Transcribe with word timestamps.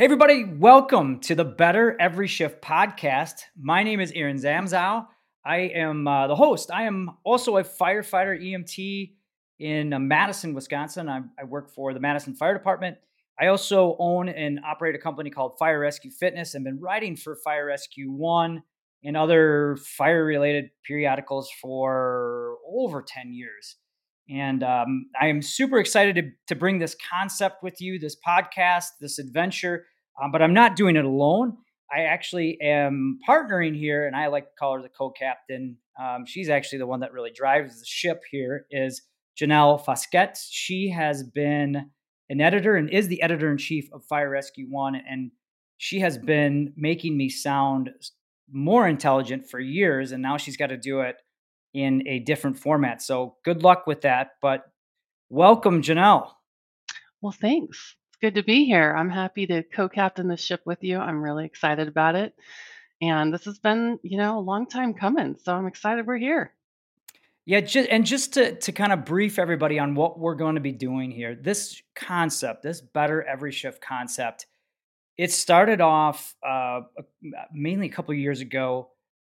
Hey, 0.00 0.04
everybody, 0.04 0.44
welcome 0.44 1.20
to 1.20 1.34
the 1.34 1.44
Better 1.44 1.94
Every 2.00 2.26
Shift 2.26 2.62
podcast. 2.62 3.42
My 3.54 3.82
name 3.82 4.00
is 4.00 4.10
Aaron 4.12 4.38
Zamzow. 4.38 5.06
I 5.44 5.56
am 5.58 6.08
uh, 6.08 6.26
the 6.26 6.34
host. 6.34 6.70
I 6.70 6.84
am 6.84 7.18
also 7.22 7.58
a 7.58 7.64
firefighter 7.64 8.42
EMT 8.42 9.12
in 9.58 9.92
uh, 9.92 9.98
Madison, 9.98 10.54
Wisconsin. 10.54 11.06
I, 11.10 11.20
I, 11.38 11.44
work 11.44 11.68
for 11.68 11.92
the 11.92 12.00
Madison 12.00 12.34
Fire 12.34 12.54
Department. 12.54 12.96
I 13.38 13.48
also 13.48 13.94
own 13.98 14.30
and 14.30 14.60
operate 14.66 14.94
a 14.94 14.98
company 14.98 15.28
called 15.28 15.58
Fire 15.58 15.78
Rescue 15.78 16.10
Fitness 16.10 16.54
and 16.54 16.64
been 16.64 16.80
writing 16.80 17.14
for 17.14 17.36
Fire 17.36 17.66
Rescue 17.66 18.10
One 18.10 18.62
and 19.04 19.18
other 19.18 19.76
fire 19.82 20.24
related 20.24 20.70
periodicals 20.82 21.50
for 21.60 22.56
over 22.66 23.02
10 23.02 23.34
years. 23.34 23.76
And 24.30 24.62
um, 24.62 25.06
I 25.20 25.26
am 25.26 25.42
super 25.42 25.78
excited 25.78 26.14
to, 26.16 26.30
to 26.48 26.54
bring 26.54 26.78
this 26.78 26.96
concept 27.10 27.62
with 27.62 27.80
you, 27.80 27.98
this 27.98 28.16
podcast, 28.26 28.86
this 29.00 29.18
adventure. 29.18 29.86
Um, 30.22 30.30
but 30.30 30.40
I'm 30.42 30.54
not 30.54 30.76
doing 30.76 30.96
it 30.96 31.04
alone. 31.04 31.56
I 31.92 32.02
actually 32.02 32.56
am 32.62 33.18
partnering 33.28 33.76
here, 33.76 34.06
and 34.06 34.14
I 34.14 34.28
like 34.28 34.44
to 34.44 34.50
call 34.58 34.76
her 34.76 34.82
the 34.82 34.88
co-captain. 34.88 35.76
Um, 36.00 36.24
she's 36.26 36.48
actually 36.48 36.78
the 36.78 36.86
one 36.86 37.00
that 37.00 37.12
really 37.12 37.32
drives 37.34 37.80
the 37.80 37.86
ship. 37.86 38.20
Here 38.30 38.66
is 38.70 39.02
Janelle 39.40 39.84
Foskett. 39.84 40.38
She 40.48 40.90
has 40.90 41.24
been 41.24 41.90
an 42.28 42.40
editor 42.40 42.76
and 42.76 42.88
is 42.88 43.08
the 43.08 43.22
editor 43.22 43.50
in 43.50 43.58
chief 43.58 43.88
of 43.92 44.04
Fire 44.04 44.30
Rescue 44.30 44.66
One, 44.68 44.94
and 44.94 45.32
she 45.78 45.98
has 46.00 46.16
been 46.16 46.72
making 46.76 47.16
me 47.16 47.28
sound 47.28 47.90
more 48.52 48.86
intelligent 48.86 49.50
for 49.50 49.58
years, 49.58 50.12
and 50.12 50.22
now 50.22 50.36
she's 50.36 50.56
got 50.56 50.68
to 50.68 50.76
do 50.76 51.00
it 51.00 51.16
in 51.72 52.06
a 52.06 52.18
different 52.20 52.58
format. 52.58 53.02
So 53.02 53.36
good 53.44 53.62
luck 53.62 53.86
with 53.86 54.02
that. 54.02 54.32
But 54.42 54.70
welcome, 55.28 55.82
Janelle. 55.82 56.30
Well, 57.20 57.32
thanks. 57.32 57.96
It's 58.08 58.18
good 58.20 58.34
to 58.34 58.42
be 58.42 58.64
here. 58.64 58.94
I'm 58.96 59.10
happy 59.10 59.46
to 59.46 59.62
co-captain 59.62 60.28
the 60.28 60.36
ship 60.36 60.62
with 60.64 60.82
you. 60.82 60.98
I'm 60.98 61.22
really 61.22 61.44
excited 61.44 61.88
about 61.88 62.14
it. 62.14 62.34
And 63.02 63.32
this 63.32 63.44
has 63.44 63.58
been, 63.58 63.98
you 64.02 64.18
know, 64.18 64.38
a 64.38 64.40
long 64.40 64.66
time 64.66 64.94
coming. 64.94 65.36
So 65.42 65.54
I'm 65.54 65.66
excited 65.66 66.06
we're 66.06 66.18
here. 66.18 66.52
Yeah, 67.46 67.60
just, 67.60 67.88
and 67.88 68.04
just 68.04 68.34
to, 68.34 68.54
to 68.56 68.72
kind 68.72 68.92
of 68.92 69.04
brief 69.04 69.38
everybody 69.38 69.78
on 69.78 69.94
what 69.94 70.18
we're 70.18 70.34
going 70.34 70.56
to 70.56 70.60
be 70.60 70.72
doing 70.72 71.10
here, 71.10 71.34
this 71.34 71.82
concept, 71.94 72.62
this 72.62 72.80
better 72.80 73.22
every 73.22 73.50
shift 73.50 73.80
concept, 73.80 74.46
it 75.16 75.32
started 75.32 75.80
off 75.80 76.34
uh, 76.46 76.82
mainly 77.52 77.86
a 77.86 77.90
couple 77.90 78.14
years 78.14 78.40
ago 78.40 78.90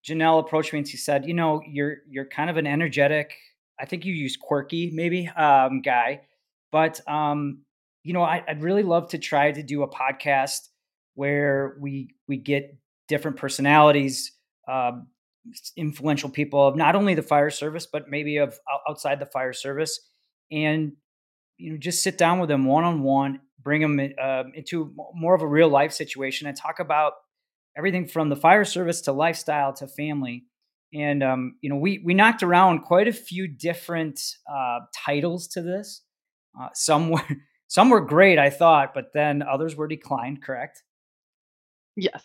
Janelle 0.06 0.40
approached 0.40 0.72
me 0.72 0.80
and 0.80 0.88
she 0.88 0.96
said, 0.96 1.26
"You 1.26 1.34
know, 1.34 1.62
you're 1.66 1.98
you're 2.08 2.24
kind 2.24 2.50
of 2.50 2.56
an 2.56 2.66
energetic. 2.66 3.36
I 3.78 3.86
think 3.86 4.04
you 4.04 4.12
use 4.12 4.36
quirky, 4.36 4.90
maybe 4.92 5.28
um, 5.28 5.80
guy, 5.80 6.22
but 6.70 7.00
um, 7.08 7.62
you 8.02 8.12
know, 8.12 8.22
I, 8.22 8.42
would 8.48 8.62
really 8.62 8.82
love 8.82 9.10
to 9.10 9.18
try 9.18 9.52
to 9.52 9.62
do 9.62 9.82
a 9.82 9.88
podcast 9.88 10.68
where 11.14 11.76
we 11.80 12.14
we 12.26 12.36
get 12.36 12.76
different 13.08 13.36
personalities, 13.36 14.32
uh, 14.68 14.92
influential 15.76 16.30
people 16.30 16.66
of 16.66 16.76
not 16.76 16.94
only 16.96 17.14
the 17.14 17.22
fire 17.22 17.50
service 17.50 17.86
but 17.86 18.08
maybe 18.08 18.38
of 18.38 18.58
outside 18.88 19.20
the 19.20 19.26
fire 19.26 19.52
service, 19.52 20.00
and 20.50 20.92
you 21.58 21.72
know, 21.72 21.78
just 21.78 22.02
sit 22.02 22.18
down 22.18 22.40
with 22.40 22.48
them 22.48 22.64
one 22.64 22.84
on 22.84 23.02
one, 23.02 23.40
bring 23.62 23.80
them 23.80 24.00
uh, 24.20 24.44
into 24.54 24.92
more 25.14 25.34
of 25.34 25.42
a 25.42 25.46
real 25.46 25.68
life 25.68 25.92
situation, 25.92 26.48
and 26.48 26.56
talk 26.56 26.80
about 26.80 27.12
everything 27.76 28.06
from 28.06 28.28
the 28.28 28.36
fire 28.36 28.64
service 28.64 29.02
to 29.02 29.12
lifestyle 29.12 29.72
to 29.74 29.86
family. 29.86 30.44
And 30.94 31.22
um, 31.22 31.56
you 31.60 31.70
know, 31.70 31.76
we 31.76 32.02
we 32.04 32.14
knocked 32.14 32.42
around 32.42 32.80
quite 32.80 33.08
a 33.08 33.12
few 33.12 33.48
different 33.48 34.20
uh, 34.50 34.80
titles 34.94 35.48
to 35.48 35.62
this. 35.62 36.02
Uh, 36.58 36.68
some 36.74 37.08
were 37.10 37.24
some 37.68 37.90
were 37.90 38.00
great, 38.00 38.38
I 38.38 38.50
thought, 38.50 38.92
but 38.94 39.12
then 39.14 39.42
others 39.42 39.74
were 39.74 39.88
declined. 39.88 40.42
Correct? 40.42 40.82
Yes. 41.96 42.22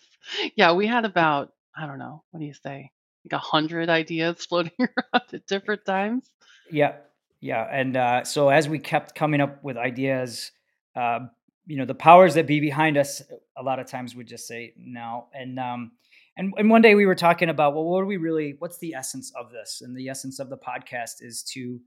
Yeah, 0.56 0.72
we 0.72 0.86
had 0.86 1.04
about 1.04 1.52
I 1.76 1.86
don't 1.86 1.98
know 1.98 2.22
what 2.30 2.40
do 2.40 2.46
you 2.46 2.54
say, 2.54 2.90
like 3.24 3.32
a 3.32 3.38
hundred 3.38 3.88
ideas 3.88 4.44
floating 4.48 4.72
around 4.78 5.22
at 5.32 5.46
different 5.46 5.84
times. 5.84 6.30
Yeah, 6.70 6.96
yeah, 7.40 7.66
and 7.70 7.96
uh, 7.96 8.24
so 8.24 8.48
as 8.48 8.68
we 8.68 8.78
kept 8.78 9.14
coming 9.14 9.40
up 9.40 9.62
with 9.62 9.76
ideas, 9.76 10.50
uh, 10.96 11.20
you 11.68 11.76
know 11.76 11.84
the 11.84 11.94
powers 11.94 12.34
that 12.34 12.46
be 12.46 12.60
behind 12.60 12.96
us 12.96 13.22
a 13.56 13.62
lot 13.62 13.78
of 13.78 13.86
times 13.86 14.16
would 14.16 14.26
just 14.26 14.48
say 14.48 14.72
no. 14.76 15.26
And 15.32 15.58
um 15.58 15.92
and, 16.36 16.52
and 16.56 16.70
one 16.70 16.82
day 16.82 16.94
we 16.94 17.06
were 17.06 17.14
talking 17.14 17.50
about 17.50 17.74
well 17.74 17.84
what 17.84 18.00
are 18.00 18.06
we 18.06 18.16
really 18.16 18.56
what's 18.58 18.78
the 18.78 18.94
essence 18.94 19.30
of 19.38 19.52
this? 19.52 19.82
And 19.82 19.96
the 19.96 20.08
essence 20.08 20.40
of 20.40 20.48
the 20.48 20.56
podcast 20.56 21.16
is 21.20 21.42
to 21.54 21.78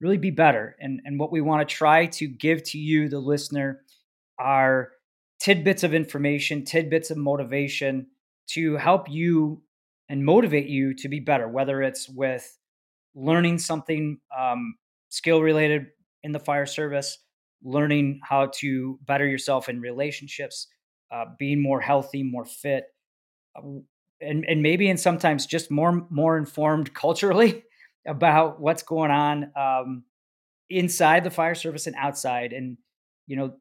really 0.00 0.16
be 0.16 0.30
better. 0.30 0.76
And 0.80 1.00
and 1.04 1.20
what 1.20 1.30
we 1.30 1.42
want 1.42 1.68
to 1.68 1.72
try 1.72 2.06
to 2.06 2.26
give 2.26 2.64
to 2.64 2.78
you 2.78 3.08
the 3.08 3.20
listener 3.20 3.82
are 4.38 4.92
tidbits 5.38 5.82
of 5.84 5.94
information 5.94 6.64
tidbits 6.64 7.10
of 7.10 7.18
motivation 7.18 8.06
to 8.48 8.76
help 8.76 9.10
you 9.10 9.62
and 10.08 10.24
motivate 10.24 10.68
you 10.68 10.94
to 10.94 11.08
be 11.08 11.20
better 11.20 11.48
whether 11.48 11.82
it's 11.82 12.08
with 12.08 12.56
learning 13.14 13.58
something 13.58 14.18
um, 14.36 14.74
skill 15.10 15.40
related 15.40 15.86
in 16.22 16.32
the 16.32 16.38
fire 16.38 16.66
service 16.66 17.18
learning 17.62 18.20
how 18.22 18.46
to 18.56 18.98
better 19.06 19.26
yourself 19.26 19.68
in 19.68 19.80
relationships, 19.80 20.68
uh, 21.10 21.24
being 21.38 21.60
more 21.60 21.80
healthy, 21.80 22.22
more 22.22 22.44
fit, 22.44 22.84
uh, 23.56 23.62
and 24.20 24.44
and 24.46 24.62
maybe 24.62 24.88
and 24.88 24.98
sometimes 24.98 25.46
just 25.46 25.70
more 25.70 26.06
more 26.10 26.36
informed 26.36 26.94
culturally 26.94 27.64
about 28.06 28.60
what's 28.60 28.82
going 28.82 29.10
on 29.10 29.52
um, 29.56 30.04
inside 30.70 31.24
the 31.24 31.30
fire 31.30 31.54
service 31.54 31.86
and 31.86 31.96
outside, 31.96 32.52
and 32.52 32.78
you 33.26 33.36
know, 33.36 33.54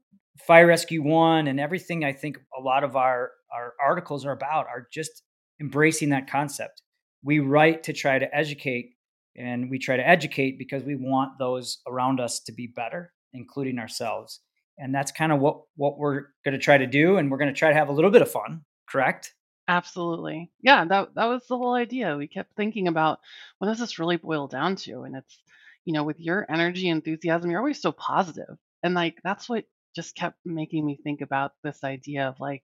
Fire 0.45 0.67
Rescue 0.67 1.03
One 1.03 1.47
and 1.47 1.59
everything. 1.59 2.03
I 2.03 2.13
think 2.13 2.39
a 2.57 2.61
lot 2.61 2.83
of 2.83 2.95
our 2.95 3.31
our 3.53 3.73
articles 3.83 4.25
are 4.25 4.31
about 4.31 4.67
are 4.67 4.87
just 4.91 5.23
embracing 5.59 6.09
that 6.09 6.29
concept. 6.29 6.81
We 7.23 7.39
write 7.39 7.83
to 7.83 7.93
try 7.93 8.19
to 8.19 8.35
educate 8.35 8.91
and 9.35 9.69
we 9.69 9.79
try 9.79 9.97
to 9.97 10.07
educate 10.07 10.57
because 10.57 10.83
we 10.83 10.95
want 10.95 11.37
those 11.39 11.79
around 11.87 12.19
us 12.19 12.39
to 12.41 12.51
be 12.51 12.67
better 12.67 13.11
including 13.33 13.79
ourselves. 13.79 14.41
And 14.77 14.93
that's 14.93 15.11
kind 15.11 15.31
of 15.31 15.39
what 15.39 15.61
what 15.75 15.97
we're 15.97 16.25
going 16.45 16.53
to 16.53 16.59
try 16.59 16.77
to 16.77 16.87
do 16.87 17.17
and 17.17 17.31
we're 17.31 17.37
going 17.37 17.53
to 17.53 17.57
try 17.57 17.69
to 17.69 17.75
have 17.75 17.89
a 17.89 17.93
little 17.93 18.11
bit 18.11 18.21
of 18.21 18.31
fun, 18.31 18.63
correct? 18.87 19.33
Absolutely. 19.67 20.51
Yeah, 20.61 20.85
that 20.85 21.15
that 21.15 21.25
was 21.25 21.45
the 21.47 21.57
whole 21.57 21.73
idea. 21.73 22.15
We 22.15 22.27
kept 22.27 22.55
thinking 22.55 22.87
about 22.87 23.19
what 23.57 23.67
does 23.67 23.79
this 23.79 23.99
really 23.99 24.17
boil 24.17 24.47
down 24.47 24.75
to? 24.77 25.01
And 25.01 25.15
it's, 25.15 25.41
you 25.83 25.93
know, 25.93 26.03
with 26.03 26.19
your 26.19 26.45
energy 26.49 26.89
enthusiasm, 26.89 27.49
you're 27.49 27.59
always 27.59 27.81
so 27.81 27.91
positive. 27.91 28.57
And 28.83 28.93
like 28.93 29.17
that's 29.23 29.49
what 29.49 29.65
just 29.95 30.15
kept 30.15 30.37
making 30.45 30.85
me 30.85 30.99
think 31.03 31.21
about 31.21 31.53
this 31.63 31.83
idea 31.83 32.27
of 32.27 32.39
like 32.39 32.63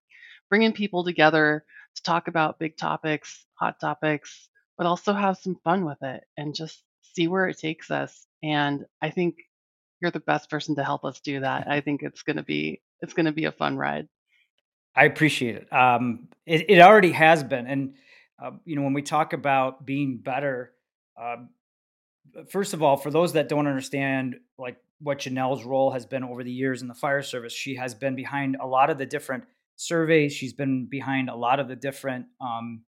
bringing 0.49 0.71
people 0.71 1.03
together 1.03 1.65
to 1.95 2.03
talk 2.03 2.27
about 2.27 2.59
big 2.59 2.77
topics, 2.77 3.45
hot 3.55 3.79
topics, 3.79 4.49
but 4.77 4.87
also 4.87 5.13
have 5.13 5.37
some 5.37 5.57
fun 5.63 5.83
with 5.83 6.01
it 6.03 6.23
and 6.37 6.55
just 6.55 6.83
see 7.01 7.27
where 7.27 7.47
it 7.47 7.57
takes 7.57 7.91
us. 7.91 8.27
And 8.43 8.85
I 9.01 9.09
think 9.09 9.35
you're 10.03 10.11
the 10.11 10.19
best 10.19 10.49
person 10.49 10.75
to 10.75 10.83
help 10.83 11.05
us 11.05 11.21
do 11.21 11.39
that. 11.39 11.65
I 11.67 11.79
think 11.79 12.03
it's 12.03 12.21
going 12.23 12.35
to 12.35 12.43
be 12.43 12.81
it's 12.99 13.13
going 13.13 13.25
to 13.25 13.31
be 13.31 13.45
a 13.45 13.51
fun 13.51 13.77
ride. 13.77 14.07
I 14.95 15.05
appreciate 15.05 15.55
it. 15.55 15.73
Um, 15.73 16.27
it, 16.45 16.69
it 16.69 16.81
already 16.81 17.13
has 17.13 17.43
been, 17.43 17.65
and 17.65 17.95
uh, 18.43 18.51
you 18.65 18.75
know 18.75 18.83
when 18.83 18.93
we 18.93 19.01
talk 19.01 19.31
about 19.31 19.85
being 19.85 20.17
better, 20.17 20.73
uh, 21.19 21.37
first 22.49 22.73
of 22.73 22.83
all, 22.83 22.97
for 22.97 23.09
those 23.09 23.33
that 23.33 23.47
don't 23.47 23.65
understand, 23.65 24.35
like 24.59 24.75
what 24.99 25.19
Janelle's 25.19 25.63
role 25.63 25.91
has 25.91 26.05
been 26.05 26.23
over 26.23 26.43
the 26.43 26.51
years 26.51 26.81
in 26.81 26.89
the 26.89 26.93
fire 26.93 27.23
service, 27.23 27.53
she 27.53 27.75
has 27.75 27.95
been 27.95 28.15
behind 28.15 28.57
a 28.61 28.67
lot 28.67 28.89
of 28.89 28.97
the 28.97 29.05
different 29.05 29.45
surveys. 29.77 30.33
She's 30.33 30.53
been 30.53 30.85
behind 30.85 31.29
a 31.29 31.35
lot 31.35 31.61
of 31.61 31.69
the 31.69 31.77
different 31.77 32.25
um, 32.41 32.83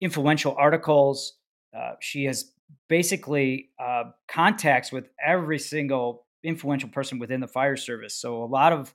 influential 0.00 0.56
articles. 0.58 1.34
Uh, 1.76 1.92
she 2.00 2.24
has 2.24 2.50
basically 2.88 3.70
uh, 3.78 4.04
contacts 4.26 4.90
with 4.90 5.08
every 5.24 5.58
single 5.58 6.25
influential 6.46 6.88
person 6.88 7.18
within 7.18 7.40
the 7.40 7.48
fire 7.48 7.76
service. 7.76 8.14
So 8.14 8.42
a 8.42 8.46
lot 8.46 8.72
of 8.72 8.94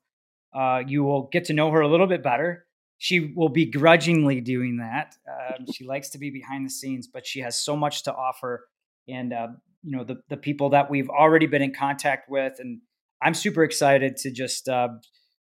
uh, 0.54 0.84
you 0.86 1.04
will 1.04 1.30
get 1.32 1.46
to 1.46 1.54
know 1.54 1.72
her 1.72 1.82
a 1.82 1.88
little 1.88 2.08
bit 2.08 2.24
better. 2.24 2.66
She 2.98 3.34
will 3.36 3.50
begrudgingly 3.50 4.42
doing 4.42 4.78
that. 4.78 5.16
Um, 5.28 5.66
she 5.74 5.86
likes 5.86 6.10
to 6.10 6.18
be 6.18 6.30
behind 6.30 6.66
the 6.66 6.70
scenes, 6.70 7.08
but 7.08 7.26
she 7.26 7.40
has 7.40 7.60
so 7.60 7.76
much 7.76 8.04
to 8.04 8.14
offer. 8.14 8.68
And 9.08 9.34
uh, 9.34 9.48
you 9.84 9.98
know 9.98 10.04
the 10.04 10.22
the 10.30 10.38
people 10.38 10.70
that 10.70 10.90
we've 10.90 11.10
already 11.10 11.48
been 11.48 11.62
in 11.62 11.74
contact 11.74 12.30
with, 12.30 12.54
and 12.60 12.82
I'm 13.22 13.34
super 13.34 13.64
excited 13.64 14.18
to 14.18 14.32
just 14.32 14.70
uh, 14.70 14.90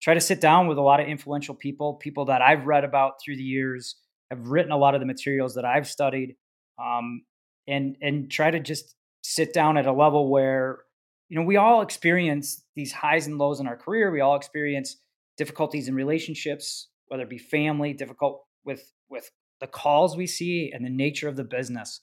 try 0.01 0.13
to 0.13 0.21
sit 0.21 0.42
down 0.42 0.68
with 0.68 0.77
a 0.77 0.81
lot 0.81 1.00
of 1.00 1.07
influential 1.07 1.56
people, 1.56 1.95
people 1.95 2.25
that 2.25 2.42
I've 2.42 2.65
read 2.65 2.83
about 2.83 3.15
through 3.24 3.38
the 3.38 3.44
years, 3.44 3.95
have 4.30 4.48
written 4.48 4.71
a 4.71 4.77
lot 4.77 4.95
of 4.95 5.01
the 5.01 5.06
materials 5.06 5.56
that 5.56 5.65
I've 5.65 5.88
studied, 5.88 6.36
um, 6.81 7.24
and 7.68 7.98
and 8.01 8.31
try 8.31 8.51
to 8.51 8.59
just 8.59 8.95
sit 9.24 9.53
down 9.53 9.77
at 9.77 9.86
a 9.86 9.94
level 9.94 10.30
where 10.30 10.80
you 11.31 11.39
know, 11.39 11.45
we 11.45 11.55
all 11.55 11.81
experience 11.81 12.61
these 12.75 12.91
highs 12.91 13.25
and 13.25 13.37
lows 13.37 13.61
in 13.61 13.67
our 13.67 13.77
career. 13.77 14.11
We 14.11 14.19
all 14.19 14.35
experience 14.35 14.97
difficulties 15.37 15.87
in 15.87 15.95
relationships, 15.95 16.89
whether 17.07 17.23
it 17.23 17.29
be 17.29 17.37
family, 17.37 17.93
difficult 17.93 18.43
with 18.65 18.91
with 19.09 19.31
the 19.61 19.67
calls 19.67 20.17
we 20.17 20.27
see 20.27 20.73
and 20.73 20.83
the 20.83 20.89
nature 20.89 21.29
of 21.29 21.37
the 21.37 21.45
business. 21.45 22.01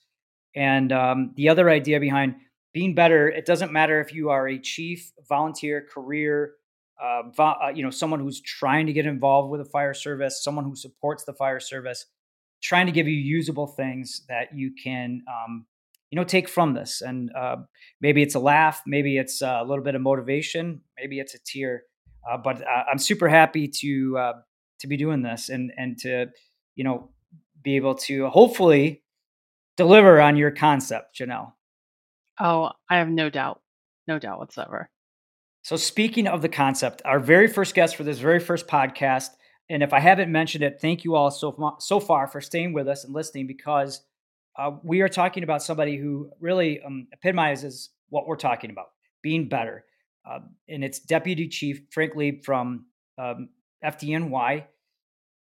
And 0.56 0.92
um, 0.92 1.34
the 1.36 1.50
other 1.50 1.68
idea 1.68 2.00
behind 2.00 2.36
being 2.72 2.94
better, 2.94 3.28
it 3.28 3.44
doesn't 3.44 3.70
matter 3.70 4.00
if 4.00 4.14
you 4.14 4.30
are 4.30 4.48
a 4.48 4.58
chief, 4.58 5.12
volunteer, 5.28 5.86
career, 5.92 6.54
uh, 6.98 7.24
uh, 7.38 7.68
you 7.74 7.82
know, 7.82 7.90
someone 7.90 8.20
who's 8.20 8.40
trying 8.40 8.86
to 8.86 8.94
get 8.94 9.04
involved 9.04 9.50
with 9.50 9.62
the 9.62 9.70
fire 9.70 9.92
service, 9.92 10.42
someone 10.42 10.64
who 10.64 10.74
supports 10.74 11.24
the 11.24 11.34
fire 11.34 11.60
service, 11.60 12.06
trying 12.62 12.86
to 12.86 12.92
give 12.92 13.06
you 13.06 13.14
usable 13.14 13.66
things 13.66 14.24
that 14.30 14.54
you 14.54 14.72
can, 14.82 15.20
um, 15.28 15.66
you 16.10 16.16
know, 16.16 16.24
take 16.24 16.48
from 16.48 16.74
this. 16.74 17.02
And 17.02 17.30
uh, 17.36 17.56
maybe 18.00 18.22
it's 18.22 18.34
a 18.34 18.40
laugh, 18.40 18.82
maybe 18.86 19.18
it's 19.18 19.42
a 19.42 19.62
little 19.66 19.84
bit 19.84 19.94
of 19.94 20.00
motivation, 20.00 20.80
maybe 20.98 21.20
it's 21.20 21.34
a 21.34 21.38
tear. 21.44 21.82
Uh, 22.28 22.36
but 22.36 22.62
uh, 22.62 22.84
I'm 22.90 22.98
super 22.98 23.28
happy 23.28 23.68
to 23.68 24.18
uh, 24.18 24.32
to 24.80 24.86
be 24.86 24.96
doing 24.96 25.22
this 25.22 25.48
and 25.48 25.72
and 25.76 25.98
to, 25.98 26.26
you 26.76 26.84
know, 26.84 27.10
be 27.62 27.76
able 27.76 27.94
to 27.94 28.28
hopefully 28.28 29.02
deliver 29.76 30.20
on 30.20 30.36
your 30.36 30.50
concept, 30.50 31.18
Janelle. 31.18 31.52
Oh, 32.40 32.70
I 32.88 32.98
have 32.98 33.08
no 33.08 33.30
doubt, 33.30 33.60
no 34.06 34.18
doubt 34.18 34.38
whatsoever. 34.38 34.90
So, 35.62 35.76
speaking 35.76 36.26
of 36.26 36.42
the 36.42 36.48
concept, 36.48 37.02
our 37.04 37.20
very 37.20 37.48
first 37.48 37.74
guest 37.74 37.96
for 37.96 38.04
this 38.04 38.18
very 38.18 38.40
first 38.40 38.66
podcast, 38.66 39.28
and 39.68 39.82
if 39.82 39.92
I 39.92 40.00
haven't 40.00 40.32
mentioned 40.32 40.64
it, 40.64 40.78
thank 40.80 41.04
you 41.04 41.14
all 41.14 41.30
so 41.30 41.76
so 41.80 42.00
far 42.00 42.26
for 42.26 42.40
staying 42.40 42.72
with 42.72 42.88
us 42.88 43.04
and 43.04 43.14
listening 43.14 43.46
because 43.46 44.00
uh, 44.58 44.72
we 44.82 45.00
are 45.00 45.08
talking 45.08 45.42
about 45.42 45.62
somebody 45.62 45.96
who 45.96 46.30
really 46.40 46.80
um, 46.82 47.06
epitomizes 47.12 47.90
what 48.10 48.26
we're 48.26 48.36
talking 48.36 48.70
about, 48.70 48.86
being 49.22 49.48
better. 49.48 49.84
Uh, 50.28 50.40
and 50.68 50.84
it's 50.84 50.98
Deputy 50.98 51.48
Chief 51.48 51.82
Frank 51.90 52.14
Leeb 52.14 52.44
from 52.44 52.86
um, 53.18 53.48
FDNY. 53.84 54.64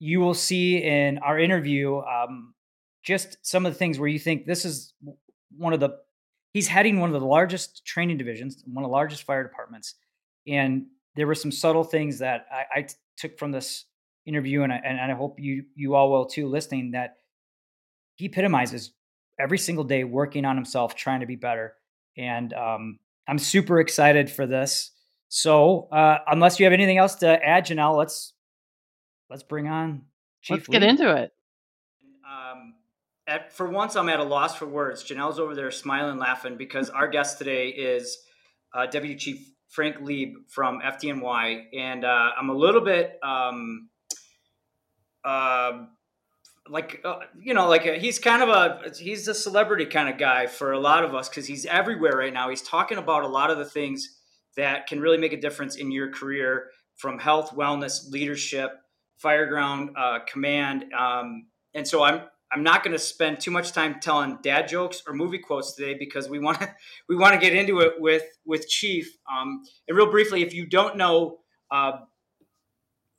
You 0.00 0.20
will 0.20 0.34
see 0.34 0.82
in 0.82 1.19
our 1.19 1.38
interview 1.38 1.99
um, 1.99 2.55
just 3.02 3.38
some 3.43 3.64
of 3.64 3.72
the 3.72 3.78
things 3.78 3.99
where 3.99 4.08
you 4.08 4.19
think 4.19 4.46
this 4.46 4.64
is 4.64 4.93
one 5.56 5.72
of 5.72 5.81
the 5.81 5.90
he's 6.52 6.69
heading 6.69 7.00
one 7.00 7.14
of 7.14 7.20
the 7.20 7.26
largest 7.26 7.87
training 7.87 8.19
divisions, 8.19 8.62
one 8.67 8.84
of 8.84 8.88
the 8.88 8.93
largest 8.93 9.22
fire 9.22 9.43
departments 9.43 9.94
and 10.46 10.87
there 11.17 11.26
were 11.26 11.34
some 11.34 11.52
subtle 11.52 11.84
things 11.84 12.19
that 12.19 12.46
I, 12.50 12.87
took 13.17 13.38
from 13.38 13.52
this 13.52 13.84
interview, 14.26 14.62
and 14.62 14.72
I, 14.72 14.81
and 14.84 15.12
I 15.12 15.14
hope 15.14 15.38
you 15.38 15.67
you 15.76 15.94
all 15.94 16.10
will 16.10 16.26
too, 16.26 16.49
listening. 16.49 16.90
That 16.90 17.14
he 18.17 18.26
epitomizes 18.26 18.93
every 19.38 19.58
single 19.58 19.84
day 19.84 20.04
working 20.04 20.44
on 20.44 20.56
himself, 20.56 20.94
trying 20.94 21.20
to 21.20 21.26
be 21.26 21.36
better, 21.36 21.75
and 22.16 22.52
um, 22.52 22.98
I'm 23.26 23.38
super 23.38 23.81
excited 23.81 24.31
for 24.31 24.46
this. 24.46 24.90
So, 25.28 25.88
uh, 25.90 26.19
unless 26.26 26.60
you 26.60 26.66
have 26.66 26.72
anything 26.72 26.98
else 26.98 27.16
to 27.16 27.26
add, 27.26 27.66
Janelle, 27.66 27.96
let's 27.96 28.34
let's 29.31 29.42
bring 29.42 29.66
on. 29.66 30.02
Chief 30.42 30.58
let's 30.58 30.69
Lee. 30.69 30.72
get 30.78 30.82
into 30.82 31.16
it. 31.16 31.32
Um, 32.25 32.75
at, 33.26 33.52
for 33.52 33.69
once, 33.69 33.96
I'm 33.96 34.08
at 34.08 34.20
a 34.20 34.25
loss 34.25 34.54
for 34.54 34.66
words. 34.66 35.04
Janelle's 35.04 35.38
over 35.38 35.54
there 35.54 35.70
smiling, 35.70 36.19
laughing 36.19 36.56
because 36.56 36.90
our 36.90 37.08
guest 37.08 37.38
today 37.38 37.69
is 37.69 38.19
uh, 38.75 38.86
Deputy 38.86 39.16
Chief 39.16 39.50
Frank 39.69 39.96
Leeb 39.96 40.34
from 40.48 40.81
FDNY, 40.81 41.64
and 41.76 42.04
uh, 42.04 42.31
I'm 42.38 42.50
a 42.50 42.54
little 42.54 42.82
bit 42.82 43.19
um, 43.22 43.88
uh, 45.25 45.86
like 46.69 47.00
uh, 47.05 47.20
you 47.38 47.55
know, 47.55 47.69
like 47.69 47.87
a, 47.87 47.99
he's 47.99 48.19
kind 48.19 48.43
of 48.43 48.49
a 48.49 48.90
he's 48.99 49.28
a 49.28 49.34
celebrity 49.34 49.87
kind 49.87 50.08
of 50.08 50.19
guy 50.19 50.46
for 50.46 50.72
a 50.72 50.81
lot 50.81 51.05
of 51.05 51.14
us 51.14 51.28
because 51.28 51.46
he's 51.46 51.66
everywhere 51.66 52.16
right 52.16 52.32
now. 52.32 52.49
He's 52.49 52.62
talking 52.62 52.99
about 52.99 53.22
a 53.22 53.28
lot 53.28 53.50
of 53.50 53.58
the 53.58 53.64
things 53.64 54.19
that 54.56 54.87
can 54.87 55.00
really 55.00 55.19
make 55.19 55.32
a 55.32 55.40
difference 55.40 55.76
in 55.76 55.90
your 55.90 56.11
career, 56.11 56.69
from 56.96 57.19
health, 57.19 57.50
wellness, 57.55 58.11
leadership, 58.11 58.72
fireground 59.22 59.88
uh, 59.96 60.20
command. 60.26 60.87
Um, 60.99 61.46
and 61.75 61.87
so 61.87 62.02
I'm 62.02 62.22
I'm 62.50 62.62
not 62.62 62.84
going 62.84 62.93
to 62.93 63.00
spend 63.00 63.40
too 63.40 63.50
much 63.50 63.72
time 63.72 63.99
telling 64.00 64.38
dad 64.43 64.69
jokes 64.69 65.02
or 65.06 65.12
movie 65.12 65.38
quotes 65.38 65.75
today 65.75 65.96
because 65.99 66.28
we 66.28 66.38
want 66.38 66.60
to 66.60 66.75
we 67.08 67.17
want 67.17 67.34
to 67.34 67.40
get 67.40 67.55
into 67.55 67.81
it 67.81 67.94
with 67.99 68.25
with 68.46 68.69
Chief. 68.69 69.19
Um, 69.31 69.62
and 69.88 69.96
real 69.96 70.10
briefly, 70.10 70.43
if 70.43 70.55
you 70.55 70.67
don't 70.67 70.96
know 70.96 71.40
uh, 71.70 71.99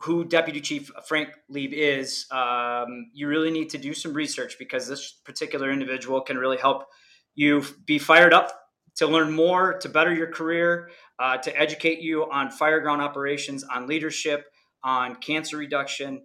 who 0.05 0.23
Deputy 0.25 0.61
Chief 0.61 0.91
Frank 1.07 1.29
Leeb 1.51 1.73
is, 1.73 2.25
um, 2.31 3.09
you 3.13 3.27
really 3.27 3.51
need 3.51 3.69
to 3.71 3.77
do 3.77 3.93
some 3.93 4.13
research 4.13 4.57
because 4.57 4.87
this 4.87 5.11
particular 5.11 5.71
individual 5.71 6.21
can 6.21 6.37
really 6.37 6.57
help 6.57 6.85
you 7.33 7.63
be 7.85 7.99
fired 7.99 8.33
up 8.33 8.51
to 8.95 9.07
learn 9.07 9.31
more, 9.31 9.77
to 9.79 9.89
better 9.89 10.13
your 10.13 10.31
career, 10.31 10.89
uh, 11.19 11.37
to 11.37 11.59
educate 11.59 11.99
you 11.99 12.29
on 12.31 12.49
fireground 12.49 12.99
operations, 12.99 13.63
on 13.63 13.87
leadership, 13.87 14.45
on 14.83 15.15
cancer 15.15 15.57
reduction 15.57 16.21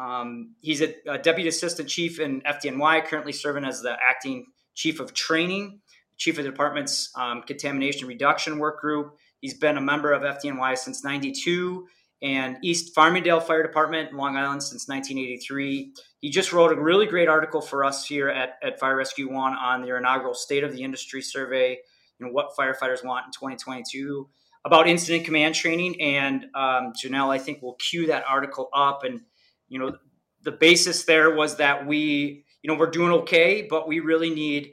um, 0.00 0.54
he's 0.60 0.80
a, 0.80 0.94
a, 1.06 1.18
deputy 1.18 1.48
assistant 1.48 1.88
chief 1.88 2.20
in 2.20 2.40
FDNY, 2.42 3.04
currently 3.06 3.32
serving 3.32 3.64
as 3.64 3.82
the 3.82 3.96
acting 4.02 4.46
chief 4.74 4.98
of 4.98 5.12
training, 5.12 5.80
chief 6.16 6.38
of 6.38 6.44
the 6.44 6.50
department's 6.50 7.10
um, 7.16 7.42
contamination 7.42 8.08
reduction 8.08 8.58
work 8.58 8.80
group. 8.80 9.16
He's 9.40 9.54
been 9.54 9.76
a 9.76 9.80
member 9.80 10.12
of 10.12 10.22
FDNY 10.22 10.78
since 10.78 11.04
92 11.04 11.86
and 12.22 12.58
East 12.62 12.94
Farmingdale 12.94 13.42
Fire 13.42 13.62
Department 13.62 14.10
in 14.10 14.16
Long 14.16 14.36
Island 14.36 14.62
since 14.62 14.88
1983. 14.88 15.92
He 16.20 16.30
just 16.30 16.52
wrote 16.52 16.72
a 16.72 16.80
really 16.80 17.06
great 17.06 17.28
article 17.28 17.60
for 17.60 17.84
us 17.84 18.06
here 18.06 18.28
at, 18.28 18.58
at 18.62 18.78
Fire 18.78 18.96
Rescue 18.96 19.32
One 19.32 19.54
on 19.54 19.82
their 19.82 19.98
inaugural 19.98 20.34
State 20.34 20.64
of 20.64 20.72
the 20.72 20.82
Industry 20.82 21.22
survey, 21.22 21.78
know, 22.20 22.32
what 22.32 22.50
firefighters 22.58 23.04
want 23.04 23.26
in 23.26 23.32
2022 23.32 24.28
about 24.64 24.86
incident 24.86 25.24
command 25.24 25.54
training. 25.54 25.98
And 26.00 26.44
um, 26.54 26.92
Janelle, 26.92 27.30
I 27.30 27.38
think, 27.38 27.62
will 27.62 27.74
cue 27.74 28.08
that 28.08 28.24
article 28.28 28.68
up 28.74 29.04
and 29.04 29.22
you 29.70 29.78
know, 29.78 29.96
the 30.42 30.52
basis 30.52 31.04
there 31.04 31.34
was 31.34 31.56
that 31.56 31.86
we, 31.86 32.44
you 32.62 32.70
know, 32.70 32.78
we're 32.78 32.90
doing 32.90 33.12
okay, 33.12 33.66
but 33.68 33.88
we 33.88 34.00
really 34.00 34.30
need 34.30 34.72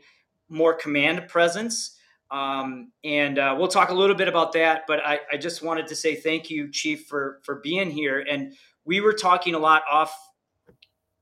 more 0.50 0.74
command 0.74 1.30
presence. 1.30 1.97
Um, 2.30 2.92
and 3.04 3.40
uh, 3.40 3.56
we'll 3.58 3.68
talk 3.68 3.90
a 3.90 3.94
little 3.94 4.16
bit 4.16 4.28
about 4.28 4.54
that. 4.54 4.84
But 4.88 5.06
I, 5.06 5.20
I 5.32 5.38
just 5.38 5.62
wanted 5.62 5.88
to 5.88 5.96
say 5.96 6.16
thank 6.16 6.50
you, 6.50 6.72
Chief, 6.72 7.06
for 7.08 7.40
for 7.44 7.56
being 7.56 7.90
here. 7.90 8.20
And 8.20 8.54
we 8.86 9.02
were 9.02 9.14
talking 9.14 9.56
a 9.56 9.60
lot 9.60 9.84
off, 9.90 10.16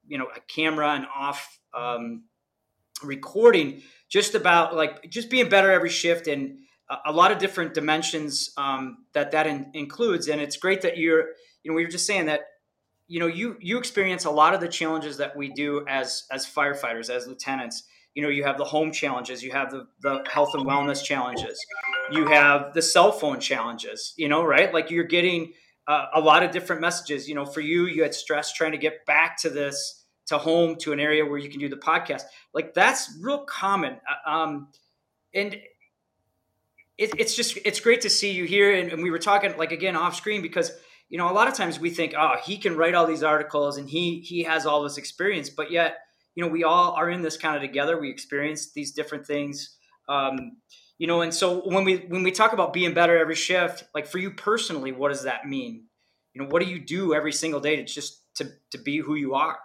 you 0.07 0.17
know, 0.17 0.27
a 0.35 0.39
camera 0.41 0.89
and 0.89 1.05
off 1.15 1.59
um, 1.73 2.23
recording, 3.03 3.81
just 4.09 4.35
about 4.35 4.75
like 4.75 5.09
just 5.09 5.29
being 5.29 5.49
better 5.49 5.71
every 5.71 5.89
shift 5.89 6.27
and 6.27 6.59
a, 6.89 6.97
a 7.07 7.11
lot 7.11 7.31
of 7.31 7.37
different 7.37 7.73
dimensions 7.73 8.51
um, 8.57 9.05
that 9.13 9.31
that 9.31 9.47
in, 9.47 9.69
includes. 9.73 10.27
And 10.27 10.41
it's 10.41 10.57
great 10.57 10.81
that 10.81 10.97
you're, 10.97 11.29
you 11.63 11.71
know, 11.71 11.75
we 11.75 11.83
were 11.83 11.91
just 11.91 12.07
saying 12.07 12.25
that 12.27 12.41
you 13.07 13.19
know 13.19 13.27
you 13.27 13.57
you 13.59 13.77
experience 13.77 14.25
a 14.25 14.31
lot 14.31 14.53
of 14.53 14.61
the 14.61 14.67
challenges 14.67 15.17
that 15.17 15.35
we 15.35 15.49
do 15.49 15.85
as 15.87 16.23
as 16.31 16.45
firefighters 16.45 17.09
as 17.09 17.27
lieutenants 17.27 17.83
you 18.15 18.23
know 18.23 18.29
you 18.29 18.43
have 18.43 18.57
the 18.57 18.63
home 18.63 18.91
challenges 18.91 19.43
you 19.43 19.51
have 19.51 19.69
the, 19.69 19.85
the 20.01 20.23
health 20.27 20.55
and 20.55 20.65
wellness 20.65 21.03
challenges 21.03 21.63
you 22.11 22.25
have 22.25 22.73
the 22.73 22.81
cell 22.81 23.11
phone 23.11 23.39
challenges 23.39 24.13
you 24.17 24.27
know 24.27 24.43
right? 24.43 24.73
Like 24.73 24.89
you're 24.89 25.03
getting 25.03 25.53
uh, 25.87 26.07
a 26.13 26.19
lot 26.19 26.43
of 26.43 26.51
different 26.51 26.81
messages. 26.81 27.27
You 27.29 27.35
know 27.35 27.45
for 27.45 27.61
you 27.61 27.85
you 27.85 28.03
had 28.03 28.13
stress 28.13 28.53
trying 28.53 28.71
to 28.71 28.77
get 28.77 29.05
back 29.05 29.39
to 29.41 29.49
this 29.49 30.05
to 30.27 30.37
home 30.37 30.75
to 30.77 30.91
an 30.91 30.99
area 30.99 31.23
where 31.23 31.37
you 31.37 31.49
can 31.49 31.59
do 31.59 31.69
the 31.69 31.75
podcast. 31.75 32.23
Like 32.53 32.73
that's 32.73 33.15
real 33.21 33.39
common. 33.39 33.99
Uh, 34.25 34.29
um, 34.29 34.67
and 35.33 35.53
it, 36.97 37.11
it's 37.19 37.35
just 37.35 37.57
it's 37.65 37.79
great 37.79 38.01
to 38.01 38.09
see 38.09 38.31
you 38.31 38.45
here. 38.45 38.73
And, 38.73 38.91
and 38.91 39.03
we 39.03 39.11
were 39.11 39.19
talking 39.19 39.55
like 39.57 39.71
again 39.71 39.95
off 39.95 40.15
screen 40.15 40.41
because 40.41 40.71
you 41.09 41.19
know, 41.19 41.29
a 41.29 41.33
lot 41.33 41.47
of 41.47 41.53
times 41.53 41.79
we 41.79 41.91
think, 41.91 42.15
oh, 42.17 42.35
he 42.43 42.57
can 42.57 42.75
write 42.75 42.95
all 42.95 43.05
these 43.05 43.21
articles 43.21 43.77
and 43.77 43.87
he 43.87 44.21
he 44.21 44.43
has 44.43 44.65
all 44.65 44.81
this 44.83 44.97
experience, 44.97 45.49
but 45.49 45.71
yet, 45.71 45.97
you 46.35 46.43
know, 46.43 46.49
we 46.49 46.63
all 46.63 46.91
are 46.91 47.09
in 47.09 47.21
this 47.21 47.37
kind 47.37 47.55
of 47.55 47.61
together. 47.61 47.99
We 47.99 48.09
experience 48.09 48.73
these 48.73 48.91
different 48.91 49.25
things, 49.25 49.77
um, 50.09 50.57
you 50.97 51.07
know, 51.07 51.21
and 51.21 51.33
so 51.33 51.61
when 51.67 51.83
we 51.83 51.97
when 52.07 52.23
we 52.23 52.31
talk 52.31 52.53
about 52.53 52.73
being 52.73 52.93
better 52.93 53.17
every 53.17 53.35
shift, 53.35 53.85
like 53.93 54.05
for 54.05 54.17
you 54.17 54.31
personally, 54.31 54.91
what 54.91 55.09
does 55.09 55.23
that 55.23 55.47
mean? 55.47 55.85
You 56.33 56.41
know, 56.41 56.49
what 56.49 56.61
do 56.61 56.69
you 56.69 56.79
do 56.79 57.13
every 57.13 57.31
single 57.31 57.59
day 57.59 57.77
to 57.77 57.83
just 57.83 58.21
to 58.35 58.49
to 58.71 58.77
be 58.77 58.97
who 58.97 59.15
you 59.15 59.33
are? 59.33 59.57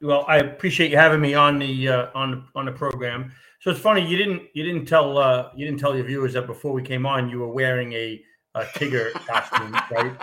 Well, 0.00 0.24
I 0.28 0.36
appreciate 0.38 0.90
you 0.90 0.98
having 0.98 1.20
me 1.20 1.34
on 1.34 1.58
the 1.58 1.88
uh, 1.88 2.06
on 2.14 2.46
on 2.54 2.66
the 2.66 2.72
program. 2.72 3.32
So 3.60 3.70
it's 3.70 3.80
funny 3.80 4.06
you 4.06 4.18
didn't 4.18 4.42
you 4.52 4.62
didn't 4.62 4.86
tell 4.86 5.16
uh, 5.16 5.50
you 5.56 5.64
didn't 5.64 5.80
tell 5.80 5.96
your 5.96 6.04
viewers 6.04 6.34
that 6.34 6.46
before 6.46 6.72
we 6.72 6.82
came 6.82 7.06
on 7.06 7.30
you 7.30 7.38
were 7.38 7.52
wearing 7.52 7.92
a 7.94 8.22
a 8.54 8.64
Tigger 8.64 9.12
costume, 9.26 9.72
right? 9.90 10.16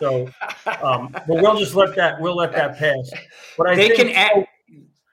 So, 0.00 0.28
um, 0.82 1.08
but 1.12 1.26
we'll 1.28 1.58
just 1.58 1.74
let 1.74 1.94
that 1.96 2.20
we'll 2.20 2.36
let 2.36 2.52
that 2.52 2.78
pass. 2.78 3.10
But 3.56 3.70
I 3.70 3.74
they 3.76 3.90
can 3.90 4.08
a- 4.08 4.46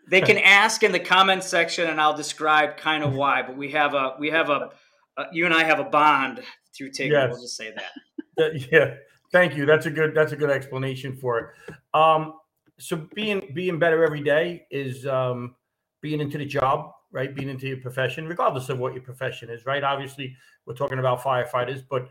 they 0.09 0.21
can 0.21 0.37
ask 0.37 0.83
in 0.83 0.91
the 0.91 0.99
comments 0.99 1.47
section, 1.47 1.89
and 1.89 1.99
I'll 1.99 2.15
describe 2.15 2.75
kind 2.77 3.03
of 3.03 3.15
why. 3.15 3.41
But 3.41 3.57
we 3.57 3.71
have 3.71 3.93
a 3.93 4.15
we 4.19 4.29
have 4.29 4.49
a, 4.49 4.69
a 5.17 5.25
you 5.31 5.45
and 5.45 5.53
I 5.53 5.63
have 5.63 5.79
a 5.79 5.85
bond 5.85 6.41
through 6.75 6.91
Tigger. 6.91 7.11
Yes. 7.11 7.31
We'll 7.31 7.41
just 7.41 7.55
say 7.55 7.73
that. 7.73 8.71
yeah, 8.71 8.95
thank 9.31 9.55
you. 9.55 9.65
That's 9.65 9.85
a 9.85 9.91
good 9.91 10.13
that's 10.13 10.33
a 10.33 10.35
good 10.35 10.49
explanation 10.49 11.15
for 11.15 11.39
it. 11.39 11.77
Um, 11.93 12.33
so 12.77 13.07
being 13.15 13.51
being 13.53 13.79
better 13.79 14.03
every 14.03 14.21
day 14.21 14.65
is 14.69 15.05
um, 15.07 15.55
being 16.01 16.19
into 16.19 16.37
the 16.37 16.45
job, 16.45 16.91
right? 17.11 17.33
Being 17.33 17.49
into 17.49 17.67
your 17.67 17.77
profession, 17.77 18.27
regardless 18.27 18.69
of 18.69 18.79
what 18.79 18.93
your 18.93 19.03
profession 19.03 19.49
is, 19.49 19.65
right? 19.65 19.83
Obviously, 19.83 20.35
we're 20.65 20.75
talking 20.75 20.99
about 20.99 21.21
firefighters, 21.21 21.83
but 21.89 22.07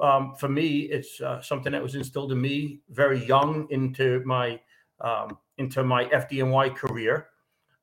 um, 0.00 0.34
for 0.34 0.48
me, 0.48 0.80
it's 0.80 1.20
uh, 1.20 1.40
something 1.40 1.72
that 1.72 1.82
was 1.82 1.94
instilled 1.94 2.32
in 2.32 2.40
me 2.40 2.80
very 2.90 3.24
young 3.24 3.66
into 3.70 4.22
my 4.24 4.60
um, 5.00 5.38
into 5.58 5.82
my 5.84 6.06
FDNY 6.06 6.74
career, 6.74 7.28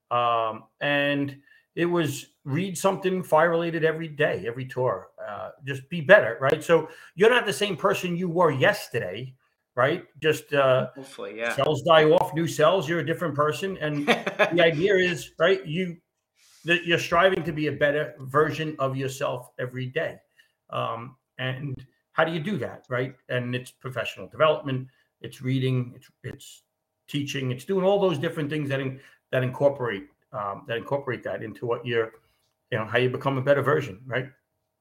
um, 0.09 0.63
and 0.79 1.37
it 1.75 1.85
was 1.85 2.27
read 2.43 2.77
something 2.77 3.23
fire 3.23 3.49
related 3.49 3.85
every 3.85 4.07
day, 4.07 4.43
every 4.47 4.65
tour. 4.65 5.09
uh, 5.25 5.51
just 5.65 5.87
be 5.89 6.01
better, 6.01 6.37
right? 6.41 6.63
So 6.63 6.89
you're 7.15 7.29
not 7.29 7.45
the 7.45 7.53
same 7.53 7.77
person 7.77 8.17
you 8.17 8.27
were 8.27 8.51
yesterday, 8.51 9.33
right? 9.75 10.03
Just 10.21 10.53
uh, 10.53 10.87
hopefully, 10.95 11.37
yeah. 11.37 11.55
Cells 11.55 11.83
die 11.83 12.05
off, 12.05 12.33
new 12.33 12.47
cells. 12.47 12.89
You're 12.89 12.99
a 12.99 13.05
different 13.05 13.35
person, 13.35 13.77
and 13.77 14.05
the 14.07 14.61
idea 14.61 14.95
is 14.95 15.31
right. 15.39 15.65
You 15.65 15.97
that 16.65 16.85
you're 16.85 16.99
striving 16.99 17.43
to 17.43 17.51
be 17.51 17.67
a 17.67 17.71
better 17.71 18.13
version 18.19 18.75
of 18.79 18.95
yourself 18.97 19.51
every 19.59 19.87
day, 19.87 20.17
um, 20.69 21.15
and 21.37 21.75
how 22.13 22.23
do 22.23 22.31
you 22.31 22.39
do 22.39 22.57
that, 22.57 22.85
right? 22.89 23.15
And 23.29 23.55
it's 23.55 23.71
professional 23.71 24.27
development, 24.27 24.87
it's 25.21 25.41
reading, 25.41 25.93
it's 25.95 26.09
it's 26.23 26.63
teaching, 27.07 27.51
it's 27.51 27.65
doing 27.65 27.85
all 27.85 27.99
those 27.99 28.17
different 28.17 28.49
things 28.49 28.69
that 28.69 28.79
in, 28.79 28.99
that 29.31 29.43
incorporate 29.43 30.07
um, 30.33 30.63
that 30.67 30.77
incorporate 30.77 31.23
that 31.23 31.43
into 31.43 31.65
what 31.65 31.85
you're, 31.85 32.11
you 32.71 32.77
know, 32.77 32.85
how 32.85 32.97
you 32.97 33.09
become 33.09 33.37
a 33.37 33.41
better 33.41 33.61
version, 33.61 33.99
right? 34.05 34.27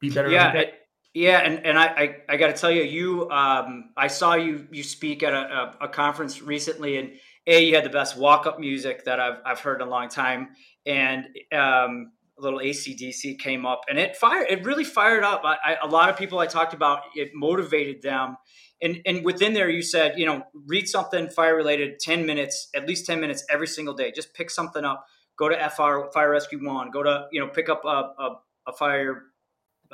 Be 0.00 0.10
better. 0.10 0.30
Yeah. 0.30 0.64
Yeah, 1.12 1.38
and, 1.38 1.66
and 1.66 1.76
I, 1.76 1.86
I, 1.86 2.16
I 2.28 2.36
got 2.36 2.54
to 2.54 2.60
tell 2.60 2.70
you, 2.70 2.82
you 2.82 3.28
um, 3.30 3.90
I 3.96 4.06
saw 4.06 4.34
you 4.34 4.68
you 4.70 4.84
speak 4.84 5.24
at 5.24 5.32
a, 5.32 5.74
a, 5.80 5.86
a, 5.86 5.88
conference 5.88 6.40
recently, 6.40 6.98
and 6.98 7.10
a 7.48 7.64
you 7.64 7.74
had 7.74 7.84
the 7.84 7.90
best 7.90 8.16
walk 8.16 8.46
up 8.46 8.60
music 8.60 9.04
that 9.06 9.18
I've 9.18 9.38
I've 9.44 9.58
heard 9.58 9.82
in 9.82 9.88
a 9.88 9.90
long 9.90 10.08
time, 10.08 10.50
and 10.86 11.26
um, 11.52 12.12
little 12.40 12.58
ACDC 12.58 13.38
came 13.38 13.66
up, 13.66 13.82
and 13.88 13.98
it 13.98 14.16
fired 14.16 14.46
it 14.50 14.64
really 14.64 14.84
fired 14.84 15.24
up. 15.24 15.42
I, 15.44 15.56
I, 15.64 15.76
a 15.82 15.86
lot 15.86 16.08
of 16.08 16.16
people 16.16 16.38
I 16.38 16.46
talked 16.46 16.74
about 16.74 17.02
it 17.14 17.30
motivated 17.34 18.02
them, 18.02 18.36
and 18.82 19.00
and 19.06 19.24
within 19.24 19.52
there 19.52 19.68
you 19.68 19.82
said 19.82 20.18
you 20.18 20.26
know 20.26 20.42
read 20.66 20.88
something 20.88 21.28
fire 21.28 21.54
related, 21.54 22.00
ten 22.00 22.26
minutes 22.26 22.68
at 22.74 22.86
least 22.86 23.06
ten 23.06 23.20
minutes 23.20 23.44
every 23.50 23.66
single 23.66 23.94
day. 23.94 24.12
Just 24.14 24.34
pick 24.34 24.50
something 24.50 24.84
up. 24.84 25.06
Go 25.38 25.48
to 25.48 25.56
FR 25.70 26.10
Fire 26.12 26.30
Rescue 26.30 26.64
One. 26.64 26.90
Go 26.90 27.02
to 27.02 27.26
you 27.32 27.40
know 27.40 27.48
pick 27.48 27.68
up 27.68 27.84
a, 27.84 27.88
a, 27.88 28.40
a 28.68 28.72
fire 28.72 29.24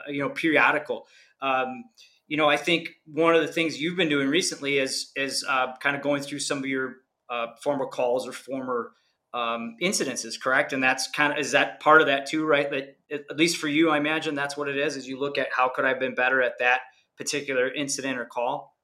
you 0.09 0.21
know 0.21 0.31
periodical. 0.31 1.07
Um, 1.41 1.85
you 2.29 2.37
know, 2.37 2.49
I 2.49 2.57
think 2.57 2.91
one 3.07 3.35
of 3.35 3.43
the 3.43 3.53
things 3.53 3.81
you've 3.81 3.97
been 3.97 4.09
doing 4.09 4.29
recently 4.29 4.79
is 4.79 5.13
is 5.17 5.45
uh, 5.49 5.77
kind 5.81 5.97
of 5.97 6.03
going 6.03 6.23
through 6.23 6.41
some 6.41 6.59
of 6.59 6.67
your 6.67 6.97
uh, 7.31 7.49
former 7.63 7.87
calls 7.87 8.27
or 8.27 8.33
former 8.33 8.93
um, 9.37 9.77
incidences, 9.83 10.41
correct? 10.41 10.73
And 10.73 10.83
that's 10.83 11.09
kind 11.11 11.33
of 11.33 11.39
is 11.39 11.53
that 11.53 11.81
part 11.81 12.01
of 12.01 12.07
that 12.07 12.27
too, 12.27 12.47
right? 12.47 12.71
That 12.71 12.97
at 13.11 13.37
least 13.37 13.59
for 13.59 13.69
you, 13.69 13.91
I 13.91 13.99
imagine 13.99 14.35
that's 14.35 14.57
what 14.57 14.69
it 14.69 14.77
is. 14.77 14.97
As 14.97 15.07
you 15.07 15.19
look 15.19 15.37
at 15.39 15.49
how 15.53 15.69
could 15.69 15.85
I 15.85 15.89
have 15.89 16.01
been 16.01 16.15
better 16.15 16.41
at 16.43 16.59
that 16.59 16.81
particular 17.17 17.73
incident 17.73 18.19
or 18.19 18.25
call. 18.25 18.77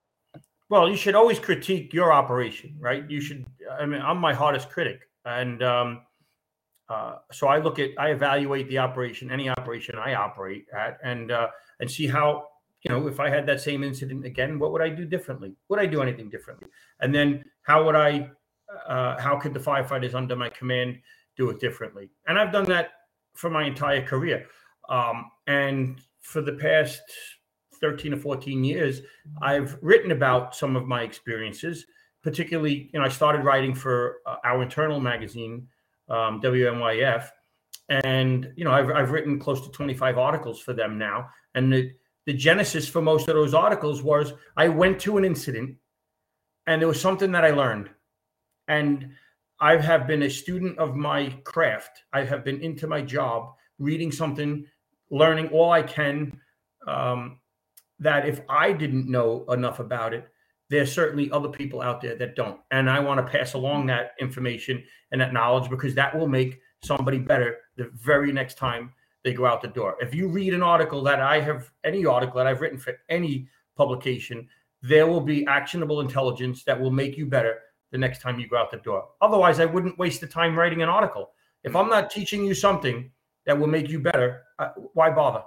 Well, 0.68 0.88
you 0.88 0.96
should 0.96 1.14
always 1.14 1.38
critique 1.38 1.92
your 1.92 2.12
operation, 2.12 2.76
right? 2.78 3.08
You 3.10 3.20
should. 3.20 3.44
I 3.78 3.84
mean, 3.86 4.00
I'm 4.00 4.18
my 4.18 4.32
hardest 4.32 4.70
critic, 4.70 5.00
and 5.24 5.62
um, 5.62 6.00
uh, 6.88 7.16
so 7.30 7.46
I 7.46 7.58
look 7.58 7.78
at, 7.78 7.90
I 7.98 8.10
evaluate 8.10 8.68
the 8.68 8.78
operation, 8.78 9.30
any 9.30 9.48
operation 9.48 9.96
I 9.96 10.14
operate 10.14 10.66
at, 10.76 10.98
and 11.02 11.30
uh, 11.30 11.48
and 11.80 11.90
see 11.90 12.06
how, 12.06 12.48
you 12.82 12.90
know, 12.90 13.06
if 13.06 13.20
I 13.20 13.28
had 13.28 13.46
that 13.46 13.60
same 13.60 13.82
incident 13.82 14.24
again, 14.24 14.58
what 14.58 14.72
would 14.72 14.82
I 14.82 14.88
do 14.88 15.04
differently? 15.04 15.54
Would 15.68 15.78
I 15.78 15.86
do 15.86 16.02
anything 16.02 16.28
differently? 16.30 16.68
And 17.00 17.14
then 17.14 17.44
how 17.62 17.84
would 17.84 17.94
I, 17.94 18.30
uh, 18.86 19.20
how 19.20 19.38
could 19.38 19.54
the 19.54 19.60
firefighters 19.60 20.14
under 20.14 20.36
my 20.36 20.48
command 20.48 20.98
do 21.36 21.50
it 21.50 21.60
differently? 21.60 22.10
And 22.26 22.38
I've 22.38 22.52
done 22.52 22.64
that 22.66 22.90
for 23.34 23.50
my 23.50 23.64
entire 23.64 24.02
career. 24.02 24.46
Um, 24.88 25.30
and 25.46 26.00
for 26.20 26.40
the 26.42 26.52
past 26.52 27.02
13 27.80 28.14
or 28.14 28.16
14 28.16 28.64
years, 28.64 29.02
I've 29.40 29.76
written 29.82 30.12
about 30.12 30.54
some 30.54 30.76
of 30.76 30.86
my 30.86 31.02
experiences. 31.02 31.86
Particularly, 32.22 32.88
you 32.92 33.00
know, 33.00 33.04
I 33.04 33.08
started 33.08 33.44
writing 33.44 33.74
for 33.74 34.18
uh, 34.26 34.36
our 34.44 34.62
internal 34.62 35.00
magazine 35.00 35.66
um, 36.08 36.40
WNYF. 36.40 37.28
And, 37.88 38.52
you 38.54 38.64
know, 38.64 38.70
I've, 38.70 38.90
I've 38.90 39.10
written 39.10 39.40
close 39.40 39.60
to 39.62 39.72
25 39.72 40.18
articles 40.18 40.60
for 40.60 40.72
them 40.72 40.98
now. 40.98 41.28
And 41.56 41.72
the, 41.72 41.90
the 42.26 42.32
genesis 42.32 42.88
for 42.88 43.02
most 43.02 43.28
of 43.28 43.34
those 43.34 43.54
articles 43.54 44.02
was 44.02 44.32
I 44.56 44.68
went 44.68 45.00
to 45.00 45.18
an 45.18 45.24
incident 45.24 45.76
and 46.66 46.80
there 46.80 46.88
was 46.88 47.00
something 47.00 47.32
that 47.32 47.44
I 47.44 47.50
learned. 47.50 47.90
And 48.72 49.10
I 49.60 49.76
have 49.76 50.06
been 50.06 50.22
a 50.22 50.30
student 50.30 50.78
of 50.78 50.96
my 50.96 51.28
craft. 51.44 52.04
I 52.12 52.24
have 52.24 52.42
been 52.42 52.60
into 52.62 52.86
my 52.86 53.02
job, 53.02 53.52
reading 53.78 54.10
something, 54.10 54.66
learning 55.10 55.48
all 55.48 55.70
I 55.70 55.82
can. 55.82 56.40
Um, 56.86 57.38
that 57.98 58.26
if 58.26 58.40
I 58.48 58.72
didn't 58.72 59.08
know 59.08 59.44
enough 59.50 59.78
about 59.78 60.14
it, 60.14 60.26
there's 60.70 60.90
certainly 60.90 61.30
other 61.30 61.50
people 61.50 61.82
out 61.82 62.00
there 62.00 62.16
that 62.16 62.34
don't. 62.34 62.58
And 62.70 62.88
I 62.88 62.98
want 62.98 63.24
to 63.24 63.30
pass 63.30 63.52
along 63.52 63.86
that 63.86 64.12
information 64.18 64.82
and 65.12 65.20
that 65.20 65.34
knowledge 65.34 65.70
because 65.70 65.94
that 65.94 66.16
will 66.18 66.26
make 66.26 66.58
somebody 66.82 67.18
better 67.18 67.58
the 67.76 67.90
very 67.94 68.32
next 68.32 68.56
time 68.56 68.92
they 69.22 69.34
go 69.34 69.46
out 69.46 69.60
the 69.60 69.68
door. 69.68 69.96
If 70.00 70.14
you 70.14 70.28
read 70.28 70.54
an 70.54 70.62
article 70.62 71.02
that 71.04 71.20
I 71.20 71.40
have, 71.40 71.70
any 71.84 72.04
article 72.06 72.38
that 72.38 72.46
I've 72.46 72.62
written 72.62 72.78
for 72.78 72.94
any 73.08 73.46
publication, 73.76 74.48
there 74.80 75.06
will 75.06 75.20
be 75.20 75.46
actionable 75.46 76.00
intelligence 76.00 76.64
that 76.64 76.80
will 76.80 76.90
make 76.90 77.16
you 77.18 77.26
better 77.26 77.60
the 77.92 77.98
next 77.98 78.20
time 78.20 78.40
you 78.40 78.48
go 78.48 78.56
out 78.56 78.70
the 78.70 78.78
door. 78.78 79.08
Otherwise, 79.20 79.60
I 79.60 79.66
wouldn't 79.66 79.98
waste 79.98 80.20
the 80.20 80.26
time 80.26 80.58
writing 80.58 80.82
an 80.82 80.88
article. 80.88 81.30
If 81.62 81.76
I'm 81.76 81.88
not 81.88 82.10
teaching 82.10 82.44
you 82.44 82.54
something 82.54 83.12
that 83.46 83.58
will 83.58 83.68
make 83.68 83.88
you 83.88 84.00
better, 84.00 84.42
uh, 84.58 84.70
why 84.94 85.10
bother? 85.10 85.42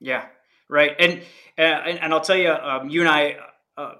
Yeah, 0.00 0.26
right. 0.68 0.96
And 0.98 1.20
uh, 1.58 1.62
and, 1.62 2.00
and, 2.00 2.12
I'll 2.12 2.22
tell 2.22 2.36
you, 2.36 2.50
um, 2.50 2.88
you 2.88 3.00
and 3.00 3.08
I 3.08 3.36
uh, 3.76 3.94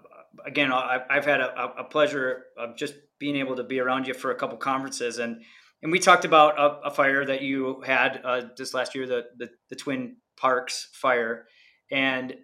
again, 0.44 0.72
I've 0.72 1.24
had 1.24 1.40
a, 1.40 1.74
a, 1.78 1.84
pleasure 1.84 2.44
of 2.56 2.76
just 2.76 2.94
being 3.18 3.36
able 3.36 3.56
to 3.56 3.64
be 3.64 3.80
around 3.80 4.06
you 4.06 4.14
for 4.14 4.30
a 4.30 4.34
couple 4.34 4.56
conferences, 4.56 5.18
and 5.18 5.42
and 5.82 5.92
we 5.92 5.98
talked 5.98 6.24
about 6.24 6.58
a, 6.58 6.88
a 6.88 6.90
fire 6.90 7.24
that 7.24 7.42
you 7.42 7.82
had 7.82 8.20
uh, 8.24 8.42
this 8.56 8.74
last 8.74 8.94
year, 8.94 9.06
the, 9.06 9.24
the, 9.38 9.48
the 9.70 9.76
Twin 9.76 10.16
Parks 10.36 10.88
fire, 10.92 11.46
and 11.90 12.34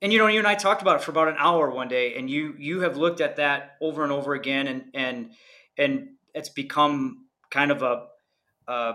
and 0.00 0.12
you 0.12 0.18
know, 0.18 0.26
you 0.26 0.38
and 0.38 0.46
I 0.46 0.54
talked 0.54 0.82
about 0.82 0.96
it 0.96 1.02
for 1.02 1.10
about 1.10 1.28
an 1.28 1.36
hour 1.38 1.70
one 1.70 1.88
day, 1.88 2.14
and 2.16 2.30
you 2.30 2.54
you 2.58 2.80
have 2.80 2.96
looked 2.96 3.20
at 3.20 3.36
that 3.36 3.76
over 3.80 4.02
and 4.02 4.12
over 4.12 4.34
again, 4.34 4.66
and 4.66 4.84
and 4.94 5.32
and 5.76 6.08
it's 6.34 6.50
become 6.50 7.26
kind 7.50 7.70
of 7.70 7.82
a, 7.82 8.06
a 8.68 8.94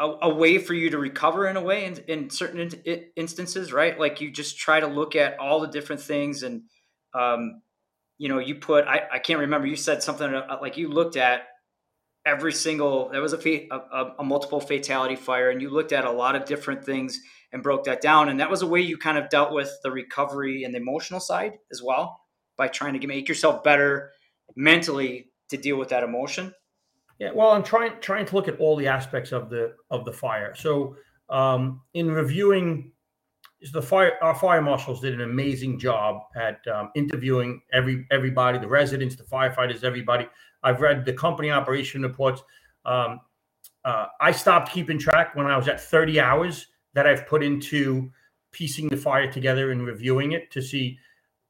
a, 0.00 0.28
way 0.32 0.58
for 0.58 0.74
you 0.74 0.90
to 0.90 0.98
recover 0.98 1.46
in 1.46 1.56
a 1.56 1.60
way 1.60 1.84
in, 1.84 1.98
in 2.08 2.30
certain 2.30 2.72
in, 2.84 3.04
instances, 3.16 3.72
right? 3.72 3.98
Like 3.98 4.20
you 4.20 4.30
just 4.30 4.58
try 4.58 4.80
to 4.80 4.86
look 4.86 5.14
at 5.14 5.38
all 5.38 5.60
the 5.60 5.68
different 5.68 6.00
things 6.00 6.42
and, 6.42 6.62
um, 7.14 7.62
you 8.18 8.28
know, 8.28 8.38
you 8.38 8.54
put, 8.56 8.86
I, 8.86 9.02
I 9.12 9.18
can't 9.18 9.40
remember, 9.40 9.66
you 9.66 9.76
said 9.76 10.02
something 10.02 10.32
uh, 10.32 10.58
like 10.60 10.76
you 10.76 10.88
looked 10.88 11.16
at 11.16 11.42
every 12.24 12.52
single, 12.52 13.10
there 13.10 13.20
was 13.22 13.32
a, 13.32 13.68
a, 13.70 14.12
a 14.20 14.24
multiple 14.24 14.60
fatality 14.60 15.16
fire 15.16 15.50
and 15.50 15.60
you 15.60 15.70
looked 15.70 15.92
at 15.92 16.04
a 16.04 16.10
lot 16.10 16.36
of 16.36 16.44
different 16.44 16.84
things 16.84 17.20
and 17.52 17.62
broke 17.62 17.84
that 17.84 18.00
down. 18.00 18.28
And 18.28 18.38
that 18.40 18.50
was 18.50 18.62
a 18.62 18.66
way 18.66 18.80
you 18.80 18.96
kind 18.96 19.18
of 19.18 19.28
dealt 19.28 19.52
with 19.52 19.70
the 19.82 19.90
recovery 19.90 20.64
and 20.64 20.74
the 20.74 20.78
emotional 20.78 21.20
side 21.20 21.58
as 21.72 21.82
well 21.82 22.20
by 22.56 22.68
trying 22.68 22.98
to 22.98 23.06
make 23.06 23.28
yourself 23.28 23.64
better 23.64 24.12
mentally 24.56 25.30
to 25.48 25.56
deal 25.56 25.76
with 25.76 25.88
that 25.88 26.02
emotion. 26.02 26.54
Yeah, 27.18 27.32
well, 27.34 27.50
I'm 27.50 27.62
trying 27.62 27.92
trying 28.00 28.24
to 28.26 28.34
look 28.34 28.48
at 28.48 28.58
all 28.58 28.76
the 28.76 28.86
aspects 28.86 29.32
of 29.32 29.50
the 29.50 29.74
of 29.90 30.06
the 30.06 30.12
fire. 30.12 30.54
So, 30.54 30.96
um, 31.28 31.82
in 31.92 32.10
reviewing 32.10 32.92
the 33.72 33.82
fire, 33.82 34.12
our 34.22 34.34
fire 34.34 34.62
marshals 34.62 35.02
did 35.02 35.12
an 35.12 35.20
amazing 35.20 35.78
job 35.78 36.22
at 36.34 36.66
um, 36.66 36.90
interviewing 36.94 37.60
every 37.74 38.06
everybody, 38.10 38.58
the 38.58 38.68
residents, 38.68 39.16
the 39.16 39.24
firefighters, 39.24 39.84
everybody. 39.84 40.26
I've 40.62 40.80
read 40.80 41.04
the 41.04 41.12
company 41.12 41.50
operation 41.50 42.02
reports. 42.02 42.42
Um, 42.86 43.20
uh, 43.84 44.06
I 44.20 44.32
stopped 44.32 44.72
keeping 44.72 44.98
track 44.98 45.34
when 45.34 45.46
I 45.46 45.56
was 45.56 45.68
at 45.68 45.80
30 45.80 46.20
hours 46.20 46.66
that 46.94 47.06
I've 47.06 47.26
put 47.26 47.42
into 47.42 48.10
piecing 48.52 48.88
the 48.88 48.96
fire 48.96 49.30
together 49.30 49.70
and 49.70 49.86
reviewing 49.86 50.32
it 50.32 50.50
to 50.52 50.62
see, 50.62 50.98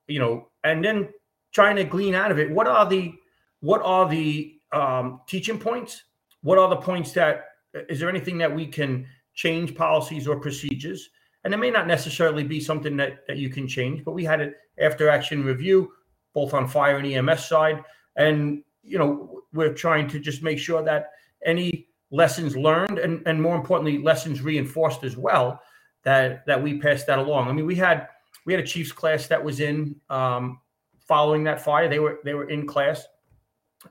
you 0.07 0.19
know, 0.19 0.49
and 0.65 0.85
then 0.85 1.09
trying 1.53 1.77
to 1.77 1.85
glean 1.85 2.15
out 2.15 2.31
of 2.31 2.39
it 2.39 2.51
what 2.51 2.69
are 2.69 2.89
the 2.89 3.13
what 3.61 3.83
are 3.83 4.09
the 4.09 4.55
um, 4.73 5.21
teaching 5.27 5.59
points? 5.59 6.05
What 6.43 6.59
are 6.59 6.69
the 6.69 6.77
points 6.77 7.13
that 7.13 7.47
is 7.89 8.01
there 8.01 8.09
anything 8.09 8.39
that 8.39 8.55
we 8.55 8.67
can 8.67 9.07
change 9.35 9.75
policies 9.75 10.27
or 10.27 10.41
procedures? 10.41 11.11
And 11.45 11.55
it 11.55 11.59
may 11.59 11.71
not 11.71 11.87
necessarily 11.87 12.45
be 12.45 12.61
something 12.61 12.97
that, 12.99 13.27
that 13.27 13.39
you 13.39 13.49
can 13.49 13.67
change, 13.67 14.05
but 14.05 14.13
we 14.13 14.25
had 14.25 14.41
an 14.41 14.55
after 14.79 15.09
action 15.09 15.45
review, 15.45 15.93
both 16.35 16.53
on 16.53 16.69
fire 16.69 16.99
and 16.99 17.07
EMS 17.07 17.47
side. 17.47 17.83
And, 18.17 18.63
you 18.83 18.99
know, 18.99 19.43
we're 19.53 19.73
trying 19.73 20.09
to 20.09 20.19
just 20.19 20.43
make 20.43 20.59
sure 20.59 20.83
that 20.83 21.11
any 21.45 21.89
lessons 22.11 22.57
learned 22.57 22.99
and, 22.99 23.23
and 23.27 23.41
more 23.41 23.57
importantly, 23.57 23.99
lessons 23.99 24.43
reinforced 24.43 25.05
as 25.05 25.17
well, 25.17 25.61
that, 26.03 26.45
that 26.47 26.63
we 26.63 26.79
pass 26.79 27.05
that 27.05 27.19
along. 27.19 27.49
I 27.49 27.53
mean, 27.53 27.67
we 27.67 27.77
had, 27.77 28.09
we 28.47 28.53
had 28.53 28.63
a 28.63 28.67
chief's 28.67 28.93
class 28.93 29.27
that 29.29 29.43
was 29.43 29.61
in 29.61 29.95
um, 30.09 30.61
following 31.07 31.45
that 31.45 31.63
fire. 31.63 31.89
They 31.89 31.99
were, 31.99 32.21
they 32.25 32.35
were 32.35 32.49
in 32.49 32.67
class 32.67 33.05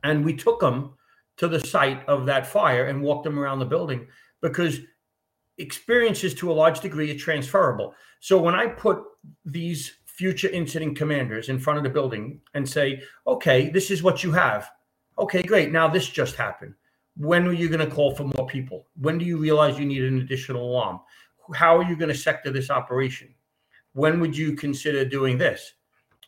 and 0.04 0.24
we 0.24 0.36
took 0.36 0.60
them 0.60 0.96
to 1.38 1.48
the 1.48 1.60
site 1.60 2.08
of 2.08 2.26
that 2.26 2.46
fire 2.46 2.86
and 2.86 3.02
walked 3.02 3.24
them 3.24 3.40
around 3.40 3.60
the 3.60 3.66
building 3.66 4.08
because 4.42 4.80
experiences 5.58 6.34
to 6.36 6.52
a 6.52 6.54
large 6.54 6.80
degree 6.80 7.12
are 7.12 7.18
transferable. 7.18 7.94
So 8.20 8.42
when 8.42 8.56
I 8.56 8.68
put 8.68 9.02
these 9.46 9.94
future 10.06 10.50
incident 10.50 10.98
commanders 10.98 11.48
in 11.48 11.60
front 11.60 11.78
of 11.78 11.84
the 11.84 11.90
building 11.90 12.42
and 12.54 12.68
say, 12.68 13.02
okay, 13.26 13.70
this 13.70 13.90
is 13.90 14.04
what 14.04 14.24
you 14.24 14.32
have. 14.34 14.70
Okay, 15.18 15.42
great. 15.42 15.72
Now 15.72 15.88
this 15.88 16.10
just 16.10 16.36
happened. 16.36 16.74
When 17.20 17.48
are 17.48 17.54
you 17.54 17.70
going 17.70 17.88
to 17.88 17.96
call 17.96 18.16
for 18.16 18.24
more 18.24 18.48
people? 18.48 18.88
When 19.00 19.18
do 19.18 19.26
you 19.26 19.38
realize 19.38 19.78
you 19.78 19.86
need 19.86 20.04
an 20.04 20.22
additional 20.22 20.64
alarm? 20.64 21.02
how 21.54 21.78
are 21.78 21.84
you 21.84 21.96
going 21.96 22.10
to 22.10 22.16
sector 22.16 22.52
this 22.52 22.70
operation? 22.70 23.34
When 23.94 24.20
would 24.20 24.38
you 24.38 24.56
consider 24.56 25.06
doing 25.06 25.38
this? 25.38 25.74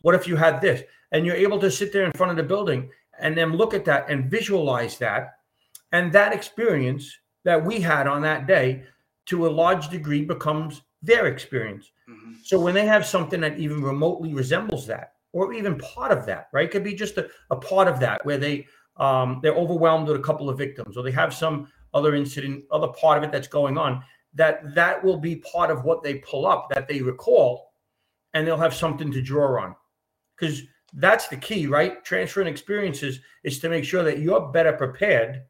What 0.02 0.16
if 0.16 0.28
you 0.28 0.36
had 0.36 0.62
this? 0.62 0.84
And 1.12 1.26
you're 1.26 1.36
able 1.36 1.60
to 1.60 1.72
sit 1.72 1.94
there 1.94 2.06
in 2.06 2.12
front 2.14 2.32
of 2.32 2.38
the 2.38 2.44
building 2.44 2.90
and 3.20 3.38
then 3.38 3.56
look 3.56 3.74
at 3.74 3.86
that 3.86 4.10
and 4.10 4.32
visualize 4.32 4.98
that. 4.98 5.36
And 5.92 6.12
that 6.14 6.34
experience 6.34 7.18
that 7.44 7.64
we 7.64 7.82
had 7.82 8.08
on 8.08 8.22
that 8.24 8.48
day 8.48 8.84
to 9.28 9.48
a 9.48 9.50
large 9.50 9.90
degree 9.90 10.24
becomes 10.24 10.82
their 11.02 11.28
experience. 11.28 11.92
Mm-hmm. 12.10 12.34
So 12.44 12.60
when 12.60 12.74
they 12.74 12.86
have 12.86 13.06
something 13.06 13.42
that 13.42 13.60
even 13.60 13.82
remotely 13.82 14.34
resembles 14.34 14.88
that, 14.88 15.14
or 15.34 15.54
even 15.54 15.78
part 15.78 16.12
of 16.12 16.26
that, 16.26 16.50
right? 16.52 16.66
It 16.66 16.72
could 16.72 16.84
be 16.84 16.94
just 16.94 17.18
a, 17.18 17.30
a 17.52 17.56
part 17.56 17.88
of 17.88 18.00
that 18.02 18.26
where 18.26 18.38
they 18.38 18.68
um, 18.98 19.40
they're 19.42 19.56
overwhelmed 19.56 20.08
with 20.08 20.18
a 20.18 20.24
couple 20.24 20.50
of 20.50 20.58
victims, 20.58 20.98
or 20.98 21.04
they 21.04 21.12
have 21.12 21.34
some 21.34 21.68
other 21.94 22.16
incident, 22.16 22.64
other 22.72 22.88
part 22.90 23.18
of 23.18 23.24
it 23.24 23.32
that's 23.32 23.48
going 23.48 23.78
on. 23.78 24.04
That 24.34 24.74
that 24.76 25.04
will 25.04 25.18
be 25.18 25.38
part 25.38 25.72
of 25.72 25.84
what 25.84 26.04
they 26.04 26.16
pull 26.16 26.46
up, 26.46 26.70
that 26.70 26.88
they 26.88 27.02
recall, 27.02 27.74
and 28.34 28.48
they'll 28.48 28.58
have 28.58 28.74
something 28.74 29.12
to 29.12 29.22
draw 29.22 29.62
on. 29.62 29.76
Because 30.38 30.62
that's 30.94 31.28
the 31.28 31.38
key, 31.38 31.68
right? 31.68 32.04
Transferring 32.04 32.48
experiences 32.48 33.20
is 33.44 33.60
to 33.60 33.70
make 33.70 33.84
sure 33.84 34.04
that 34.04 34.20
you're 34.20 34.52
better 34.52 34.74
prepared 34.74 35.44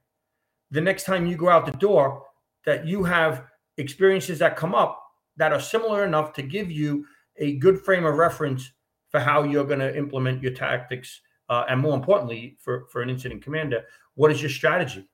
the 0.72 0.82
next 0.82 1.04
time 1.04 1.28
you 1.28 1.36
go 1.36 1.50
out 1.50 1.66
the 1.66 1.72
door, 1.74 2.24
that 2.66 2.86
you 2.86 3.04
have 3.04 3.44
experiences 3.78 4.40
that 4.40 4.56
come 4.56 4.74
up 4.74 5.02
that 5.38 5.54
are 5.54 5.60
similar 5.60 6.04
enough 6.04 6.34
to 6.34 6.42
give 6.42 6.72
you 6.72 7.06
a 7.38 7.58
good 7.58 7.80
frame 7.80 8.06
of 8.06 8.16
reference 8.16 8.72
for 9.10 9.20
how 9.20 9.44
you're 9.44 9.66
going 9.66 9.80
to 9.80 9.98
implement 9.98 10.42
your 10.42 10.54
tactics. 10.54 11.22
Uh, 11.52 11.66
and 11.68 11.82
more 11.82 11.94
importantly, 11.94 12.56
for, 12.62 12.86
for 12.94 13.02
an 13.02 13.10
incident 13.10 13.44
commander, 13.44 13.82
what 14.16 14.32
is 14.32 14.42
your 14.42 14.50
strategy? 14.50 15.06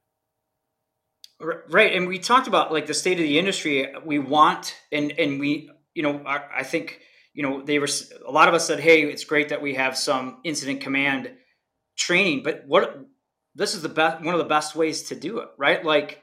Right. 1.39 1.95
And 1.95 2.07
we 2.07 2.19
talked 2.19 2.47
about 2.47 2.71
like 2.71 2.85
the 2.85 2.93
state 2.93 3.17
of 3.17 3.23
the 3.23 3.39
industry. 3.39 3.91
We 4.05 4.19
want, 4.19 4.75
and, 4.91 5.11
and 5.13 5.39
we, 5.39 5.71
you 5.95 6.03
know, 6.03 6.21
I, 6.27 6.41
I 6.57 6.63
think, 6.63 6.99
you 7.33 7.41
know, 7.41 7.63
they 7.63 7.79
were, 7.79 7.87
a 8.23 8.31
lot 8.31 8.47
of 8.47 8.53
us 8.53 8.67
said, 8.67 8.79
Hey, 8.79 9.01
it's 9.01 9.23
great 9.23 9.49
that 9.49 9.63
we 9.63 9.73
have 9.73 9.97
some 9.97 10.37
incident 10.43 10.81
command 10.81 11.31
training, 11.95 12.43
but 12.43 12.65
what, 12.67 12.99
this 13.55 13.73
is 13.73 13.81
the 13.81 13.89
best, 13.89 14.23
one 14.23 14.35
of 14.35 14.39
the 14.39 14.45
best 14.45 14.75
ways 14.75 15.03
to 15.03 15.15
do 15.15 15.39
it, 15.39 15.49
right? 15.57 15.83
Like, 15.83 16.21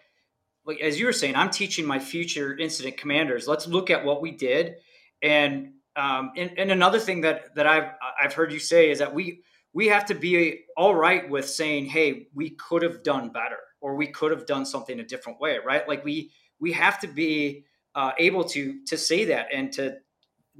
like 0.64 0.80
as 0.80 0.98
you 0.98 1.06
were 1.06 1.12
saying, 1.12 1.34
I'm 1.34 1.50
teaching 1.50 1.86
my 1.86 1.98
future 1.98 2.56
incident 2.56 2.98
commanders. 2.98 3.48
Let's 3.48 3.66
look 3.66 3.90
at 3.90 4.04
what 4.04 4.22
we 4.22 4.30
did, 4.30 4.76
and 5.20 5.72
um, 5.96 6.32
and, 6.36 6.52
and 6.56 6.70
another 6.70 6.98
thing 6.98 7.20
that 7.20 7.54
that 7.56 7.66
I've 7.66 7.90
I've 8.20 8.32
heard 8.32 8.52
you 8.52 8.58
say 8.58 8.90
is 8.90 9.00
that 9.00 9.14
we 9.14 9.42
we 9.74 9.88
have 9.88 10.06
to 10.06 10.14
be 10.14 10.60
all 10.76 10.94
right 10.94 11.28
with 11.28 11.48
saying, 11.48 11.86
hey, 11.86 12.28
we 12.32 12.50
could 12.50 12.82
have 12.82 13.02
done 13.02 13.30
better, 13.30 13.58
or 13.80 13.96
we 13.96 14.06
could 14.06 14.30
have 14.30 14.46
done 14.46 14.64
something 14.64 15.00
a 15.00 15.04
different 15.04 15.40
way, 15.40 15.58
right? 15.64 15.86
Like 15.86 16.04
we 16.04 16.30
we 16.60 16.72
have 16.72 17.00
to 17.00 17.08
be 17.08 17.64
uh, 17.94 18.12
able 18.18 18.44
to 18.44 18.82
to 18.86 18.96
say 18.96 19.24
that 19.26 19.48
and 19.52 19.72
to 19.72 19.96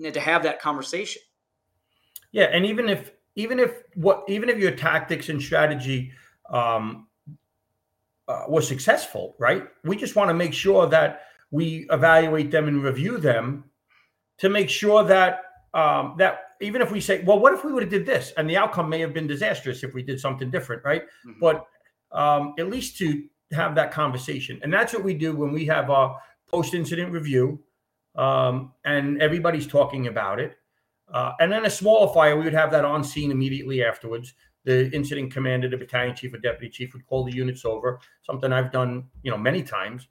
to 0.03 0.21
have 0.21 0.43
that 0.43 0.61
conversation. 0.61 1.23
Yeah, 2.33 2.47
and 2.47 2.67
even 2.67 2.89
if 2.89 3.13
even 3.37 3.61
if 3.61 3.83
what 3.95 4.25
even 4.29 4.49
if 4.49 4.59
your 4.59 4.73
tactics 4.73 5.29
and 5.29 5.41
strategy 5.41 6.13
um, 6.51 7.07
uh, 8.27 8.45
was 8.49 8.67
successful, 8.67 9.37
right? 9.39 9.69
We 9.85 9.97
just 9.97 10.17
want 10.17 10.29
to 10.31 10.35
make 10.35 10.53
sure 10.53 10.89
that 10.89 11.23
we 11.53 11.87
evaluate 11.91 12.51
them 12.51 12.67
and 12.67 12.83
review 12.83 13.19
them 13.19 13.65
to 14.39 14.49
make 14.49 14.69
sure 14.69 15.05
that 15.05 15.43
um, 15.73 16.17
that 16.19 16.54
even 16.65 16.83
if 16.83 16.91
we 16.91 17.01
say, 17.01 17.23
well, 17.25 17.39
what 17.39 17.53
if 17.53 17.65
we 17.65 17.73
would 17.73 17.83
have 17.83 17.91
did 17.91 18.07
this, 18.07 18.33
and 18.37 18.49
the 18.49 18.57
outcome 18.57 18.89
may 18.89 19.01
have 19.01 19.15
been 19.15 19.27
disastrous 19.27 19.83
if 19.83 19.95
we 19.95 20.03
did 20.03 20.21
something 20.21 20.51
different, 20.51 20.85
right? 20.85 21.03
Mm-hmm. 21.03 21.41
But 21.41 21.67
um, 22.13 22.55
at 22.59 22.69
least 22.69 22.99
to 22.99 23.25
have 23.53 23.75
that 23.75 23.93
conversation, 23.93 24.61
and 24.63 24.73
that's 24.73 24.93
what 24.93 25.05
we 25.05 25.15
do 25.15 25.35
when 25.37 25.53
we 25.53 25.67
have 25.67 25.91
our 25.91 26.19
post-incident 26.49 27.13
review, 27.13 27.61
um, 28.17 28.73
and 28.85 29.21
everybody's 29.21 29.67
talking 29.67 30.07
about 30.07 30.41
it. 30.41 30.57
Uh, 31.13 31.33
and 31.41 31.53
then 31.53 31.67
a 31.67 31.71
smaller 31.71 32.13
fire, 32.13 32.37
we 32.37 32.45
would 32.45 32.55
have 32.55 32.71
that 32.71 32.85
on 32.85 33.05
scene 33.05 33.31
immediately 33.31 33.85
afterwards 33.85 34.35
the 34.65 34.91
incident 34.93 35.33
commander, 35.33 35.69
the 35.69 35.77
battalion 35.77 36.17
chief 36.17 36.35
or 36.35 36.39
deputy 36.39 36.71
chief 36.71 36.95
would 36.95 37.07
call 37.07 37.25
the 37.25 37.33
units 37.33 37.65
over, 37.65 38.01
something 38.23 38.53
I've 38.53 38.73
done, 38.73 39.05
you 39.23 39.31
know, 39.31 39.37
many 39.39 39.63
times, 39.63 40.09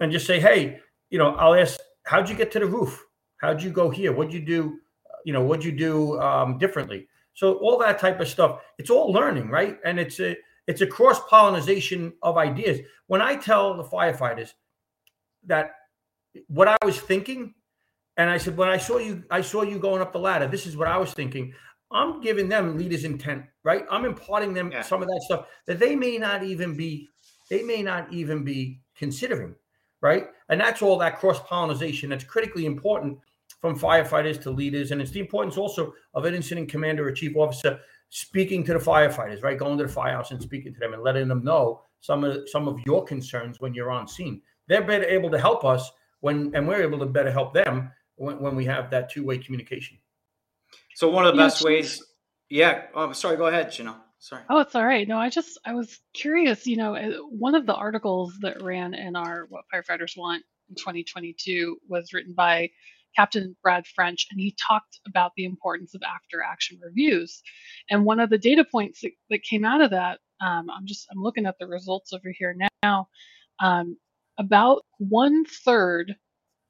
and 0.00 0.12
just 0.12 0.26
say, 0.26 0.38
hey, 0.38 0.80
you 1.10 1.18
know, 1.18 1.34
I'll 1.36 1.54
ask, 1.54 1.80
how'd 2.04 2.28
you 2.28 2.36
get 2.36 2.50
to 2.52 2.58
the 2.58 2.66
roof? 2.66 3.02
How'd 3.38 3.62
you 3.62 3.70
go 3.70 3.90
here? 3.90 4.12
What'd 4.12 4.32
you 4.32 4.40
do? 4.40 4.78
You 5.26 5.32
know, 5.32 5.42
what'd 5.42 5.64
you 5.64 5.72
do 5.72 6.20
um, 6.20 6.56
differently? 6.56 7.08
So 7.34 7.54
all 7.54 7.76
that 7.78 7.98
type 7.98 8.20
of 8.20 8.28
stuff, 8.28 8.60
it's 8.78 8.90
all 8.90 9.12
learning, 9.12 9.50
right? 9.50 9.76
And 9.84 9.98
it's 9.98 10.20
a 10.20 10.36
it's 10.68 10.82
a 10.82 10.86
cross 10.86 11.20
pollination 11.28 12.12
of 12.22 12.38
ideas. 12.38 12.78
When 13.08 13.20
I 13.20 13.34
tell 13.34 13.76
the 13.76 13.82
firefighters 13.82 14.52
that 15.46 15.72
what 16.46 16.68
I 16.68 16.76
was 16.84 17.00
thinking, 17.00 17.54
and 18.16 18.30
I 18.30 18.38
said, 18.38 18.56
when 18.56 18.68
I 18.68 18.76
saw 18.76 18.98
you, 18.98 19.24
I 19.28 19.40
saw 19.40 19.62
you 19.62 19.80
going 19.80 20.00
up 20.00 20.12
the 20.12 20.20
ladder. 20.20 20.46
This 20.46 20.64
is 20.64 20.76
what 20.76 20.86
I 20.86 20.96
was 20.96 21.12
thinking. 21.12 21.52
I'm 21.90 22.20
giving 22.20 22.48
them 22.48 22.78
leaders 22.78 23.02
intent, 23.02 23.44
right? 23.64 23.84
I'm 23.90 24.04
imparting 24.04 24.54
them 24.54 24.70
yeah. 24.70 24.82
some 24.82 25.02
of 25.02 25.08
that 25.08 25.22
stuff 25.24 25.46
that 25.66 25.80
they 25.80 25.96
may 25.96 26.18
not 26.18 26.44
even 26.44 26.76
be, 26.76 27.08
they 27.50 27.62
may 27.64 27.82
not 27.82 28.12
even 28.12 28.44
be 28.44 28.80
considering, 28.96 29.56
right? 30.00 30.28
And 30.48 30.60
that's 30.60 30.82
all 30.82 30.98
that 30.98 31.18
cross 31.18 31.40
pollination 31.40 32.10
that's 32.10 32.24
critically 32.24 32.64
important 32.64 33.18
from 33.66 33.78
firefighters 33.78 34.40
to 34.42 34.50
leaders, 34.50 34.92
and 34.92 35.00
it's 35.02 35.10
the 35.10 35.18
importance 35.18 35.56
also 35.56 35.92
of 36.14 36.24
an 36.24 36.34
incident 36.34 36.68
commander 36.68 37.06
or 37.08 37.10
chief 37.10 37.36
officer 37.36 37.80
speaking 38.10 38.62
to 38.64 38.72
the 38.72 38.78
firefighters, 38.78 39.42
right? 39.42 39.58
Going 39.58 39.76
to 39.78 39.84
the 39.84 39.92
firehouse 39.92 40.30
and 40.30 40.40
speaking 40.40 40.72
to 40.72 40.78
them 40.78 40.94
and 40.94 41.02
letting 41.02 41.26
them 41.26 41.42
know 41.42 41.82
some 42.00 42.22
of 42.22 42.48
some 42.48 42.68
of 42.68 42.78
your 42.86 43.04
concerns 43.04 43.60
when 43.60 43.74
you're 43.74 43.90
on 43.90 44.06
scene. 44.06 44.40
They're 44.68 44.84
better 44.84 45.04
able 45.04 45.30
to 45.30 45.38
help 45.38 45.64
us 45.64 45.90
when, 46.20 46.52
and 46.54 46.68
we're 46.68 46.82
able 46.82 47.00
to 47.00 47.06
better 47.06 47.32
help 47.32 47.54
them 47.54 47.90
when, 48.14 48.38
when 48.38 48.54
we 48.54 48.64
have 48.66 48.90
that 48.90 49.10
two 49.10 49.24
way 49.24 49.38
communication. 49.38 49.98
So 50.94 51.10
one 51.10 51.26
of 51.26 51.34
the 51.34 51.42
best 51.42 51.64
ways, 51.64 52.02
yeah. 52.48 52.84
Oh, 52.94 53.12
sorry. 53.12 53.36
Go 53.36 53.46
ahead, 53.46 53.68
Janelle. 53.68 53.98
Sorry. 54.18 54.42
Oh, 54.48 54.60
it's 54.60 54.74
all 54.76 54.86
right. 54.86 55.06
No, 55.06 55.18
I 55.18 55.28
just 55.28 55.58
I 55.64 55.74
was 55.74 55.98
curious. 56.14 56.66
You 56.66 56.76
know, 56.76 56.94
eh, 56.94 57.12
one 57.30 57.56
of 57.56 57.66
the 57.66 57.74
articles 57.74 58.38
that 58.42 58.62
ran 58.62 58.94
in 58.94 59.16
our 59.16 59.46
What 59.48 59.64
Firefighters 59.74 60.16
Want 60.16 60.44
in 60.68 60.76
2022 60.76 61.78
was 61.88 62.12
written 62.12 62.32
by 62.32 62.70
Captain 63.16 63.56
Brad 63.62 63.86
French, 63.86 64.26
and 64.30 64.38
he 64.38 64.54
talked 64.68 65.00
about 65.06 65.32
the 65.36 65.44
importance 65.44 65.94
of 65.94 66.02
after 66.02 66.42
action 66.42 66.78
reviews. 66.82 67.42
And 67.90 68.04
one 68.04 68.20
of 68.20 68.30
the 68.30 68.38
data 68.38 68.64
points 68.64 69.00
that, 69.00 69.12
that 69.30 69.42
came 69.42 69.64
out 69.64 69.80
of 69.80 69.90
that, 69.90 70.20
um, 70.40 70.68
I'm 70.70 70.86
just 70.86 71.06
I'm 71.10 71.22
looking 71.22 71.46
at 71.46 71.56
the 71.58 71.66
results 71.66 72.12
over 72.12 72.32
here 72.36 72.56
now. 72.82 73.08
Um, 73.60 73.96
about 74.38 74.82
one 74.98 75.44
third 75.46 76.14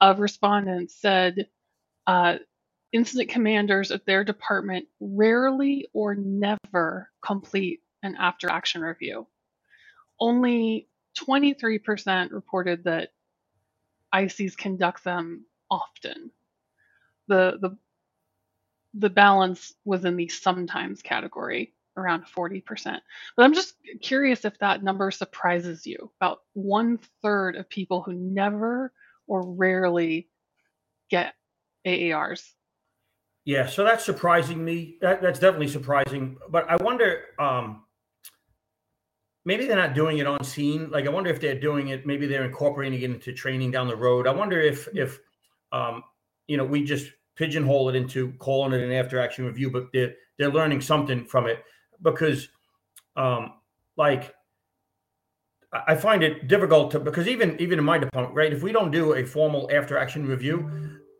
of 0.00 0.20
respondents 0.20 1.00
said 1.00 1.48
uh, 2.06 2.36
incident 2.92 3.30
commanders 3.30 3.90
at 3.90 4.06
their 4.06 4.24
department 4.24 4.86
rarely 5.00 5.88
or 5.92 6.14
never 6.14 7.10
complete 7.24 7.80
an 8.02 8.16
after 8.18 8.48
action 8.48 8.82
review. 8.82 9.26
Only 10.20 10.88
23% 11.18 12.30
reported 12.30 12.84
that 12.84 13.10
ICs 14.14 14.56
conduct 14.56 15.04
them 15.04 15.46
often. 15.70 16.30
The, 17.28 17.58
the, 17.60 17.76
the 18.94 19.10
balance 19.10 19.74
was 19.84 20.04
in 20.04 20.16
the 20.16 20.28
sometimes 20.28 21.02
category, 21.02 21.74
around 21.96 22.24
40%. 22.24 22.62
But 23.36 23.44
I'm 23.44 23.54
just 23.54 23.74
curious 24.00 24.44
if 24.44 24.58
that 24.58 24.82
number 24.82 25.10
surprises 25.10 25.86
you. 25.86 26.10
About 26.20 26.40
one 26.54 26.98
third 27.22 27.56
of 27.56 27.68
people 27.68 28.02
who 28.02 28.12
never 28.12 28.92
or 29.26 29.42
rarely 29.42 30.28
get 31.10 31.34
AARs 31.86 32.42
yeah, 33.46 33.66
so 33.66 33.84
that's 33.84 34.04
surprising 34.04 34.62
me. 34.62 34.98
That, 35.00 35.22
that's 35.22 35.38
definitely 35.38 35.68
surprising. 35.68 36.36
But 36.50 36.68
I 36.68 36.82
wonder, 36.82 37.26
um, 37.38 37.84
maybe 39.44 39.66
they're 39.66 39.76
not 39.76 39.94
doing 39.94 40.18
it 40.18 40.26
on 40.26 40.42
scene. 40.42 40.90
Like 40.90 41.06
I 41.06 41.10
wonder 41.10 41.30
if 41.30 41.40
they're 41.40 41.58
doing 41.58 41.88
it. 41.88 42.04
Maybe 42.04 42.26
they're 42.26 42.44
incorporating 42.44 43.00
it 43.00 43.04
into 43.04 43.32
training 43.32 43.70
down 43.70 43.86
the 43.86 43.94
road. 43.94 44.26
I 44.26 44.32
wonder 44.32 44.60
if 44.60 44.88
if 44.96 45.20
um, 45.70 46.02
you 46.46 46.56
know 46.56 46.64
we 46.64 46.84
just 46.84 47.10
pigeonhole 47.36 47.88
it 47.88 47.94
into 47.94 48.32
calling 48.38 48.72
it 48.72 48.82
an 48.82 48.92
after 48.92 49.20
action 49.20 49.44
review, 49.46 49.70
but 49.70 49.88
they're 49.92 50.14
they're 50.38 50.50
learning 50.50 50.80
something 50.80 51.24
from 51.24 51.46
it 51.46 51.62
because, 52.02 52.48
um, 53.16 53.54
like 53.96 54.34
I 55.72 55.94
find 55.94 56.22
it 56.22 56.48
difficult 56.48 56.90
to 56.92 57.00
because 57.00 57.28
even 57.28 57.60
even 57.60 57.78
in 57.78 57.84
my 57.84 57.98
department, 57.98 58.34
right? 58.34 58.52
If 58.52 58.62
we 58.62 58.72
don't 58.72 58.90
do 58.90 59.14
a 59.14 59.24
formal 59.24 59.70
after 59.72 59.98
action 59.98 60.26
review, 60.26 60.70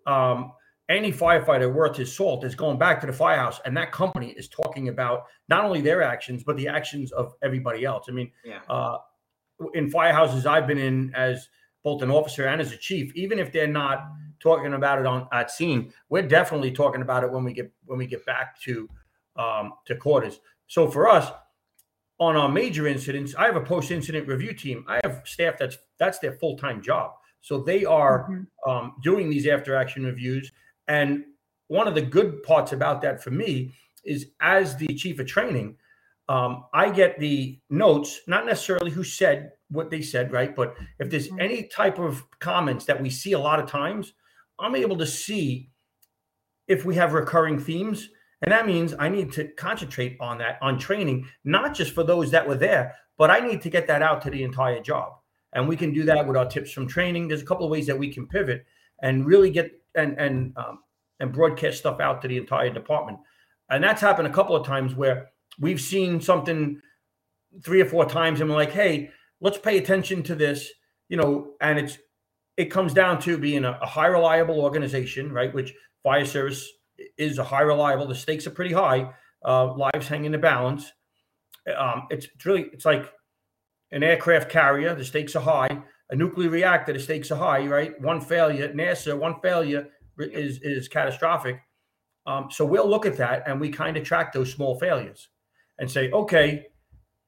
um, 0.06 0.52
any 0.88 1.12
firefighter 1.12 1.72
worth 1.72 1.96
his 1.96 2.14
salt 2.14 2.44
is 2.44 2.54
going 2.54 2.78
back 2.78 3.00
to 3.00 3.06
the 3.06 3.12
firehouse 3.12 3.60
and 3.64 3.76
that 3.76 3.90
company 3.90 4.30
is 4.36 4.48
talking 4.48 4.88
about 4.88 5.24
not 5.48 5.64
only 5.64 5.80
their 5.80 6.02
actions 6.02 6.44
but 6.44 6.56
the 6.56 6.68
actions 6.68 7.10
of 7.12 7.34
everybody 7.42 7.84
else 7.84 8.06
i 8.08 8.12
mean 8.12 8.30
yeah. 8.44 8.60
uh, 8.70 8.98
in 9.74 9.90
firehouses 9.90 10.46
i've 10.46 10.66
been 10.66 10.78
in 10.78 11.12
as 11.14 11.48
both 11.82 12.02
an 12.02 12.10
officer 12.10 12.46
and 12.46 12.60
as 12.60 12.72
a 12.72 12.76
chief 12.76 13.12
even 13.16 13.38
if 13.38 13.50
they're 13.50 13.66
not 13.66 14.06
talking 14.40 14.75
about 14.75 14.99
it 14.99 15.07
on 15.07 15.27
at 15.33 15.51
scene 15.51 15.92
we're 16.09 16.22
definitely 16.27 16.70
talking 16.70 17.03
about 17.03 17.25
it 17.25 17.31
when 17.31 17.44
we 17.44 17.53
get 17.53 17.70
when 17.85 17.99
we 17.99 18.07
get 18.07 18.25
back 18.27 18.61
to 18.61 18.88
um, 19.37 19.72
to 19.87 19.96
quarters 19.96 20.40
so 20.66 20.90
for 20.90 21.09
us 21.09 21.31
on 22.18 22.37
our 22.37 22.49
major 22.49 22.87
incidents 22.87 23.35
i 23.37 23.44
have 23.44 23.57
a 23.57 23.61
post 23.61 23.90
incident 23.90 24.27
review 24.27 24.53
team 24.53 24.85
i 24.88 25.01
have 25.05 25.22
staff 25.25 25.57
that's 25.59 25.79
that's 25.99 26.18
their 26.18 26.33
full-time 26.33 26.83
job 26.83 27.12
So 27.46 27.61
they 27.61 27.85
are 27.85 28.29
mm-hmm. 28.29 28.70
um, 28.70 28.94
doing 29.05 29.31
these 29.31 29.46
after 29.46 29.77
action 29.77 30.05
reviews. 30.05 30.51
And 30.88 31.25
one 31.68 31.87
of 31.87 31.94
the 31.94 32.03
good 32.03 32.42
parts 32.42 32.72
about 32.72 33.03
that 33.03 33.22
for 33.22 33.31
me 33.31 33.72
is 34.05 34.27
as 34.40 34.77
the 34.77 34.88
chief 34.88 35.20
of 35.20 35.29
training, 35.29 35.77
um, 36.29 36.64
I 36.75 36.90
get 36.90 37.20
the 37.20 37.61
notes, 37.70 38.20
not 38.27 38.46
necessarily 38.46 38.90
who 38.90 39.05
said 39.05 39.53
what 39.70 39.90
they 39.90 40.03
said, 40.03 40.33
right? 40.33 40.57
But 40.57 40.75
if 40.99 41.09
there's 41.09 41.29
mm-hmm. 41.29 41.40
any 41.40 41.62
type 41.64 42.01
of 42.01 42.25
comments 42.40 42.85
that 42.87 43.01
we 43.01 43.11
see 43.11 43.33
a 43.33 43.38
lot 43.38 43.61
of 43.61 43.70
times, 43.70 44.12
I'm 44.58 44.74
able 44.74 44.96
to 44.98 45.06
see 45.06 45.70
if 46.66 46.84
we 46.84 46.94
have 46.96 47.12
recurring 47.12 47.58
themes. 47.58 48.08
And 48.42 48.52
that 48.52 48.66
means 48.66 48.94
I 48.98 49.08
need 49.08 49.32
to 49.32 49.48
concentrate 49.48 50.16
on 50.20 50.38
that, 50.38 50.58
on 50.60 50.78
training, 50.78 51.26
not 51.44 51.74
just 51.74 51.94
for 51.94 52.04
those 52.04 52.30
that 52.32 52.46
were 52.46 52.54
there, 52.56 52.94
but 53.16 53.30
I 53.30 53.40
need 53.40 53.62
to 53.62 53.70
get 53.70 53.86
that 53.86 54.02
out 54.02 54.22
to 54.22 54.30
the 54.30 54.42
entire 54.42 54.80
job. 54.80 55.14
And 55.52 55.66
we 55.68 55.76
can 55.76 55.92
do 55.92 56.04
that 56.04 56.26
with 56.26 56.36
our 56.36 56.46
tips 56.46 56.70
from 56.70 56.86
training. 56.86 57.28
There's 57.28 57.42
a 57.42 57.46
couple 57.46 57.64
of 57.64 57.70
ways 57.70 57.86
that 57.86 57.98
we 57.98 58.12
can 58.12 58.26
pivot 58.26 58.66
and 59.00 59.26
really 59.26 59.50
get 59.50 59.72
and 59.94 60.18
and 60.18 60.52
um, 60.56 60.80
and 61.18 61.32
broadcast 61.32 61.78
stuff 61.78 62.00
out 62.00 62.20
to 62.22 62.28
the 62.28 62.36
entire 62.36 62.70
department. 62.70 63.18
And 63.70 63.82
that's 63.82 64.02
happened 64.02 64.28
a 64.28 64.32
couple 64.32 64.54
of 64.54 64.66
times 64.66 64.94
where 64.94 65.30
we've 65.58 65.80
seen 65.80 66.20
something 66.20 66.80
three 67.64 67.80
or 67.80 67.86
four 67.86 68.04
times 68.04 68.40
and 68.40 68.50
we're 68.50 68.56
like, 68.56 68.72
hey, 68.72 69.10
let's 69.40 69.58
pay 69.58 69.78
attention 69.78 70.22
to 70.24 70.34
this, 70.34 70.70
you 71.08 71.16
know, 71.16 71.54
and 71.60 71.78
it's 71.78 71.98
it 72.56 72.66
comes 72.66 72.94
down 72.94 73.20
to 73.20 73.38
being 73.38 73.64
a, 73.64 73.78
a 73.82 73.86
high 73.86 74.06
reliable 74.06 74.60
organization, 74.60 75.32
right? 75.32 75.52
Which 75.52 75.74
fire 76.02 76.24
service 76.24 76.68
is 77.18 77.38
a 77.38 77.44
high 77.44 77.62
reliable. 77.62 78.06
The 78.06 78.14
stakes 78.14 78.46
are 78.46 78.50
pretty 78.50 78.72
high. 78.72 79.12
Uh, 79.44 79.74
lives 79.74 80.08
hang 80.08 80.24
in 80.24 80.32
the 80.32 80.38
balance. 80.38 80.90
Um, 81.76 82.06
it's, 82.10 82.26
it's 82.34 82.46
really 82.46 82.66
it's 82.72 82.84
like 82.84 83.12
an 83.92 84.02
aircraft 84.02 84.50
carrier. 84.50 84.94
The 84.94 85.04
stakes 85.04 85.36
are 85.36 85.42
high. 85.42 85.82
A 86.10 86.16
nuclear 86.16 86.48
reactor. 86.48 86.92
The 86.92 87.00
stakes 87.00 87.30
are 87.30 87.36
high. 87.36 87.66
Right. 87.66 88.00
One 88.00 88.20
failure. 88.20 88.72
NASA. 88.72 89.18
One 89.18 89.40
failure 89.40 89.88
is 90.18 90.60
is 90.62 90.88
catastrophic. 90.88 91.60
Um, 92.26 92.48
so 92.50 92.64
we'll 92.64 92.88
look 92.88 93.06
at 93.06 93.16
that 93.18 93.44
and 93.46 93.60
we 93.60 93.68
kind 93.68 93.96
of 93.96 94.02
track 94.02 94.32
those 94.32 94.52
small 94.52 94.78
failures 94.78 95.28
and 95.78 95.88
say, 95.88 96.10
okay, 96.10 96.66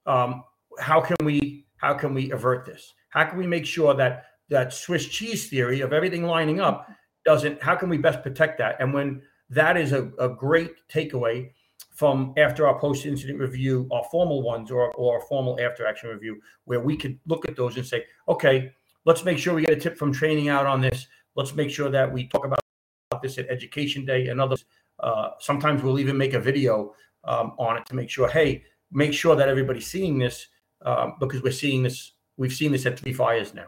um, 0.06 0.42
how 0.80 1.00
can 1.00 1.16
we 1.24 1.66
how 1.76 1.94
can 1.94 2.14
we 2.14 2.32
avert 2.32 2.66
this? 2.66 2.94
How 3.10 3.24
can 3.24 3.38
we 3.38 3.46
make 3.46 3.66
sure 3.66 3.94
that 3.94 4.24
that 4.50 4.72
Swiss 4.72 5.06
cheese 5.06 5.48
theory 5.48 5.80
of 5.80 5.92
everything 5.92 6.24
lining 6.24 6.60
up 6.60 6.88
doesn't? 7.24 7.62
How 7.62 7.76
can 7.76 7.88
we 7.88 7.98
best 7.98 8.22
protect 8.22 8.58
that? 8.58 8.76
And 8.80 8.92
when 8.94 9.22
that 9.50 9.76
is 9.76 9.92
a, 9.92 10.10
a 10.18 10.28
great 10.28 10.72
takeaway 10.92 11.50
from 11.94 12.32
after 12.36 12.66
our 12.66 12.78
post 12.78 13.06
incident 13.06 13.38
review, 13.38 13.88
our 13.92 14.04
formal 14.10 14.42
ones 14.42 14.70
or 14.70 14.92
or 14.92 15.20
formal 15.22 15.58
after 15.60 15.86
action 15.86 16.10
review, 16.10 16.40
where 16.64 16.80
we 16.80 16.96
could 16.96 17.18
look 17.26 17.48
at 17.48 17.56
those 17.56 17.76
and 17.76 17.86
say, 17.86 18.04
okay, 18.28 18.72
let's 19.04 19.24
make 19.24 19.38
sure 19.38 19.54
we 19.54 19.62
get 19.62 19.76
a 19.76 19.80
tip 19.80 19.96
from 19.96 20.12
training 20.12 20.48
out 20.48 20.66
on 20.66 20.80
this. 20.80 21.06
Let's 21.34 21.54
make 21.54 21.70
sure 21.70 21.90
that 21.90 22.12
we 22.12 22.28
talk 22.28 22.44
about 22.44 22.60
this 23.22 23.38
at 23.38 23.48
Education 23.48 24.04
Day 24.04 24.28
and 24.28 24.40
others. 24.40 24.64
Uh, 25.00 25.30
sometimes 25.40 25.82
we'll 25.82 25.98
even 25.98 26.16
make 26.16 26.34
a 26.34 26.40
video 26.40 26.94
um, 27.24 27.52
on 27.58 27.76
it 27.76 27.86
to 27.86 27.94
make 27.94 28.10
sure, 28.10 28.28
hey, 28.28 28.64
make 28.92 29.12
sure 29.12 29.36
that 29.36 29.48
everybody's 29.48 29.86
seeing 29.86 30.18
this 30.18 30.48
um, 30.84 31.14
because 31.20 31.42
we're 31.42 31.52
seeing 31.52 31.82
this. 31.82 32.12
We've 32.36 32.52
seen 32.52 32.72
this 32.72 32.86
at 32.86 32.98
three 32.98 33.12
fires 33.12 33.54
now. 33.54 33.66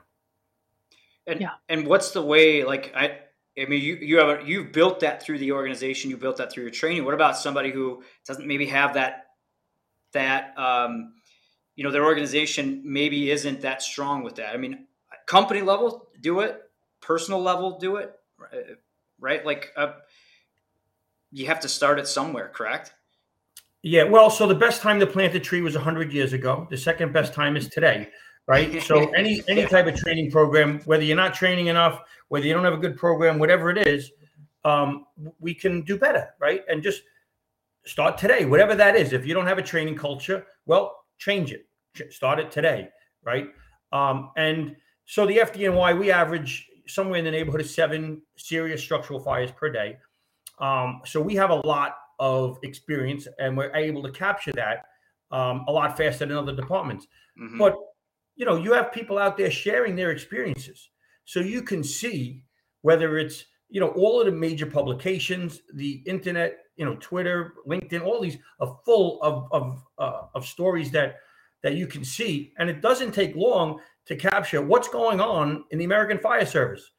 And 1.30 1.40
yeah. 1.40 1.50
and 1.68 1.86
what's 1.86 2.10
the 2.10 2.22
way? 2.22 2.64
Like 2.64 2.92
I, 2.94 3.18
I 3.58 3.66
mean, 3.66 3.82
you 3.82 3.96
you 3.96 4.18
have 4.18 4.48
you've 4.48 4.72
built 4.72 5.00
that 5.00 5.22
through 5.22 5.38
the 5.38 5.52
organization. 5.52 6.10
You 6.10 6.16
built 6.16 6.36
that 6.38 6.52
through 6.52 6.64
your 6.64 6.72
training. 6.72 7.04
What 7.04 7.14
about 7.14 7.36
somebody 7.36 7.70
who 7.70 8.02
doesn't 8.26 8.46
maybe 8.46 8.66
have 8.66 8.94
that 8.94 9.26
that 10.12 10.58
um, 10.58 11.14
you 11.76 11.84
know 11.84 11.90
their 11.90 12.04
organization 12.04 12.82
maybe 12.84 13.30
isn't 13.30 13.60
that 13.62 13.82
strong 13.82 14.22
with 14.22 14.36
that? 14.36 14.54
I 14.54 14.56
mean, 14.56 14.86
company 15.26 15.62
level 15.62 16.08
do 16.20 16.40
it, 16.40 16.60
personal 17.00 17.40
level 17.40 17.78
do 17.78 17.96
it, 17.96 18.12
right? 19.18 19.44
Like 19.46 19.72
uh, 19.76 19.92
you 21.30 21.46
have 21.46 21.60
to 21.60 21.68
start 21.68 21.98
it 21.98 22.08
somewhere, 22.08 22.50
correct? 22.52 22.92
Yeah, 23.82 24.04
well, 24.04 24.28
so 24.28 24.46
the 24.46 24.54
best 24.54 24.82
time 24.82 25.00
to 25.00 25.06
plant 25.06 25.34
a 25.34 25.40
tree 25.40 25.62
was 25.62 25.74
100 25.74 26.12
years 26.12 26.34
ago. 26.34 26.66
The 26.68 26.76
second 26.76 27.14
best 27.14 27.32
time 27.32 27.56
is 27.56 27.68
today, 27.68 28.08
right? 28.50 28.82
So 28.90 29.10
any 29.10 29.42
any 29.48 29.64
type 29.66 29.86
of 29.86 29.94
training 29.94 30.30
program, 30.32 30.80
whether 30.84 31.04
you're 31.04 31.22
not 31.24 31.34
training 31.34 31.68
enough, 31.68 32.02
whether 32.28 32.46
you 32.46 32.52
don't 32.52 32.64
have 32.64 32.78
a 32.80 32.82
good 32.86 32.96
program, 32.96 33.38
whatever 33.38 33.70
it 33.70 33.78
is, 33.86 34.10
um, 34.64 35.06
we 35.38 35.54
can 35.54 35.82
do 35.82 35.96
better, 35.96 36.34
right? 36.40 36.62
And 36.68 36.82
just 36.82 37.02
start 37.84 38.18
today, 38.18 38.44
whatever 38.44 38.74
that 38.74 38.96
is. 38.96 39.12
If 39.12 39.24
you 39.24 39.34
don't 39.34 39.46
have 39.46 39.58
a 39.58 39.62
training 39.62 39.96
culture, 39.96 40.44
well, 40.66 41.04
change 41.18 41.52
it. 41.52 41.66
Start 42.12 42.40
it 42.40 42.50
today, 42.50 42.88
right? 43.24 43.46
Um, 43.92 44.30
and 44.36 44.76
so 45.06 45.26
the 45.26 45.38
FDNY, 45.38 45.98
we 45.98 46.10
average 46.10 46.68
somewhere 46.86 47.20
in 47.20 47.24
the 47.24 47.30
neighborhood 47.30 47.60
of 47.60 47.70
seven 47.70 48.20
serious 48.36 48.82
structural 48.82 49.20
fires 49.20 49.52
per 49.52 49.70
day. 49.70 49.96
Um, 50.58 51.02
so 51.04 51.20
we 51.20 51.36
have 51.36 51.50
a 51.50 51.60
lot 51.66 51.96
of 52.18 52.58
experience 52.62 53.28
and 53.38 53.56
we're 53.56 53.74
able 53.74 54.02
to 54.02 54.10
capture 54.10 54.52
that 54.52 54.86
um, 55.30 55.64
a 55.68 55.72
lot 55.72 55.96
faster 55.96 56.26
than 56.26 56.36
other 56.36 56.54
departments. 56.54 57.06
Mm-hmm. 57.40 57.58
But 57.58 57.76
you 58.40 58.46
know, 58.46 58.57
you 58.57 58.72
have 58.72 58.90
people 58.90 59.18
out 59.18 59.37
there 59.37 59.50
sharing 59.50 59.94
their 59.94 60.12
experiences, 60.12 60.88
so 61.26 61.40
you 61.40 61.61
can 61.61 61.85
see 61.85 62.42
whether 62.81 63.18
it's 63.18 63.44
you 63.68 63.81
know 63.81 63.88
all 63.88 64.18
of 64.18 64.24
the 64.24 64.33
major 64.33 64.64
publications, 64.64 65.61
the 65.74 66.03
internet, 66.07 66.57
you 66.76 66.87
know, 66.87 66.96
Twitter, 67.00 67.53
LinkedIn, 67.68 68.03
all 68.03 68.18
these 68.18 68.38
are 68.59 68.79
full 68.87 69.20
of 69.20 69.46
of 69.53 69.83
uh, 69.98 70.22
of 70.35 70.46
stories 70.46 70.90
that 70.92 71.16
that 71.62 71.74
you 71.74 71.87
can 71.87 72.03
see, 72.03 72.55
and 72.57 72.70
it 72.70 72.81
doesn't 72.81 73.12
take 73.12 73.37
long 73.37 73.79
to 74.07 74.16
capture 74.16 74.62
what's 74.62 74.88
going 74.88 75.20
on 75.20 75.64
in 75.70 75.79
the 75.79 75.85
American 75.85 76.16
Fire 76.16 76.46
Service. 76.46 76.92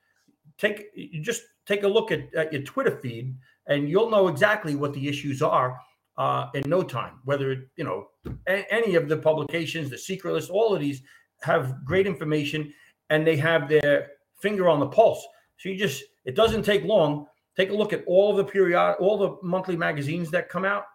Take 0.59 0.83
you 0.93 1.23
just 1.23 1.41
take 1.65 1.81
a 1.81 1.87
look 1.87 2.11
at, 2.11 2.31
at 2.35 2.53
your 2.53 2.61
Twitter 2.61 2.99
feed 3.01 3.35
and 3.65 3.89
you'll 3.89 4.11
know 4.11 4.27
exactly 4.27 4.75
what 4.75 4.93
the 4.93 5.07
issues 5.07 5.41
are 5.41 5.79
uh, 6.19 6.49
in 6.53 6.61
no 6.69 6.83
time. 6.83 7.19
Whether 7.25 7.51
it, 7.53 7.59
you 7.77 7.83
know 7.83 8.09
a- 8.47 8.71
any 8.71 8.93
of 8.93 9.09
the 9.09 9.17
publications, 9.17 9.89
the 9.89 9.97
secret 9.97 10.33
list, 10.33 10.51
all 10.51 10.75
of 10.75 10.79
these 10.79 11.01
have 11.43 11.83
great 11.85 12.07
information, 12.07 12.73
and 13.09 13.25
they 13.25 13.37
have 13.37 13.69
their 13.69 14.11
finger 14.39 14.69
on 14.69 14.79
the 14.79 14.87
pulse. 14.87 15.25
So 15.57 15.69
you 15.69 15.77
just 15.77 16.03
it 16.25 16.35
doesn't 16.35 16.63
take 16.63 16.83
long. 16.83 17.27
Take 17.57 17.69
a 17.69 17.73
look 17.73 17.93
at 17.93 18.03
all 18.07 18.33
the 18.33 18.45
period, 18.45 18.95
all 18.99 19.17
the 19.17 19.37
monthly 19.45 19.75
magazines 19.75 20.31
that 20.31 20.49
come 20.49 20.65
out, 20.65 20.85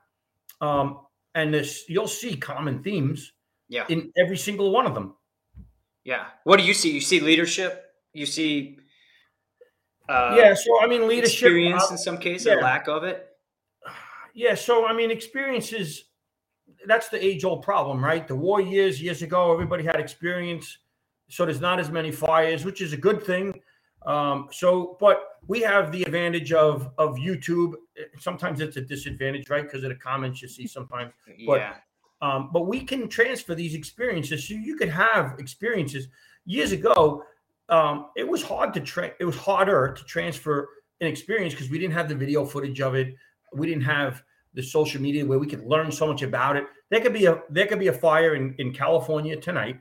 um, 0.61 1.01
and 1.35 1.53
this 1.53 1.85
you'll 1.89 2.09
see 2.09 2.37
common 2.37 2.83
themes. 2.83 3.33
Yeah. 3.69 3.85
In 3.89 4.13
every 4.17 4.37
single 4.37 4.71
one 4.71 4.87
of 4.87 4.95
them. 4.95 5.17
Yeah. 6.05 6.27
What 6.45 6.59
do 6.59 6.63
you 6.65 6.73
see? 6.73 6.93
You 6.93 7.01
see 7.01 7.19
leadership. 7.19 7.83
You 8.13 8.27
see 8.27 8.79
uh, 10.09 10.35
yeah, 10.39 10.55
so 10.55 10.81
I 10.81 10.87
mean, 10.87 11.09
leadership 11.09 11.33
experience 11.33 11.83
uh, 11.85 11.93
in 11.93 11.99
some 11.99 12.19
cases, 12.19 12.47
yeah. 12.47 12.55
lack 12.57 12.87
of 12.89 13.05
it. 13.05 13.27
Yeah, 14.35 14.55
so 14.55 14.87
I 14.87 14.93
mean, 14.93 15.11
experience 15.11 15.73
is 15.73 16.05
that's 16.87 17.09
the 17.09 17.25
age 17.25 17.45
old 17.45 17.63
problem, 17.63 18.05
right? 18.05 18.27
The 18.27 18.37
war 18.37 18.61
years, 18.61 19.01
years 19.01 19.23
ago, 19.23 19.53
everybody 19.53 19.85
had 19.85 19.97
experience, 19.97 20.79
so 21.29 21.45
there's 21.45 21.61
not 21.61 21.81
as 21.81 21.91
many 21.91 22.13
fires, 22.13 22.65
which 22.65 22.81
is 22.81 22.93
a 22.93 22.97
good 22.97 23.23
thing. 23.23 23.61
Um, 24.07 24.49
so, 24.53 24.97
but 25.01 25.21
we 25.47 25.61
have 25.61 25.91
the 25.91 26.03
advantage 26.03 26.53
of 26.53 26.91
of 26.99 27.17
YouTube. 27.17 27.75
Sometimes 28.21 28.61
it's 28.61 28.77
a 28.77 28.81
disadvantage, 28.81 29.51
right? 29.51 29.65
Because 29.65 29.83
of 29.83 29.91
the 29.91 29.97
comments 29.97 30.41
you 30.43 30.49
see 30.49 30.67
sometimes. 30.67 31.13
But, 31.47 31.61
yeah. 31.61 31.75
Um, 32.23 32.49
but 32.51 32.63
we 32.63 32.81
can 32.81 33.09
transfer 33.09 33.55
these 33.55 33.75
experiences, 33.75 34.49
so 34.49 34.55
you 34.55 34.77
could 34.77 34.89
have 34.89 35.35
experiences. 35.39 36.09
Years 36.47 36.73
ago, 36.73 37.25
um, 37.69 38.07
it 38.17 38.27
was 38.27 38.43
hard 38.43 38.73
to 38.75 38.81
train. 38.81 39.11
It 39.21 39.25
was 39.25 39.37
harder 39.37 39.93
to 39.93 40.05
transfer 40.05 40.69
an 41.01 41.09
experience 41.09 41.53
because 41.53 41.69
we 41.69 41.79
didn't 41.79 41.93
have 41.95 42.09
the 42.09 42.15
video 42.15 42.45
footage 42.45 42.81
of 42.81 42.95
it. 42.95 43.15
We 43.53 43.67
didn't 43.67 43.85
have 43.85 44.23
the 44.57 44.63
social 44.63 45.01
media 45.01 45.25
where 45.25 45.39
we 45.39 45.47
could 45.47 45.65
learn 45.65 45.93
so 45.93 46.09
much 46.09 46.23
about 46.23 46.57
it. 46.57 46.65
There 46.91 47.01
could 47.01 47.13
be 47.13 47.27
a 47.27 47.43
there 47.51 47.67
could 47.67 47.79
be 47.79 47.89
a 47.89 47.93
fire 47.93 48.35
in, 48.35 48.55
in 48.59 48.73
California 48.73 49.37
tonight 49.37 49.79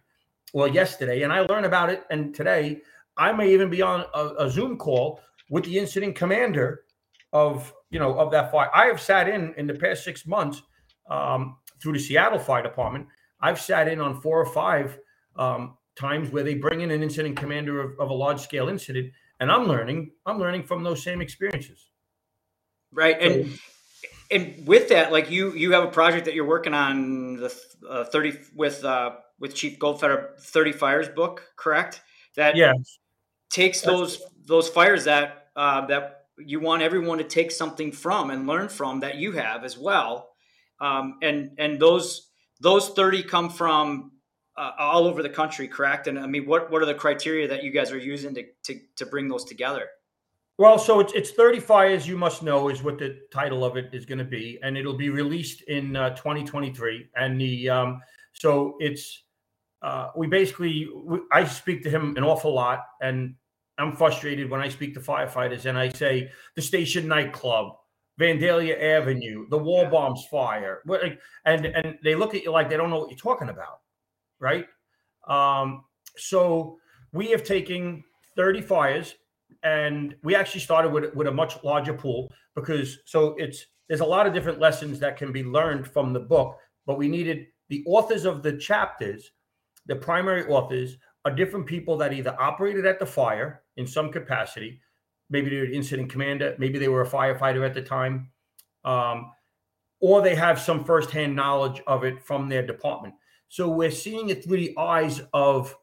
or 0.53 0.67
yesterday, 0.67 1.23
and 1.23 1.33
I 1.33 1.39
learn 1.41 1.65
about 1.65 1.89
it. 1.89 2.03
And 2.11 2.35
today, 2.35 2.81
I 3.17 3.31
may 3.31 3.51
even 3.51 3.69
be 3.69 3.81
on 3.81 4.05
a, 4.13 4.45
a 4.45 4.49
Zoom 4.49 4.77
call 4.77 5.19
with 5.49 5.63
the 5.63 5.79
incident 5.79 6.15
commander 6.15 6.83
of 7.33 7.73
you 7.89 7.99
know 7.99 8.19
of 8.19 8.29
that 8.31 8.51
fire. 8.51 8.69
I 8.75 8.85
have 8.85 9.01
sat 9.01 9.27
in 9.27 9.55
in 9.57 9.65
the 9.65 9.73
past 9.73 10.03
six 10.03 10.27
months 10.27 10.61
um, 11.09 11.57
through 11.81 11.93
the 11.93 11.99
Seattle 11.99 12.39
Fire 12.39 12.61
Department. 12.61 13.07
I've 13.41 13.59
sat 13.59 13.87
in 13.87 13.99
on 13.99 14.21
four 14.21 14.39
or 14.39 14.45
five 14.45 14.99
um, 15.35 15.77
times 15.95 16.29
where 16.31 16.43
they 16.43 16.55
bring 16.55 16.81
in 16.81 16.91
an 16.91 17.01
incident 17.01 17.37
commander 17.37 17.81
of, 17.81 17.99
of 17.99 18.09
a 18.09 18.13
large 18.13 18.41
scale 18.41 18.69
incident 18.69 19.11
and 19.39 19.51
i'm 19.51 19.65
learning 19.65 20.11
i'm 20.25 20.39
learning 20.39 20.63
from 20.63 20.83
those 20.83 21.01
same 21.03 21.21
experiences 21.21 21.89
right 22.91 23.21
and 23.21 23.45
so, 23.45 23.57
and 24.31 24.65
with 24.67 24.89
that 24.89 25.11
like 25.11 25.29
you 25.29 25.53
you 25.53 25.73
have 25.73 25.83
a 25.83 25.91
project 25.91 26.25
that 26.25 26.33
you're 26.33 26.47
working 26.47 26.73
on 26.73 27.35
the 27.35 27.55
uh, 27.89 28.05
30 28.05 28.37
with 28.55 28.83
uh 28.83 29.11
with 29.39 29.53
chief 29.55 29.77
goldfeder 29.79 30.37
30 30.39 30.71
fires 30.71 31.09
book 31.09 31.43
correct 31.55 32.01
that 32.35 32.55
yeah 32.55 32.73
takes 33.49 33.81
those 33.81 34.21
those 34.45 34.67
fires 34.67 35.05
that 35.05 35.49
uh, 35.55 35.85
that 35.85 36.25
you 36.37 36.59
want 36.59 36.81
everyone 36.81 37.17
to 37.17 37.23
take 37.23 37.51
something 37.51 37.91
from 37.91 38.29
and 38.29 38.45
learn 38.45 38.67
from 38.67 38.99
that 38.99 39.15
you 39.15 39.31
have 39.31 39.63
as 39.63 39.77
well 39.77 40.29
um, 40.79 41.17
and 41.21 41.51
and 41.57 41.79
those 41.79 42.29
those 42.59 42.89
30 42.89 43.23
come 43.23 43.49
from 43.49 44.11
uh, 44.57 44.71
all 44.79 45.05
over 45.05 45.21
the 45.21 45.29
country, 45.29 45.67
correct? 45.67 46.07
And 46.07 46.17
I 46.17 46.27
mean, 46.27 46.45
what 46.45 46.71
what 46.71 46.81
are 46.81 46.85
the 46.85 46.93
criteria 46.93 47.47
that 47.49 47.63
you 47.63 47.71
guys 47.71 47.91
are 47.91 47.97
using 47.97 48.35
to 48.35 48.43
to, 48.63 48.79
to 48.97 49.05
bring 49.05 49.27
those 49.27 49.43
together? 49.43 49.87
Well, 50.57 50.79
so 50.79 51.01
it's 51.01 51.11
it's 51.13 51.31
30 51.31 51.59
fires 51.59 52.07
you 52.07 52.17
must 52.17 52.41
know 52.41 52.69
is 52.69 52.81
what 52.81 52.97
the 52.97 53.19
title 53.29 53.65
of 53.65 53.75
it 53.75 53.89
is 53.93 54.05
going 54.05 54.19
to 54.19 54.25
be, 54.25 54.57
and 54.63 54.77
it'll 54.77 54.97
be 54.97 55.09
released 55.09 55.63
in 55.63 55.95
uh, 55.97 56.11
2023. 56.11 57.09
And 57.15 57.39
the 57.39 57.69
um, 57.69 58.01
so 58.31 58.77
it's 58.79 59.23
uh, 59.81 60.11
we 60.15 60.27
basically 60.27 60.87
we, 61.03 61.19
I 61.33 61.43
speak 61.43 61.83
to 61.83 61.89
him 61.89 62.15
an 62.15 62.23
awful 62.23 62.53
lot, 62.53 62.85
and 63.01 63.35
I'm 63.77 63.97
frustrated 63.97 64.49
when 64.49 64.61
I 64.61 64.69
speak 64.69 64.93
to 64.93 65.01
firefighters 65.01 65.65
and 65.65 65.77
I 65.77 65.89
say 65.89 66.31
the 66.55 66.61
station 66.61 67.05
nightclub, 67.05 67.75
Vandalia 68.17 68.81
Avenue, 68.81 69.47
the 69.49 69.59
Waldbaum's 69.59 70.25
fire, 70.27 70.83
and 71.45 71.65
and 71.65 71.97
they 72.01 72.15
look 72.15 72.33
at 72.33 72.43
you 72.43 72.51
like 72.51 72.69
they 72.69 72.77
don't 72.77 72.89
know 72.89 72.99
what 72.99 73.09
you're 73.09 73.17
talking 73.17 73.49
about, 73.49 73.81
right? 74.39 74.67
Um, 75.27 75.83
so 76.15 76.77
we 77.11 77.27
have 77.31 77.43
taken 77.43 78.05
30 78.37 78.61
fires 78.61 79.15
and 79.63 80.15
we 80.23 80.35
actually 80.35 80.61
started 80.61 80.91
with, 80.91 81.13
with 81.15 81.27
a 81.27 81.31
much 81.31 81.63
larger 81.63 81.93
pool 81.93 82.31
because 82.55 82.99
so 83.05 83.35
it's 83.37 83.65
there's 83.87 84.01
a 84.01 84.05
lot 84.05 84.25
of 84.25 84.33
different 84.33 84.59
lessons 84.59 84.99
that 84.99 85.17
can 85.17 85.31
be 85.31 85.43
learned 85.43 85.87
from 85.87 86.13
the 86.13 86.19
book 86.19 86.57
but 86.85 86.97
we 86.97 87.07
needed 87.07 87.47
the 87.69 87.83
authors 87.87 88.25
of 88.25 88.43
the 88.43 88.57
chapters 88.57 89.31
the 89.85 89.95
primary 89.95 90.45
authors 90.47 90.97
are 91.25 91.31
different 91.31 91.65
people 91.65 91.97
that 91.97 92.13
either 92.13 92.35
operated 92.39 92.85
at 92.85 92.99
the 92.99 93.05
fire 93.05 93.63
in 93.77 93.87
some 93.87 94.11
capacity 94.11 94.79
maybe 95.29 95.49
they're 95.49 95.65
an 95.65 95.73
incident 95.73 96.09
commander 96.09 96.55
maybe 96.57 96.79
they 96.79 96.87
were 96.87 97.01
a 97.01 97.09
firefighter 97.09 97.65
at 97.65 97.73
the 97.73 97.81
time 97.81 98.29
um, 98.83 99.31
or 99.99 100.21
they 100.21 100.35
have 100.35 100.59
some 100.59 100.83
firsthand 100.83 101.35
knowledge 101.35 101.81
of 101.87 102.03
it 102.03 102.21
from 102.21 102.47
their 102.49 102.65
department 102.65 103.13
so 103.49 103.69
we're 103.69 103.91
seeing 103.91 104.29
it 104.29 104.43
through 104.43 104.57
the 104.57 104.77
eyes 104.77 105.21
of 105.33 105.75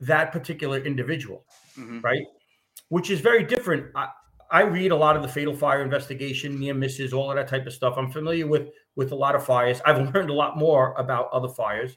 that 0.00 0.32
particular 0.32 0.78
individual 0.78 1.44
mm-hmm. 1.78 2.00
right 2.00 2.26
which 2.88 3.10
is 3.10 3.20
very 3.20 3.44
different. 3.44 3.86
I, 3.94 4.08
I 4.50 4.62
read 4.62 4.92
a 4.92 4.96
lot 4.96 5.16
of 5.16 5.22
the 5.22 5.28
fatal 5.28 5.54
fire 5.54 5.82
investigation, 5.82 6.58
near 6.58 6.74
misses, 6.74 7.12
all 7.12 7.30
of 7.30 7.36
that 7.36 7.48
type 7.48 7.66
of 7.66 7.72
stuff. 7.72 7.94
I'm 7.96 8.10
familiar 8.10 8.46
with 8.46 8.68
with 8.94 9.12
a 9.12 9.16
lot 9.16 9.34
of 9.34 9.44
fires. 9.44 9.80
I've 9.84 9.98
learned 10.14 10.30
a 10.30 10.34
lot 10.34 10.56
more 10.56 10.94
about 10.96 11.28
other 11.32 11.48
fires. 11.48 11.96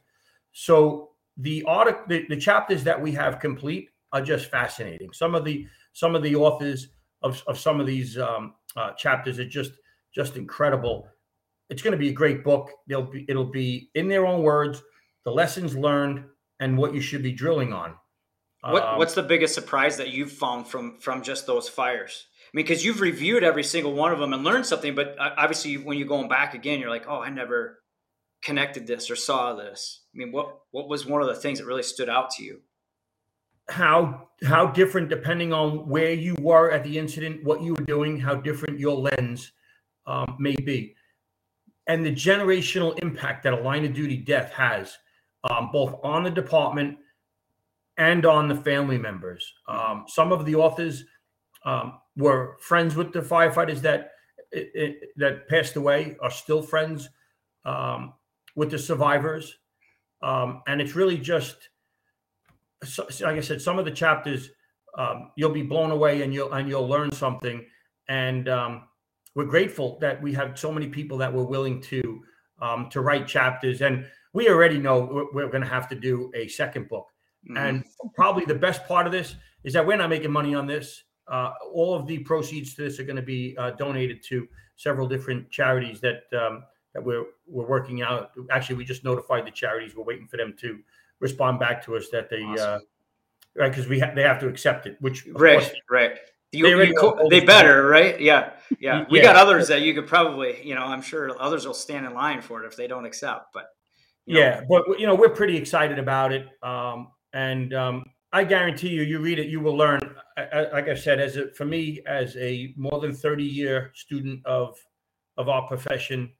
So 0.52 1.12
the 1.38 1.63
article, 1.63 2.04
the, 2.08 2.25
the 2.30 2.38
chapters 2.38 2.84
that 2.84 2.99
we 2.99 3.12
have 3.13 3.39
complete 3.39 3.89
are 4.12 4.21
just 4.21 4.49
fascinating. 4.49 5.13
Some 5.13 5.36
of 5.36 5.45
the 5.45 5.67
some 5.93 6.15
of 6.15 6.23
the 6.23 6.36
authors 6.36 6.89
of, 7.21 7.41
of 7.47 7.60
some 7.60 7.80
of 7.80 7.86
these 7.86 8.17
um, 8.17 8.56
uh, 8.75 8.93
chapters 8.93 9.39
are 9.39 9.47
just 9.47 9.73
just 10.13 10.36
incredible. 10.36 11.08
It's 11.69 11.84
going 11.84 11.91
to 11.91 11.97
be 11.97 12.10
a 12.10 12.13
great 12.13 12.43
book. 12.43 12.71
They'll 12.88 13.04
be 13.04 13.25
it'll 13.30 13.45
be 13.45 13.91
in 13.95 14.08
their 14.08 14.25
own 14.25 14.41
words, 14.43 14.82
the 15.23 15.32
lessons 15.32 15.75
learned, 15.75 16.23
and 16.60 16.78
what 16.78 16.93
you 16.93 17.02
should 17.02 17.23
be 17.23 17.32
drilling 17.32 17.73
on. 17.73 17.95
What, 18.61 18.83
um, 18.83 18.97
what's 18.97 19.13
the 19.13 19.23
biggest 19.23 19.53
surprise 19.53 19.97
that 19.97 20.09
you've 20.09 20.31
found 20.31 20.67
from 20.67 20.97
from 20.99 21.23
just 21.23 21.47
those 21.47 21.69
fires? 21.69 22.25
I 22.45 22.57
mean, 22.57 22.65
because 22.65 22.83
you've 22.83 22.99
reviewed 22.99 23.43
every 23.43 23.63
single 23.63 23.93
one 23.93 24.11
of 24.11 24.19
them 24.19 24.33
and 24.33 24.43
learned 24.43 24.65
something, 24.65 24.95
but 24.95 25.15
uh, 25.19 25.29
obviously 25.37 25.77
when 25.77 25.97
you're 25.97 26.07
going 26.07 26.27
back 26.27 26.53
again, 26.55 26.79
you're 26.79 26.89
like, 26.89 27.05
oh, 27.07 27.21
I 27.21 27.29
never 27.29 27.79
connected 28.41 28.87
this 28.87 29.09
or 29.09 29.15
saw 29.15 29.53
this. 29.53 30.01
I 30.13 30.17
mean, 30.17 30.31
what 30.31 30.59
what 30.71 30.89
was 30.89 31.05
one 31.05 31.21
of 31.21 31.27
the 31.27 31.35
things 31.35 31.59
that 31.59 31.65
really 31.65 31.83
stood 31.83 32.09
out 32.09 32.31
to 32.31 32.43
you? 32.43 32.61
How 33.69 34.29
how 34.43 34.67
different 34.67 35.09
depending 35.09 35.53
on 35.53 35.87
where 35.87 36.13
you 36.13 36.35
were 36.41 36.71
at 36.71 36.83
the 36.83 36.97
incident, 36.97 37.43
what 37.43 37.61
you 37.61 37.75
were 37.75 37.85
doing, 37.85 38.19
how 38.19 38.35
different 38.35 38.79
your 38.79 38.97
lens 38.97 39.53
um, 40.05 40.35
may 40.37 40.55
be, 40.55 40.95
and 41.87 42.05
the 42.05 42.11
generational 42.11 42.97
impact 43.01 43.43
that 43.43 43.53
a 43.53 43.61
line 43.61 43.85
of 43.85 43.93
duty 43.93 44.17
death 44.17 44.51
has, 44.51 44.97
um, 45.49 45.69
both 45.71 45.95
on 46.03 46.23
the 46.23 46.31
department 46.31 46.97
and 47.99 48.25
on 48.25 48.47
the 48.47 48.55
family 48.55 48.97
members. 48.97 49.53
Um, 49.67 50.05
some 50.07 50.31
of 50.31 50.45
the 50.45 50.55
authors 50.55 51.03
um, 51.65 51.99
were 52.15 52.55
friends 52.62 52.95
with 52.95 53.12
the 53.12 53.21
firefighters 53.21 53.81
that 53.81 54.12
it, 54.51 54.71
it, 54.73 55.09
that 55.17 55.47
passed 55.49 55.75
away, 55.75 56.15
are 56.21 56.31
still 56.31 56.63
friends 56.63 57.09
um, 57.65 58.13
with 58.55 58.71
the 58.71 58.79
survivors, 58.79 59.59
um, 60.23 60.63
and 60.67 60.81
it's 60.81 60.95
really 60.95 61.17
just 61.17 61.69
like 63.21 63.35
I 63.35 63.41
said. 63.41 63.62
Some 63.62 63.77
of 63.77 63.85
the 63.85 63.91
chapters 63.91 64.49
um, 64.97 65.31
you'll 65.35 65.51
be 65.51 65.62
blown 65.62 65.91
away, 65.91 66.23
and 66.23 66.33
you'll 66.33 66.53
and 66.53 66.67
you'll 66.67 66.88
learn 66.88 67.12
something. 67.12 67.63
And 68.07 68.49
um, 68.49 68.88
we're 69.35 69.45
grateful 69.45 69.99
that 69.99 70.19
we 70.19 70.33
have 70.33 70.57
so 70.57 70.71
many 70.71 70.88
people 70.88 71.17
that 71.19 71.31
were 71.31 71.45
willing 71.45 71.81
to 71.83 72.23
to 72.89 73.01
write 73.01 73.27
chapters, 73.27 73.81
and 73.81 74.05
we 74.33 74.49
already 74.49 74.79
know 74.79 75.27
we're 75.33 75.49
going 75.49 75.63
to 75.63 75.69
have 75.69 75.89
to 75.89 75.95
do 75.95 76.31
a 76.33 76.47
second 76.47 76.88
book 76.89 77.05
Mm-hmm. 77.47 77.58
And 77.58 77.86
probably 78.15 78.45
the 78.45 78.56
best 78.56 78.86
part 78.86 79.06
of 79.06 79.12
this 79.12 79.36
is 79.63 79.73
that 79.73 79.86
we're 79.86 79.97
not 79.97 80.10
making 80.10 80.32
money 80.32 80.56
on 80.56 80.67
this. 80.67 81.04
Uh, 81.28 81.52
all 81.73 81.93
of 81.93 82.08
the 82.08 82.19
proceeds 82.19 82.73
to 82.73 82.84
this 82.84 82.99
are 82.99 83.04
going 83.04 83.15
to 83.15 83.21
be 83.21 83.56
uh, 83.58 83.71
donated 83.71 84.23
to 84.23 84.47
several 84.75 85.08
different 85.08 85.49
charities 85.52 86.02
that 86.02 86.23
um, 86.34 86.63
that 86.93 87.04
we're 87.04 87.25
we're 87.47 87.67
working 87.67 88.02
out. 88.02 88.32
Actually, 88.49 88.78
we 88.78 88.86
just 88.86 89.04
notified 89.04 89.45
the 89.45 89.52
charities. 89.52 89.95
We're 89.95 90.06
waiting 90.06 90.28
for 90.28 90.38
them 90.38 90.56
to 90.60 90.80
respond 91.19 91.60
back 91.60 91.84
to 91.86 91.95
us 91.95 92.10
that 92.10 92.30
they 92.30 92.41
uh, 92.41 92.47
awesome. 92.47 92.65
uh, 92.65 92.80
right 93.56 93.69
because 93.71 93.88
we 93.88 93.99
ha- 93.99 94.12
they 94.15 94.23
have 94.23 94.39
to 94.39 94.47
accept 94.47 94.88
it. 94.88 94.97
Which 95.02 95.28
right, 95.34 95.60
course, 95.60 95.71
right. 95.89 96.17
You, 96.52 96.75
they, 96.75 96.88
you 96.88 96.95
co- 96.95 97.30
they 97.30 97.41
better, 97.41 97.86
right? 97.86 98.19
Yeah, 98.19 98.54
yeah. 98.80 99.06
We 99.12 99.19
yeah. 99.19 99.25
got 99.25 99.36
others 99.36 99.67
that 99.67 99.82
you 99.82 99.93
could 99.93 100.08
probably, 100.08 100.65
you 100.65 100.73
know, 100.73 100.82
I'm 100.82 101.04
sure 101.04 101.39
others 101.39 101.67
will 101.67 101.75
stand 101.75 102.08
in 102.08 102.15
line 102.15 102.41
for 102.41 102.63
it 102.63 102.65
if 102.65 102.75
they 102.75 102.88
don't 102.88 103.06
accept. 103.06 103.54
But 103.54 103.67
you 104.25 104.34
know. 104.34 104.39
yeah, 104.39 104.62
but 104.67 104.99
you 104.99 105.06
know, 105.06 105.13
we're 105.13 105.30
pretty 105.30 105.58
excited 105.58 105.99
about 105.99 106.32
it. 106.32 106.47
Um, 106.63 107.10
and 107.33 107.73
um, 107.73 108.03
I 108.31 108.43
guarantee 108.43 108.89
you, 108.89 109.01
you 109.03 109.19
read 109.19 109.39
it, 109.39 109.47
you 109.47 109.59
will 109.59 109.75
learn. 109.75 109.99
Like 110.37 110.87
I 110.87 110.95
said, 110.95 111.19
as 111.19 111.37
a, 111.37 111.51
for 111.51 111.65
me, 111.65 112.01
as 112.07 112.35
a 112.37 112.73
more 112.77 112.99
than 112.99 113.13
thirty 113.13 113.43
year 113.43 113.91
student 113.95 114.45
of 114.45 114.77
of 115.37 115.49
our 115.49 115.67
profession, 115.67 116.31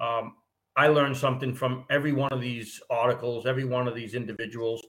um, 0.00 0.34
I 0.76 0.88
learned 0.88 1.16
something 1.16 1.54
from 1.54 1.84
every 1.90 2.12
one 2.12 2.32
of 2.32 2.40
these 2.40 2.80
articles, 2.90 3.46
every 3.46 3.64
one 3.64 3.88
of 3.88 3.94
these 3.94 4.14
individuals. 4.14 4.84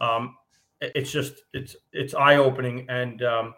Um, 0.00 0.36
it's 0.80 1.10
just 1.10 1.34
it's 1.52 1.76
it's 1.92 2.14
eye 2.14 2.36
opening, 2.36 2.86
and 2.88 3.22
um, 3.22 3.54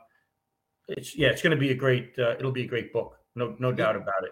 it's 0.88 1.16
yeah, 1.16 1.28
it's 1.28 1.42
going 1.42 1.52
to 1.56 1.61
be 1.61 1.70
a 1.70 1.74
great. 1.74 2.14
Uh, 2.18 2.37
it'll 2.38 2.52
be 2.52 2.64
a 2.64 2.68
great 2.68 2.92
book, 2.92 3.16
no 3.35 3.56
no 3.59 3.72
doubt 3.72 3.96
about 3.96 4.22
it. 4.22 4.30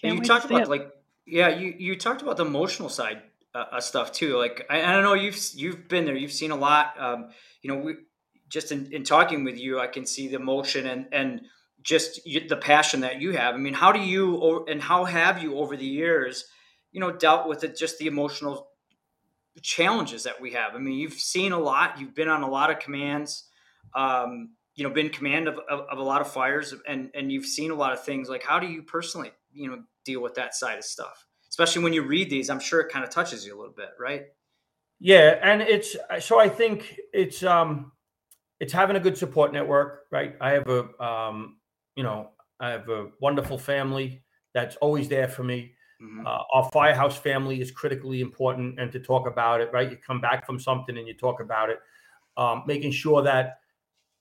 Can 0.00 0.14
you 0.14 0.22
talked 0.22 0.44
about 0.44 0.68
like 0.68 0.88
yeah, 1.26 1.48
you 1.48 1.74
you 1.78 1.96
talked 1.96 2.22
about 2.22 2.36
the 2.36 2.46
emotional 2.46 2.88
side 2.88 3.22
uh, 3.72 3.80
stuff 3.80 4.12
too. 4.12 4.36
Like 4.36 4.66
I, 4.68 4.82
I, 4.82 4.92
don't 4.92 5.02
know, 5.02 5.14
you've 5.14 5.38
you've 5.54 5.88
been 5.88 6.04
there, 6.04 6.16
you've 6.16 6.32
seen 6.32 6.50
a 6.50 6.56
lot. 6.56 6.94
Um, 6.98 7.30
you 7.62 7.72
know, 7.72 7.80
we 7.80 7.94
just 8.48 8.72
in, 8.72 8.92
in 8.92 9.04
talking 9.04 9.44
with 9.44 9.58
you, 9.58 9.80
I 9.80 9.86
can 9.86 10.06
see 10.06 10.28
the 10.28 10.36
emotion 10.36 10.86
and 10.86 11.06
and 11.12 11.42
just 11.82 12.20
the 12.24 12.56
passion 12.56 13.00
that 13.00 13.20
you 13.20 13.32
have. 13.32 13.54
I 13.54 13.58
mean, 13.58 13.74
how 13.74 13.92
do 13.92 14.00
you 14.00 14.64
and 14.68 14.82
how 14.82 15.04
have 15.04 15.42
you 15.42 15.58
over 15.58 15.76
the 15.76 15.86
years, 15.86 16.44
you 16.92 17.00
know, 17.00 17.12
dealt 17.12 17.48
with 17.48 17.64
it? 17.64 17.76
Just 17.76 17.98
the 17.98 18.06
emotional 18.06 18.68
challenges 19.62 20.24
that 20.24 20.40
we 20.40 20.52
have. 20.52 20.74
I 20.74 20.78
mean, 20.78 20.98
you've 20.98 21.14
seen 21.14 21.52
a 21.52 21.58
lot. 21.58 21.98
You've 21.98 22.14
been 22.14 22.28
on 22.28 22.42
a 22.42 22.50
lot 22.50 22.70
of 22.70 22.78
commands. 22.78 23.48
Um, 23.94 24.50
you 24.74 24.86
know, 24.86 24.92
been 24.92 25.08
command 25.08 25.48
of, 25.48 25.58
of, 25.70 25.86
of 25.90 25.98
a 25.98 26.02
lot 26.02 26.20
of 26.20 26.30
fires, 26.30 26.74
and 26.86 27.10
and 27.14 27.32
you've 27.32 27.46
seen 27.46 27.70
a 27.70 27.74
lot 27.74 27.92
of 27.92 28.04
things. 28.04 28.28
Like, 28.28 28.42
how 28.42 28.58
do 28.58 28.66
you 28.66 28.82
personally, 28.82 29.30
you 29.52 29.70
know, 29.70 29.82
deal 30.04 30.20
with 30.20 30.34
that 30.34 30.54
side 30.54 30.78
of 30.78 30.84
stuff? 30.84 31.24
Especially 31.56 31.82
when 31.82 31.94
you 31.94 32.02
read 32.02 32.28
these 32.28 32.50
i'm 32.50 32.60
sure 32.60 32.80
it 32.80 32.92
kind 32.92 33.02
of 33.02 33.10
touches 33.10 33.46
you 33.46 33.56
a 33.56 33.58
little 33.58 33.74
bit 33.74 33.88
right? 33.98 34.24
Yeah 35.00 35.38
and 35.42 35.62
it's 35.62 35.96
so 36.20 36.38
i 36.38 36.48
think 36.48 36.98
it's 37.14 37.42
um 37.42 37.92
it's 38.60 38.72
having 38.72 38.96
a 38.96 39.00
good 39.00 39.16
support 39.16 39.52
network 39.52 40.02
right? 40.12 40.34
I 40.40 40.50
have 40.50 40.68
a 40.68 41.02
um 41.02 41.56
you 41.96 42.02
know 42.02 42.30
i 42.60 42.70
have 42.70 42.88
a 42.90 43.08
wonderful 43.20 43.58
family 43.58 44.22
that's 44.54 44.76
always 44.76 45.08
there 45.08 45.28
for 45.28 45.44
me. 45.44 45.72
Mm-hmm. 46.02 46.26
uh, 46.26 46.42
our 46.52 46.68
firehouse 46.72 47.16
family 47.16 47.62
is 47.62 47.70
critically 47.70 48.20
important 48.20 48.78
and 48.78 48.92
to 48.92 49.00
talk 49.00 49.26
about 49.26 49.62
it 49.62 49.70
right? 49.72 49.90
You 49.90 49.96
come 49.96 50.20
back 50.20 50.44
from 50.44 50.60
something 50.60 50.98
and 50.98 51.08
you 51.08 51.14
talk 51.14 51.40
about 51.40 51.70
it. 51.70 51.78
Um, 52.36 52.64
making 52.66 52.92
sure 52.92 53.22
that 53.22 53.60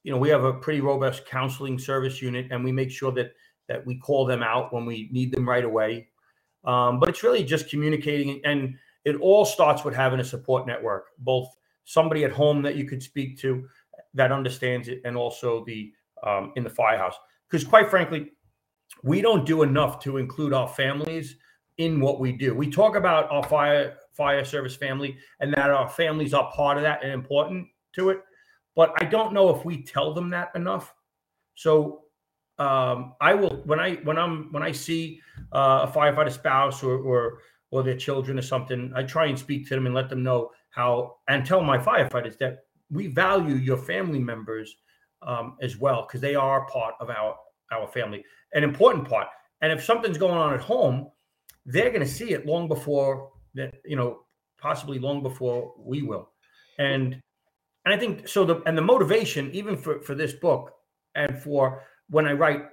you 0.03 0.11
know 0.13 0.17
we 0.17 0.29
have 0.29 0.45
a 0.45 0.53
pretty 0.53 0.79
robust 0.79 1.25
counseling 1.25 1.77
service 1.77 2.21
unit 2.21 2.47
and 2.49 2.63
we 2.63 2.71
make 2.71 2.91
sure 2.91 3.11
that 3.11 3.33
that 3.67 3.85
we 3.85 3.97
call 3.97 4.25
them 4.25 4.41
out 4.41 4.71
when 4.73 4.85
we 4.85 5.09
need 5.11 5.33
them 5.33 5.49
right 5.49 5.65
away 5.65 6.07
um, 6.65 6.99
but 6.99 7.09
it's 7.09 7.23
really 7.23 7.43
just 7.43 7.69
communicating, 7.69 8.41
and 8.43 8.75
it 9.03 9.15
all 9.17 9.45
starts 9.45 9.83
with 9.83 9.95
having 9.95 10.19
a 10.19 10.23
support 10.23 10.65
network, 10.65 11.07
both 11.19 11.47
somebody 11.83 12.23
at 12.23 12.31
home 12.31 12.61
that 12.63 12.75
you 12.75 12.85
could 12.85 13.01
speak 13.01 13.37
to 13.39 13.67
that 14.13 14.31
understands 14.31 14.87
it, 14.87 15.01
and 15.05 15.15
also 15.15 15.63
the 15.65 15.91
um, 16.23 16.51
in 16.55 16.63
the 16.63 16.69
firehouse. 16.69 17.15
Because 17.49 17.63
quite 17.67 17.89
frankly, 17.89 18.31
we 19.03 19.21
don't 19.21 19.45
do 19.45 19.61
enough 19.63 19.99
to 19.99 20.17
include 20.17 20.53
our 20.53 20.67
families 20.67 21.35
in 21.77 21.99
what 21.99 22.19
we 22.19 22.31
do. 22.31 22.55
We 22.55 22.69
talk 22.69 22.95
about 22.95 23.29
our 23.29 23.43
fire 23.43 23.97
fire 24.13 24.45
service 24.45 24.75
family 24.75 25.17
and 25.41 25.53
that 25.53 25.69
our 25.69 25.89
families 25.89 26.33
are 26.33 26.49
part 26.53 26.77
of 26.77 26.83
that 26.83 27.03
and 27.03 27.11
important 27.11 27.67
to 27.93 28.09
it, 28.09 28.21
but 28.75 28.93
I 28.97 29.05
don't 29.05 29.33
know 29.33 29.53
if 29.55 29.65
we 29.65 29.83
tell 29.83 30.13
them 30.13 30.29
that 30.29 30.51
enough. 30.55 30.93
So 31.55 32.04
um, 32.57 33.15
I 33.19 33.33
will 33.33 33.61
when 33.65 33.79
I 33.79 33.95
when 34.03 34.17
I'm 34.17 34.51
when 34.51 34.63
I 34.63 34.71
see 34.71 35.19
uh, 35.51 35.85
a 35.87 35.91
firefighter 35.91 36.31
spouse 36.31 36.83
or, 36.83 36.97
or 36.97 37.39
or 37.71 37.83
their 37.83 37.97
children 37.97 38.39
or 38.39 38.41
something, 38.41 38.91
I 38.95 39.03
try 39.03 39.25
and 39.25 39.37
speak 39.37 39.67
to 39.67 39.75
them 39.75 39.85
and 39.85 39.95
let 39.95 40.09
them 40.09 40.23
know 40.23 40.51
how 40.69 41.17
and 41.27 41.45
tell 41.45 41.61
my 41.61 41.77
firefighters 41.77 42.37
that 42.37 42.59
we 42.89 43.07
value 43.07 43.55
your 43.55 43.77
family 43.77 44.19
members 44.19 44.75
um, 45.21 45.57
as 45.61 45.77
well 45.77 46.03
because 46.07 46.21
they 46.21 46.35
are 46.35 46.67
part 46.67 46.95
of 46.99 47.09
our 47.09 47.35
our 47.71 47.87
family, 47.87 48.23
an 48.53 48.63
important 48.63 49.07
part. 49.07 49.27
And 49.61 49.71
if 49.71 49.83
something's 49.83 50.17
going 50.17 50.37
on 50.37 50.53
at 50.53 50.61
home, 50.61 51.09
they're 51.65 51.89
going 51.89 52.01
to 52.01 52.07
see 52.07 52.31
it 52.31 52.45
long 52.45 52.67
before 52.67 53.31
that, 53.55 53.73
you 53.85 53.95
know, 53.95 54.19
possibly 54.59 54.99
long 54.99 55.23
before 55.23 55.73
we 55.77 56.03
will. 56.03 56.29
And 56.77 57.21
and 57.85 57.93
I 57.93 57.97
think 57.97 58.27
so. 58.27 58.45
The 58.45 58.61
and 58.65 58.77
the 58.77 58.81
motivation, 58.81 59.51
even 59.51 59.77
for 59.77 60.01
for 60.01 60.15
this 60.15 60.33
book, 60.33 60.71
and 61.15 61.41
for 61.41 61.83
when 62.09 62.25
I 62.25 62.33
write 62.33 62.65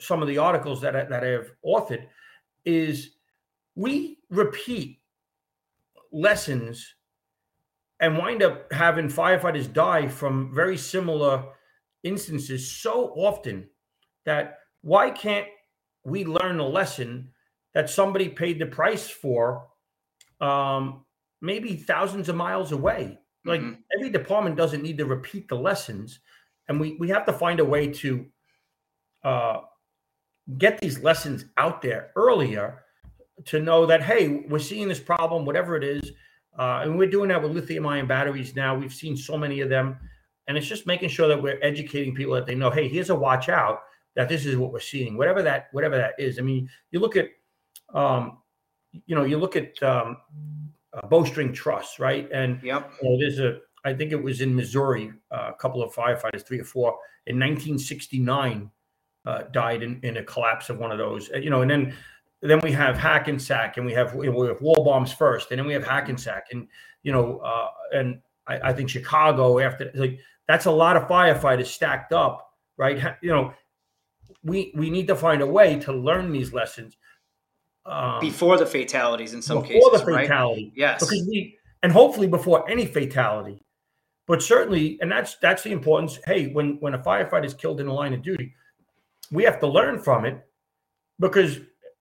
some 0.00 0.22
of 0.22 0.28
the 0.28 0.38
articles 0.38 0.80
that 0.80 0.96
I, 0.96 1.04
that 1.04 1.24
I 1.24 1.28
have 1.28 1.50
authored, 1.64 2.06
is 2.64 3.16
we 3.74 4.18
repeat 4.30 5.00
lessons 6.12 6.94
and 8.00 8.18
wind 8.18 8.42
up 8.42 8.72
having 8.72 9.08
firefighters 9.08 9.72
die 9.72 10.08
from 10.08 10.54
very 10.54 10.76
similar 10.76 11.44
instances 12.02 12.70
so 12.70 13.12
often 13.16 13.68
that 14.26 14.58
why 14.82 15.10
can't 15.10 15.46
we 16.04 16.24
learn 16.24 16.60
a 16.60 16.66
lesson 16.66 17.30
that 17.72 17.90
somebody 17.90 18.28
paid 18.28 18.58
the 18.58 18.66
price 18.66 19.08
for 19.08 19.66
um, 20.40 21.04
maybe 21.40 21.76
thousands 21.76 22.28
of 22.28 22.36
miles 22.36 22.72
away 22.72 23.18
like 23.44 23.60
mm-hmm. 23.60 23.80
every 23.98 24.10
department 24.10 24.56
doesn't 24.56 24.82
need 24.82 24.98
to 24.98 25.06
repeat 25.06 25.48
the 25.48 25.54
lessons 25.54 26.20
and 26.68 26.78
we 26.80 26.96
we 27.00 27.08
have 27.08 27.24
to 27.26 27.32
find 27.32 27.60
a 27.60 27.64
way 27.64 27.88
to 27.88 28.26
uh, 29.24 29.60
get 30.58 30.78
these 30.78 31.02
lessons 31.02 31.46
out 31.56 31.82
there 31.82 32.10
earlier 32.16 32.84
to 33.46 33.60
know 33.60 33.86
that 33.86 34.02
hey 34.02 34.44
we're 34.48 34.58
seeing 34.58 34.86
this 34.86 35.00
problem 35.00 35.44
whatever 35.44 35.76
it 35.76 35.82
is 35.82 36.12
uh, 36.58 36.80
and 36.82 36.96
we're 36.96 37.10
doing 37.10 37.28
that 37.28 37.42
with 37.42 37.52
lithium 37.52 37.86
ion 37.86 38.06
batteries 38.06 38.54
now. 38.54 38.76
We've 38.76 38.92
seen 38.92 39.16
so 39.16 39.36
many 39.36 39.60
of 39.60 39.68
them. 39.68 39.98
And 40.46 40.56
it's 40.56 40.66
just 40.66 40.86
making 40.86 41.08
sure 41.08 41.26
that 41.26 41.42
we're 41.42 41.58
educating 41.62 42.14
people 42.14 42.34
that 42.34 42.46
they 42.46 42.54
know 42.54 42.70
hey 42.70 42.86
here's 42.86 43.10
a 43.10 43.14
watch 43.14 43.48
out 43.48 43.80
that 44.14 44.28
this 44.28 44.44
is 44.44 44.56
what 44.56 44.72
we're 44.72 44.80
seeing 44.80 45.16
whatever 45.16 45.42
that 45.42 45.68
whatever 45.72 45.96
that 45.96 46.12
is. 46.18 46.38
I 46.38 46.42
mean 46.42 46.68
you 46.90 47.00
look 47.00 47.16
at 47.16 47.28
um, 47.94 48.38
you 49.06 49.14
know 49.14 49.24
you 49.24 49.38
look 49.38 49.56
at 49.56 49.82
um, 49.82 50.18
uh, 50.92 51.06
bowstring 51.08 51.52
truss 51.52 51.98
right? 51.98 52.28
And 52.30 52.62
yep. 52.62 52.92
You 53.02 53.10
know, 53.10 53.18
there's 53.18 53.38
a 53.38 53.60
i 53.86 53.92
think 53.92 54.12
it 54.12 54.22
was 54.22 54.40
in 54.40 54.54
missouri 54.54 55.12
uh, 55.30 55.50
a 55.50 55.54
couple 55.54 55.82
of 55.82 55.94
firefighters 55.94 56.46
three 56.46 56.60
or 56.60 56.64
four 56.64 56.96
in 57.26 57.36
1969 57.36 58.70
uh, 59.26 59.42
died 59.52 59.82
in, 59.82 60.00
in 60.02 60.18
a 60.18 60.24
collapse 60.24 60.70
of 60.70 60.78
one 60.78 60.92
of 60.92 60.98
those 60.98 61.30
uh, 61.32 61.38
you 61.38 61.50
know 61.50 61.62
and 61.62 61.70
then 61.70 61.94
then 62.42 62.60
we 62.60 62.70
have 62.70 62.96
Hackensack 62.98 63.78
and 63.78 63.86
we 63.86 63.92
have 63.92 64.14
we 64.14 64.26
have 64.26 64.58
Waldbaum's 64.58 65.12
first 65.12 65.50
and 65.50 65.58
then 65.58 65.66
we 65.66 65.72
have 65.72 65.86
Hackensack 65.86 66.48
and 66.52 66.68
you 67.02 67.12
know 67.12 67.38
uh, 67.38 67.68
and 67.92 68.20
I, 68.46 68.70
I 68.70 68.72
think 68.72 68.90
Chicago 68.90 69.58
after 69.58 69.90
like 69.94 70.18
that's 70.46 70.66
a 70.66 70.70
lot 70.70 70.96
of 70.96 71.04
firefighters 71.04 71.66
stacked 71.66 72.12
up 72.12 72.50
right 72.76 73.16
you 73.22 73.30
know 73.30 73.54
we 74.42 74.72
we 74.74 74.90
need 74.90 75.08
to 75.08 75.16
find 75.16 75.42
a 75.42 75.46
way 75.46 75.78
to 75.80 75.92
learn 75.92 76.32
these 76.32 76.52
lessons 76.52 76.96
um, 77.86 78.20
before 78.20 78.56
the 78.56 78.66
fatalities 78.66 79.34
in 79.34 79.42
some 79.42 79.60
before 79.60 79.68
cases. 79.68 79.90
Before 79.90 80.14
the 80.14 80.22
fatality, 80.22 80.64
right? 80.64 80.72
yes, 80.74 81.00
because 81.00 81.26
we 81.26 81.58
and 81.82 81.92
hopefully 81.92 82.26
before 82.26 82.68
any 82.70 82.86
fatality, 82.86 83.62
but 84.26 84.42
certainly, 84.42 84.98
and 85.00 85.10
that's 85.10 85.36
that's 85.36 85.62
the 85.62 85.72
importance. 85.72 86.18
Hey, 86.26 86.48
when 86.48 86.78
when 86.80 86.94
a 86.94 86.98
firefighter 86.98 87.44
is 87.44 87.54
killed 87.54 87.80
in 87.80 87.86
the 87.86 87.92
line 87.92 88.14
of 88.14 88.22
duty, 88.22 88.54
we 89.30 89.44
have 89.44 89.60
to 89.60 89.66
learn 89.66 89.98
from 89.98 90.24
it 90.24 90.38
because 91.18 91.60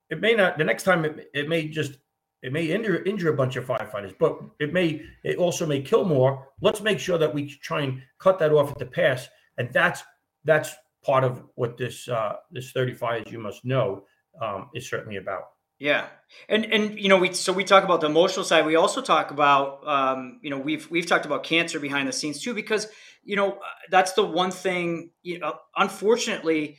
it 0.10 0.22
may 0.22 0.34
not. 0.34 0.58
The 0.58 0.64
next 0.64 0.84
time, 0.84 1.06
it, 1.06 1.30
it 1.34 1.50
may 1.50 1.68
just 1.68 1.98
it 2.42 2.52
may 2.52 2.66
injure 2.66 3.04
injure 3.04 3.32
a 3.32 3.36
bunch 3.36 3.56
of 3.56 3.66
firefighters, 3.66 4.14
but 4.20 4.40
it 4.60 4.74
may 4.74 5.02
it 5.24 5.38
also 5.38 5.66
may 5.66 5.82
kill 5.82 6.06
more. 6.06 6.48
Let's 6.62 6.82
make 6.82 7.00
sure 7.00 7.18
that 7.18 7.34
we 7.34 7.48
try 7.48 7.82
and 7.82 8.02
cut 8.20 8.40
that 8.40 8.52
off 8.52 8.72
at 8.72 8.80
the 8.80 8.86
pass, 8.86 9.28
and 9.58 9.72
that's 9.72 10.04
that's 10.44 10.74
part 11.04 11.24
of 11.24 11.44
what 11.56 11.78
this 11.78 12.08
uh, 12.08 12.36
this 12.52 12.72
35 12.72 13.28
as 13.28 13.32
you 13.32 13.40
must 13.40 13.66
know 13.66 14.04
um, 14.42 14.70
is 14.74 14.90
certainly 14.90 15.18
about. 15.18 15.44
Yeah, 15.80 16.08
and 16.50 16.66
and 16.66 17.00
you 17.00 17.10
know 17.10 17.18
we 17.18 17.34
so 17.34 17.52
we 17.52 17.64
talk 17.64 17.84
about 17.84 18.02
the 18.02 18.08
emotional 18.08 18.46
side. 18.46 18.66
We 18.66 18.76
also 18.76 19.02
talk 19.02 19.32
about 19.32 19.86
um, 19.88 20.40
you 20.42 20.50
know 20.50 20.58
we've 20.58 20.90
we've 20.90 21.06
talked 21.06 21.26
about 21.26 21.44
cancer 21.44 21.80
behind 21.80 22.08
the 22.08 22.14
scenes 22.14 22.42
too 22.42 22.54
because 22.54 22.88
you 23.24 23.36
know 23.36 23.60
that's 23.90 24.14
the 24.14 24.24
one 24.24 24.52
thing. 24.52 25.12
You 25.24 25.40
know, 25.40 25.56
unfortunately, 25.76 26.78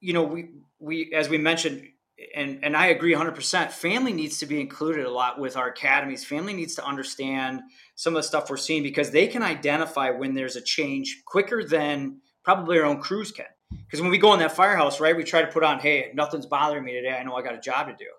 you 0.00 0.12
know 0.12 0.24
we 0.24 0.50
we 0.78 1.12
as 1.14 1.28
we 1.28 1.38
mentioned. 1.38 1.86
And 2.34 2.64
and 2.64 2.76
I 2.76 2.86
agree 2.86 3.14
100%. 3.14 3.70
Family 3.70 4.12
needs 4.12 4.40
to 4.40 4.46
be 4.46 4.60
included 4.60 5.06
a 5.06 5.10
lot 5.10 5.38
with 5.38 5.56
our 5.56 5.68
academies. 5.68 6.24
Family 6.24 6.52
needs 6.52 6.74
to 6.74 6.84
understand 6.84 7.60
some 7.94 8.16
of 8.16 8.18
the 8.18 8.26
stuff 8.26 8.50
we're 8.50 8.56
seeing 8.56 8.82
because 8.82 9.12
they 9.12 9.28
can 9.28 9.44
identify 9.44 10.10
when 10.10 10.34
there's 10.34 10.56
a 10.56 10.60
change 10.60 11.22
quicker 11.24 11.62
than 11.62 12.20
probably 12.42 12.76
our 12.76 12.86
own 12.86 13.00
crews 13.00 13.30
can. 13.30 13.46
Because 13.70 14.00
when 14.00 14.10
we 14.10 14.18
go 14.18 14.32
in 14.32 14.40
that 14.40 14.52
firehouse, 14.52 15.00
right, 15.00 15.16
we 15.16 15.24
try 15.24 15.42
to 15.42 15.48
put 15.48 15.62
on, 15.62 15.78
hey, 15.78 16.10
nothing's 16.14 16.46
bothering 16.46 16.84
me 16.84 16.92
today. 16.92 17.16
I 17.16 17.22
know 17.22 17.34
I 17.34 17.42
got 17.42 17.54
a 17.54 17.60
job 17.60 17.88
to 17.88 17.94
do. 17.94 18.10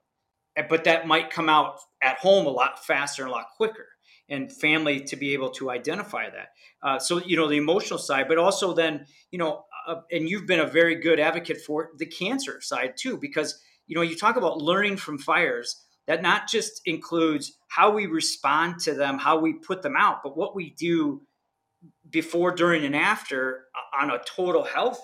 But 0.67 0.83
that 0.83 1.07
might 1.07 1.29
come 1.29 1.49
out 1.49 1.79
at 2.01 2.17
home 2.17 2.45
a 2.45 2.49
lot 2.49 2.85
faster 2.85 3.23
and 3.23 3.31
a 3.31 3.33
lot 3.33 3.47
quicker. 3.55 3.87
And 4.29 4.51
family 4.51 5.01
to 5.05 5.15
be 5.15 5.33
able 5.33 5.49
to 5.51 5.71
identify 5.71 6.29
that. 6.29 6.49
Uh, 6.83 6.99
so, 6.99 7.17
you 7.17 7.35
know, 7.35 7.47
the 7.47 7.57
emotional 7.57 7.97
side, 7.97 8.27
but 8.27 8.37
also 8.37 8.73
then, 8.73 9.07
you 9.31 9.39
know, 9.39 9.65
uh, 9.89 10.01
and 10.11 10.29
you've 10.29 10.45
been 10.45 10.59
a 10.59 10.67
very 10.67 10.95
good 10.95 11.19
advocate 11.19 11.59
for 11.61 11.89
the 11.97 12.05
cancer 12.05 12.61
side 12.61 12.93
too, 12.95 13.17
because, 13.17 13.59
you 13.87 13.95
know, 13.95 14.03
you 14.03 14.15
talk 14.15 14.35
about 14.35 14.59
learning 14.59 14.97
from 14.97 15.17
fires 15.17 15.83
that 16.07 16.21
not 16.21 16.47
just 16.47 16.81
includes 16.85 17.57
how 17.69 17.91
we 17.91 18.05
respond 18.05 18.79
to 18.79 18.93
them, 18.93 19.17
how 19.17 19.39
we 19.39 19.53
put 19.53 19.81
them 19.81 19.95
out, 19.97 20.19
but 20.23 20.37
what 20.37 20.55
we 20.55 20.71
do 20.71 21.21
before, 22.09 22.51
during, 22.51 22.83
and 22.85 22.95
after 22.95 23.65
uh, 23.75 24.03
on 24.03 24.11
a 24.11 24.19
total 24.25 24.63
health 24.63 24.99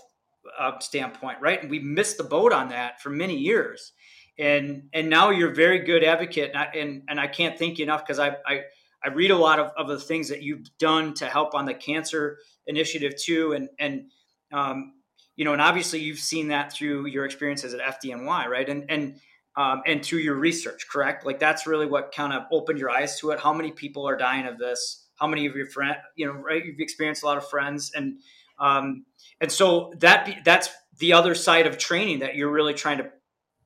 uh, 0.59 0.79
standpoint, 0.79 1.37
right? 1.41 1.61
And 1.61 1.69
we 1.71 1.79
missed 1.79 2.17
the 2.17 2.23
boat 2.23 2.53
on 2.53 2.69
that 2.69 3.01
for 3.01 3.09
many 3.09 3.37
years, 3.37 3.93
and 4.37 4.89
and 4.93 5.09
now 5.09 5.29
you're 5.29 5.51
a 5.51 5.55
very 5.55 5.79
good 5.79 6.03
advocate, 6.03 6.51
and 6.53 6.57
I, 6.59 6.65
and, 6.77 7.03
and 7.07 7.19
I 7.19 7.27
can't 7.27 7.57
thank 7.57 7.77
you 7.77 7.83
enough 7.83 8.03
because 8.03 8.19
I, 8.19 8.35
I 8.45 8.61
I 9.03 9.09
read 9.09 9.31
a 9.31 9.37
lot 9.37 9.59
of, 9.59 9.71
of 9.77 9.87
the 9.87 9.99
things 9.99 10.29
that 10.29 10.41
you've 10.41 10.67
done 10.77 11.13
to 11.15 11.25
help 11.27 11.53
on 11.53 11.65
the 11.65 11.73
cancer 11.73 12.37
initiative 12.67 13.13
too, 13.15 13.53
and 13.53 13.69
and 13.79 14.11
um, 14.51 14.93
you 15.35 15.45
know, 15.45 15.53
and 15.53 15.61
obviously 15.61 15.99
you've 15.99 16.19
seen 16.19 16.49
that 16.49 16.71
through 16.71 17.07
your 17.07 17.25
experiences 17.25 17.73
at 17.73 17.81
FDNY, 17.81 18.47
right? 18.47 18.67
And 18.67 18.89
and 18.89 19.19
um, 19.57 19.83
and 19.85 20.03
through 20.03 20.19
your 20.19 20.35
research, 20.35 20.87
correct? 20.89 21.25
Like 21.25 21.39
that's 21.39 21.65
really 21.65 21.85
what 21.85 22.13
kind 22.13 22.33
of 22.33 22.43
opened 22.51 22.79
your 22.79 22.89
eyes 22.89 23.19
to 23.19 23.31
it. 23.31 23.39
How 23.39 23.53
many 23.53 23.71
people 23.71 24.07
are 24.07 24.17
dying 24.17 24.45
of 24.45 24.57
this? 24.57 25.05
how 25.15 25.27
many 25.27 25.45
of 25.45 25.55
your 25.55 25.65
friends, 25.65 25.97
you 26.15 26.25
know, 26.25 26.33
right? 26.33 26.63
You've 26.63 26.79
experienced 26.79 27.23
a 27.23 27.25
lot 27.25 27.37
of 27.37 27.47
friends, 27.47 27.91
and 27.95 28.19
um, 28.59 29.05
and 29.41 29.51
so 29.51 29.93
that 29.99 30.25
be, 30.25 30.37
that's 30.43 30.69
the 30.99 31.13
other 31.13 31.35
side 31.35 31.67
of 31.67 31.77
training 31.77 32.19
that 32.19 32.35
you're 32.35 32.51
really 32.51 32.73
trying 32.73 32.99
to 32.99 33.09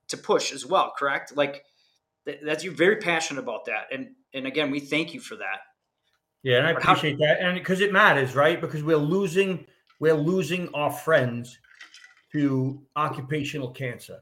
to 0.10 0.18
push 0.18 0.52
as 0.52 0.66
well, 0.66 0.94
correct? 0.98 1.36
Like 1.36 1.64
that's 2.26 2.64
you're 2.64 2.74
very 2.74 2.98
passionate 2.98 3.42
about 3.42 3.66
that, 3.66 3.88
and 3.92 4.12
and 4.34 4.46
again, 4.46 4.72
we 4.72 4.80
thank 4.80 5.14
you 5.14 5.20
for 5.20 5.36
that. 5.38 5.60
Yeah, 6.44 6.60
and 6.60 6.68
I 6.68 6.72
appreciate 6.72 7.20
how, 7.20 7.26
that, 7.26 7.42
and 7.42 7.56
because 7.56 7.82
it 7.82 7.92
matters, 7.92 8.36
right? 8.36 8.62
Because 8.62 8.84
we're 8.84 8.98
losing 8.98 9.66
we're 10.00 10.16
losing 10.16 10.70
our 10.74 10.92
friends 10.92 11.58
to 12.32 12.82
occupational 12.96 13.72
cancer. 13.72 14.20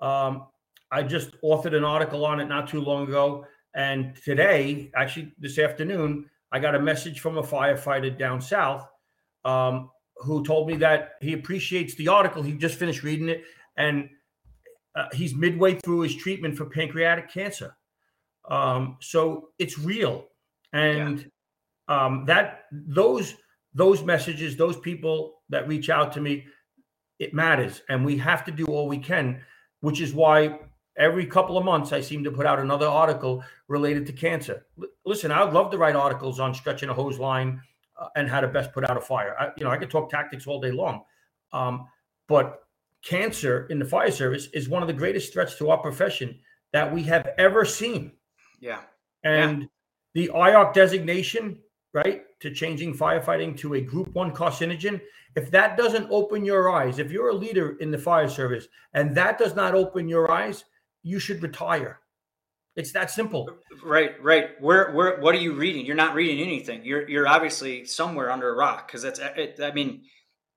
Um, 0.00 0.46
I 0.90 1.02
just 1.02 1.40
authored 1.42 1.74
an 1.74 1.84
article 1.84 2.24
on 2.24 2.40
it 2.40 2.46
not 2.46 2.68
too 2.68 2.80
long 2.80 3.06
ago, 3.08 3.44
and 3.74 4.16
today, 4.24 4.90
actually 4.96 5.34
this 5.38 5.58
afternoon, 5.58 6.30
I 6.50 6.60
got 6.60 6.74
a 6.74 6.80
message 6.80 7.20
from 7.20 7.36
a 7.36 7.42
firefighter 7.42 8.16
down 8.16 8.40
south 8.40 8.88
um, 9.44 9.90
who 10.16 10.42
told 10.44 10.68
me 10.68 10.76
that 10.76 11.12
he 11.20 11.34
appreciates 11.34 11.94
the 11.96 12.08
article. 12.08 12.42
He 12.42 12.54
just 12.54 12.78
finished 12.78 13.02
reading 13.02 13.28
it, 13.28 13.44
and 13.76 14.08
uh, 14.94 15.08
he's 15.12 15.34
midway 15.34 15.74
through 15.74 16.00
his 16.00 16.16
treatment 16.16 16.56
for 16.56 16.64
pancreatic 16.64 17.30
cancer. 17.30 17.76
Um, 18.48 18.96
so 19.00 19.50
it's 19.58 19.78
real, 19.78 20.28
and 20.72 21.30
yeah. 21.88 22.06
um, 22.06 22.24
that 22.24 22.64
those 22.72 23.34
those 23.74 24.02
messages, 24.02 24.56
those 24.56 24.78
people 24.78 25.42
that 25.48 25.68
reach 25.68 25.90
out 25.90 26.12
to 26.12 26.20
me, 26.20 26.46
it 27.18 27.34
matters, 27.34 27.82
and 27.88 28.04
we 28.04 28.16
have 28.18 28.44
to 28.44 28.52
do 28.52 28.66
all 28.66 28.88
we 28.88 28.98
can. 28.98 29.40
Which 29.80 30.00
is 30.00 30.12
why 30.12 30.58
every 30.96 31.24
couple 31.24 31.56
of 31.56 31.64
months 31.64 31.92
i 31.92 32.00
seem 32.00 32.24
to 32.24 32.30
put 32.30 32.44
out 32.44 32.58
another 32.58 32.86
article 32.86 33.42
related 33.68 34.04
to 34.06 34.12
cancer. 34.12 34.66
L- 34.80 34.88
listen 35.06 35.30
i 35.30 35.42
would 35.42 35.54
love 35.54 35.70
to 35.70 35.78
write 35.78 35.94
articles 35.94 36.40
on 36.40 36.52
stretching 36.52 36.88
a 36.88 36.94
hose 36.94 37.18
line 37.18 37.62
uh, 37.98 38.08
and 38.16 38.28
how 38.28 38.40
to 38.40 38.48
best 38.48 38.72
put 38.72 38.88
out 38.88 38.96
a 38.96 39.00
fire. 39.00 39.36
I, 39.38 39.50
you 39.56 39.64
know 39.64 39.70
i 39.70 39.78
could 39.78 39.90
talk 39.90 40.10
tactics 40.10 40.46
all 40.46 40.60
day 40.60 40.72
long. 40.72 41.04
Um, 41.52 41.86
but 42.26 42.64
cancer 43.02 43.66
in 43.70 43.78
the 43.78 43.84
fire 43.84 44.10
service 44.10 44.48
is 44.52 44.68
one 44.68 44.82
of 44.82 44.88
the 44.88 44.94
greatest 44.94 45.32
threats 45.32 45.56
to 45.58 45.70
our 45.70 45.78
profession 45.78 46.40
that 46.72 46.92
we 46.92 47.02
have 47.04 47.28
ever 47.38 47.64
seen. 47.64 48.12
Yeah. 48.60 48.80
And 49.24 49.62
yeah. 49.62 49.66
the 50.14 50.30
IARC 50.34 50.74
designation 50.74 51.58
right 51.94 52.24
to 52.40 52.50
changing 52.50 52.96
firefighting 52.96 53.56
to 53.58 53.74
a 53.74 53.80
group 53.80 54.14
one 54.14 54.32
carcinogen 54.32 55.00
if 55.36 55.50
that 55.50 55.76
doesn't 55.76 56.10
open 56.10 56.44
your 56.44 56.70
eyes 56.70 56.98
if 56.98 57.10
you're 57.10 57.30
a 57.30 57.34
leader 57.34 57.76
in 57.80 57.90
the 57.90 57.98
fire 57.98 58.28
service 58.28 58.68
and 58.94 59.14
that 59.14 59.38
does 59.38 59.54
not 59.54 59.74
open 59.74 60.08
your 60.08 60.30
eyes 60.30 60.64
you 61.02 61.18
should 61.18 61.42
retire. 61.42 62.00
It's 62.76 62.92
that 62.92 63.10
simple. 63.10 63.50
Right, 63.82 64.22
right. 64.22 64.50
Where, 64.60 64.92
where, 64.92 65.18
what 65.20 65.34
are 65.34 65.38
you 65.38 65.54
reading? 65.54 65.84
You're 65.84 65.96
not 65.96 66.14
reading 66.14 66.40
anything. 66.40 66.84
You're, 66.84 67.08
you're 67.08 67.26
obviously 67.26 67.84
somewhere 67.84 68.30
under 68.30 68.48
a 68.48 68.54
rock 68.54 68.86
because 68.86 69.02
that's, 69.02 69.18
it, 69.18 69.58
I 69.60 69.72
mean, 69.72 70.02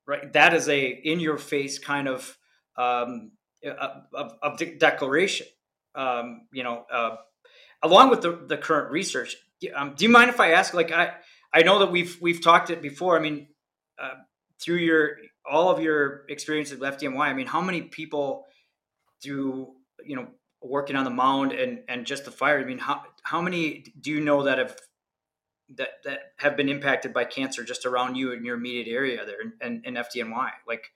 right. 0.08 0.32
That 0.34 0.54
is 0.54 0.70
a 0.70 0.88
in 0.88 1.20
your 1.20 1.38
face 1.38 1.80
kind 1.80 2.08
of, 2.08 2.38
um, 2.78 3.32
of, 3.66 4.34
of 4.42 4.62
declaration. 4.78 5.48
Um, 5.96 6.48
you 6.54 6.64
know, 6.64 6.86
uh, 6.92 7.16
along 7.82 8.12
with 8.12 8.22
the, 8.22 8.46
the 8.48 8.58
current 8.58 8.92
research. 8.92 9.36
Um, 9.76 9.94
do 9.96 10.06
you 10.06 10.10
mind 10.10 10.30
if 10.30 10.40
I 10.40 10.52
ask? 10.52 10.74
Like, 10.74 10.92
I, 10.92 11.14
I 11.54 11.64
know 11.64 11.80
that 11.80 11.92
we've 11.92 12.18
we've 12.22 12.42
talked 12.42 12.70
it 12.70 12.82
before. 12.82 13.18
I 13.18 13.22
mean, 13.22 13.48
uh, 14.02 14.16
through 14.60 14.78
your 14.78 15.18
all 15.50 15.70
of 15.70 15.82
your 15.82 16.26
experiences 16.30 16.80
with 16.80 16.98
FDNY, 16.98 17.20
I 17.20 17.34
mean, 17.34 17.48
how 17.48 17.62
many 17.62 17.82
people 17.82 18.46
do 19.22 19.76
you 20.04 20.16
know 20.16 20.28
working 20.62 20.96
on 20.96 21.04
the 21.04 21.12
mound 21.12 21.52
and 21.52 21.80
and 21.88 22.06
just 22.06 22.26
the 22.26 22.32
fire. 22.32 22.60
I 22.60 22.64
mean, 22.64 22.78
how 22.78 23.04
how 23.24 23.42
many 23.42 23.86
do 24.00 24.12
you 24.12 24.22
know 24.22 24.44
that 24.44 24.58
have 24.58 24.78
that 25.76 26.04
that 26.04 26.20
have 26.38 26.56
been 26.56 26.70
impacted 26.70 27.14
by 27.14 27.26
cancer 27.26 27.64
just 27.64 27.86
around 27.86 28.16
you 28.16 28.32
in 28.32 28.46
your 28.46 28.56
immediate 28.56 28.88
area 28.94 29.26
there 29.26 29.42
in, 29.42 29.82
in, 29.86 29.96
in 29.98 30.04
FDNY? 30.04 30.50
Like 30.68 30.92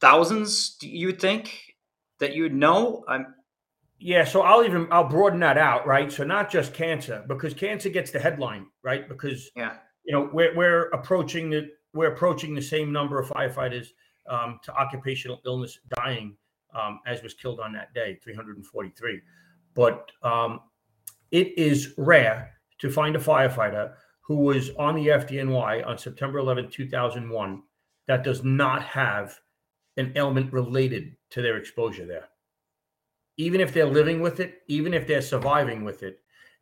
thousands, 0.00 0.76
you 0.80 1.12
think 1.12 1.74
that 2.18 2.34
you 2.34 2.44
would 2.44 2.54
know. 2.54 3.04
I'm 3.08 3.34
yeah, 4.00 4.24
so 4.24 4.42
I'll 4.42 4.64
even 4.64 4.88
I'll 4.90 5.08
broaden 5.08 5.40
that 5.40 5.58
out, 5.58 5.86
right? 5.86 6.10
So 6.10 6.24
not 6.24 6.50
just 6.50 6.74
cancer, 6.74 7.24
because 7.28 7.54
cancer 7.54 7.90
gets 7.90 8.10
the 8.10 8.18
headline, 8.18 8.66
right? 8.82 9.08
Because 9.08 9.50
yeah, 9.54 9.76
you 10.04 10.12
know 10.12 10.30
we're 10.32 10.54
we're 10.56 10.88
approaching 10.88 11.50
the 11.50 11.68
we're 11.92 12.12
approaching 12.12 12.54
the 12.54 12.62
same 12.62 12.92
number 12.92 13.20
of 13.20 13.28
firefighters 13.28 13.88
um, 14.28 14.58
to 14.64 14.72
occupational 14.74 15.40
illness 15.44 15.78
dying 15.96 16.36
um, 16.74 17.00
as 17.06 17.22
was 17.22 17.34
killed 17.34 17.60
on 17.60 17.72
that 17.72 17.92
day, 17.94 18.18
343. 18.22 19.20
But 19.74 20.10
um, 20.22 20.60
it 21.30 21.56
is 21.58 21.94
rare 21.98 22.52
to 22.78 22.90
find 22.90 23.16
a 23.16 23.20
firefighter 23.20 23.94
who 24.22 24.36
was 24.36 24.70
on 24.78 24.94
the 24.94 25.08
FDNY 25.08 25.86
on 25.86 25.98
September 25.98 26.38
11, 26.38 26.70
2001, 26.70 27.62
that 28.06 28.24
does 28.24 28.44
not 28.44 28.82
have 28.82 29.38
an 29.96 30.12
ailment 30.16 30.52
related 30.52 31.16
to 31.30 31.42
their 31.42 31.56
exposure 31.56 32.06
there. 32.06 32.28
Even 33.40 33.60
if 33.60 33.72
they're 33.72 33.86
living 33.86 34.20
with 34.20 34.40
it, 34.40 34.62
even 34.68 34.94
if 34.94 35.06
they're 35.06 35.22
surviving 35.22 35.84
with 35.84 36.02
it, 36.02 36.20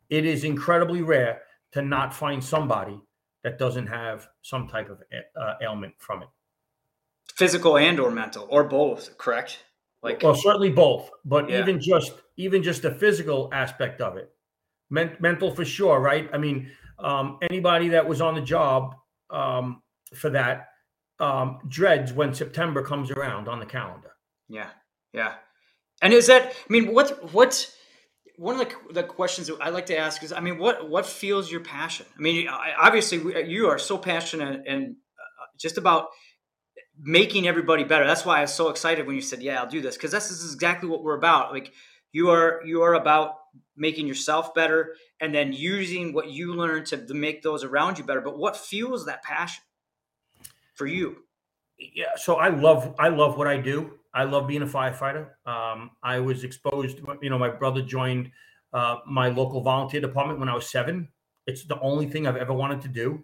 it 0.09 0.25
is 0.25 0.43
incredibly 0.43 1.01
rare 1.01 1.41
to 1.71 1.81
not 1.81 2.13
find 2.13 2.43
somebody 2.43 2.99
that 3.43 3.57
doesn't 3.57 3.87
have 3.87 4.27
some 4.41 4.67
type 4.67 4.89
of 4.89 5.01
uh, 5.39 5.53
ailment 5.61 5.93
from 5.97 6.23
it 6.23 6.29
physical 7.35 7.77
and 7.77 7.99
or 7.99 8.11
mental 8.11 8.45
or 8.49 8.65
both 8.65 9.17
correct 9.17 9.63
like, 10.01 10.23
well, 10.23 10.35
certainly 10.35 10.71
both, 10.71 11.09
but 11.25 11.49
yeah. 11.49 11.59
even 11.59 11.81
just 11.81 12.13
even 12.37 12.63
just 12.63 12.81
the 12.81 12.91
physical 12.91 13.49
aspect 13.51 13.99
of 13.99 14.15
it, 14.15 14.31
Men- 14.89 15.17
mental 15.19 15.53
for 15.53 15.65
sure, 15.65 15.99
right? 15.99 16.29
I 16.31 16.37
mean, 16.37 16.71
um, 16.99 17.37
anybody 17.41 17.89
that 17.89 18.07
was 18.07 18.21
on 18.21 18.35
the 18.35 18.41
job 18.41 18.95
um, 19.29 19.81
for 20.15 20.29
that 20.29 20.69
um, 21.19 21.59
dreads 21.67 22.13
when 22.13 22.33
September 22.33 22.81
comes 22.81 23.11
around 23.11 23.49
on 23.49 23.59
the 23.59 23.65
calendar. 23.65 24.11
Yeah, 24.47 24.69
yeah. 25.11 25.33
And 26.01 26.13
is 26.13 26.27
that? 26.27 26.51
I 26.51 26.71
mean, 26.71 26.93
what 26.93 27.33
what 27.33 27.69
one 28.37 28.59
of 28.59 28.67
the, 28.67 28.93
the 28.93 29.03
questions 29.03 29.47
that 29.47 29.57
I 29.59 29.69
like 29.69 29.87
to 29.87 29.97
ask 29.97 30.23
is, 30.23 30.31
I 30.31 30.39
mean, 30.39 30.57
what 30.57 30.89
what 30.89 31.05
fuels 31.05 31.51
your 31.51 31.61
passion? 31.61 32.05
I 32.17 32.21
mean, 32.21 32.47
obviously, 32.47 33.49
you 33.49 33.67
are 33.67 33.77
so 33.77 33.97
passionate 33.97 34.63
and 34.65 34.95
uh, 34.95 35.45
just 35.57 35.77
about 35.77 36.07
making 36.97 37.47
everybody 37.47 37.83
better. 37.83 38.05
That's 38.07 38.25
why 38.25 38.39
I 38.39 38.41
was 38.41 38.53
so 38.53 38.69
excited 38.69 39.05
when 39.05 39.15
you 39.15 39.21
said, 39.21 39.41
"Yeah, 39.41 39.61
I'll 39.61 39.69
do 39.69 39.81
this," 39.81 39.97
because 39.97 40.11
this 40.11 40.31
is 40.31 40.53
exactly 40.53 40.87
what 40.87 41.03
we're 41.03 41.17
about. 41.17 41.51
Like 41.51 41.73
you 42.11 42.29
are, 42.29 42.61
you 42.65 42.81
are 42.81 42.93
about 42.93 43.35
making 43.75 44.07
yourself 44.07 44.53
better, 44.53 44.95
and 45.19 45.33
then 45.33 45.53
using 45.53 46.13
what 46.13 46.29
you 46.29 46.53
learn 46.53 46.85
to, 46.85 47.05
to 47.05 47.13
make 47.13 47.41
those 47.41 47.63
around 47.63 47.97
you 47.97 48.03
better. 48.03 48.21
But 48.21 48.37
what 48.37 48.57
fuels 48.57 49.05
that 49.05 49.23
passion 49.23 49.63
for 50.75 50.87
you? 50.87 51.17
Yeah, 51.77 52.15
so 52.17 52.35
I 52.35 52.49
love, 52.49 52.95
I 52.99 53.09
love 53.09 53.37
what 53.37 53.47
I 53.47 53.57
do. 53.57 53.98
I 54.13 54.23
love 54.23 54.47
being 54.47 54.61
a 54.61 54.67
firefighter. 54.67 55.29
Um, 55.45 55.91
I 56.01 56.19
was 56.19 56.43
exposed. 56.43 56.99
You 57.21 57.29
know, 57.29 57.37
my 57.37 57.49
brother 57.49 57.81
joined 57.81 58.31
uh, 58.73 58.97
my 59.07 59.29
local 59.29 59.61
volunteer 59.61 60.01
department 60.01 60.39
when 60.39 60.49
I 60.49 60.55
was 60.55 60.69
seven. 60.69 61.09
It's 61.45 61.65
the 61.65 61.79
only 61.79 62.07
thing 62.07 62.27
I've 62.27 62.37
ever 62.37 62.53
wanted 62.53 62.81
to 62.81 62.87
do, 62.87 63.23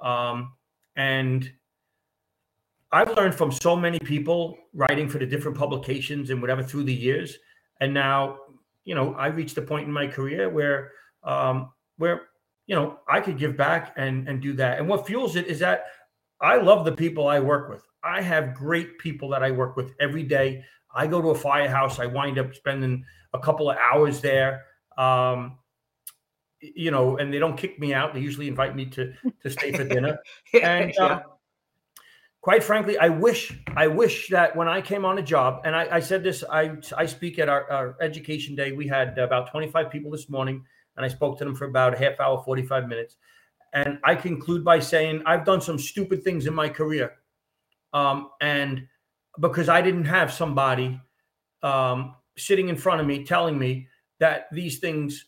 um, 0.00 0.52
and 0.94 1.50
I've 2.92 3.16
learned 3.16 3.34
from 3.34 3.50
so 3.50 3.74
many 3.74 3.98
people 3.98 4.56
writing 4.72 5.08
for 5.08 5.18
the 5.18 5.26
different 5.26 5.58
publications 5.58 6.30
and 6.30 6.40
whatever 6.40 6.62
through 6.62 6.84
the 6.84 6.94
years, 6.94 7.36
and 7.80 7.92
now 7.92 8.38
you 8.84 8.94
know 8.94 9.14
I 9.14 9.28
reached 9.28 9.58
a 9.58 9.62
point 9.62 9.86
in 9.86 9.92
my 9.92 10.06
career 10.06 10.48
where 10.48 10.92
um, 11.24 11.72
where 11.96 12.28
you 12.66 12.76
know 12.76 13.00
I 13.08 13.20
could 13.20 13.38
give 13.38 13.56
back 13.56 13.94
and 13.96 14.28
and 14.28 14.40
do 14.40 14.52
that. 14.54 14.78
And 14.78 14.88
what 14.88 15.06
fuels 15.06 15.34
it 15.34 15.46
is 15.46 15.58
that 15.58 15.86
I 16.40 16.56
love 16.56 16.84
the 16.84 16.92
people 16.92 17.26
I 17.26 17.40
work 17.40 17.68
with. 17.68 17.82
I 18.06 18.22
have 18.22 18.54
great 18.54 18.98
people 18.98 19.28
that 19.30 19.42
I 19.42 19.50
work 19.50 19.76
with 19.76 19.94
every 20.00 20.22
day. 20.22 20.64
I 20.94 21.06
go 21.06 21.20
to 21.20 21.28
a 21.30 21.34
firehouse. 21.34 21.98
I 21.98 22.06
wind 22.06 22.38
up 22.38 22.54
spending 22.54 23.04
a 23.34 23.38
couple 23.38 23.70
of 23.70 23.76
hours 23.76 24.20
there. 24.20 24.64
Um, 24.96 25.58
you 26.60 26.90
know, 26.90 27.18
and 27.18 27.32
they 27.32 27.38
don't 27.38 27.56
kick 27.56 27.78
me 27.78 27.92
out. 27.92 28.14
They 28.14 28.20
usually 28.20 28.48
invite 28.48 28.74
me 28.74 28.86
to 28.86 29.12
to 29.42 29.50
stay 29.50 29.72
for 29.72 29.84
dinner. 29.84 30.18
and 30.62 30.92
yeah. 30.96 31.04
Um, 31.04 31.22
quite 32.40 32.62
frankly, 32.62 32.96
I 32.98 33.08
wish 33.08 33.52
I 33.76 33.88
wish 33.88 34.28
that 34.28 34.56
when 34.56 34.68
I 34.68 34.80
came 34.80 35.04
on 35.04 35.18
a 35.18 35.22
job, 35.22 35.62
and 35.64 35.76
I, 35.76 35.96
I 35.96 36.00
said 36.00 36.22
this, 36.22 36.44
I 36.50 36.76
I 36.96 37.04
speak 37.06 37.38
at 37.38 37.48
our, 37.48 37.70
our, 37.70 37.96
education 38.00 38.54
day. 38.54 38.72
We 38.72 38.86
had 38.86 39.18
about 39.18 39.50
25 39.50 39.90
people 39.90 40.10
this 40.10 40.30
morning, 40.30 40.64
and 40.96 41.04
I 41.04 41.08
spoke 41.08 41.38
to 41.38 41.44
them 41.44 41.54
for 41.54 41.66
about 41.66 41.94
a 41.94 41.98
half 41.98 42.18
hour, 42.20 42.42
45 42.42 42.88
minutes. 42.88 43.16
And 43.72 43.98
I 44.04 44.14
conclude 44.14 44.64
by 44.64 44.78
saying 44.78 45.22
I've 45.26 45.44
done 45.44 45.60
some 45.60 45.78
stupid 45.78 46.22
things 46.22 46.46
in 46.46 46.54
my 46.54 46.68
career, 46.68 47.16
um, 47.96 48.30
and 48.42 48.86
because 49.40 49.68
I 49.68 49.80
didn't 49.80 50.04
have 50.04 50.30
somebody 50.32 51.00
um, 51.62 52.14
sitting 52.36 52.68
in 52.68 52.76
front 52.76 53.00
of 53.00 53.06
me 53.06 53.24
telling 53.24 53.58
me 53.58 53.88
that 54.20 54.48
these 54.52 54.78
things, 54.78 55.24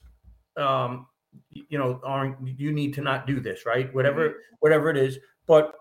um, 0.57 1.07
you 1.51 1.79
know, 1.79 2.01
aren't 2.05 2.37
you 2.59 2.73
need 2.73 2.93
to 2.95 3.01
not 3.01 3.27
do 3.27 3.41
this, 3.41 3.65
right? 3.65 3.93
Whatever, 3.95 4.29
mm-hmm. 4.29 4.57
whatever 4.61 4.91
it 4.91 4.99
is, 4.99 5.19
but 5.47 5.73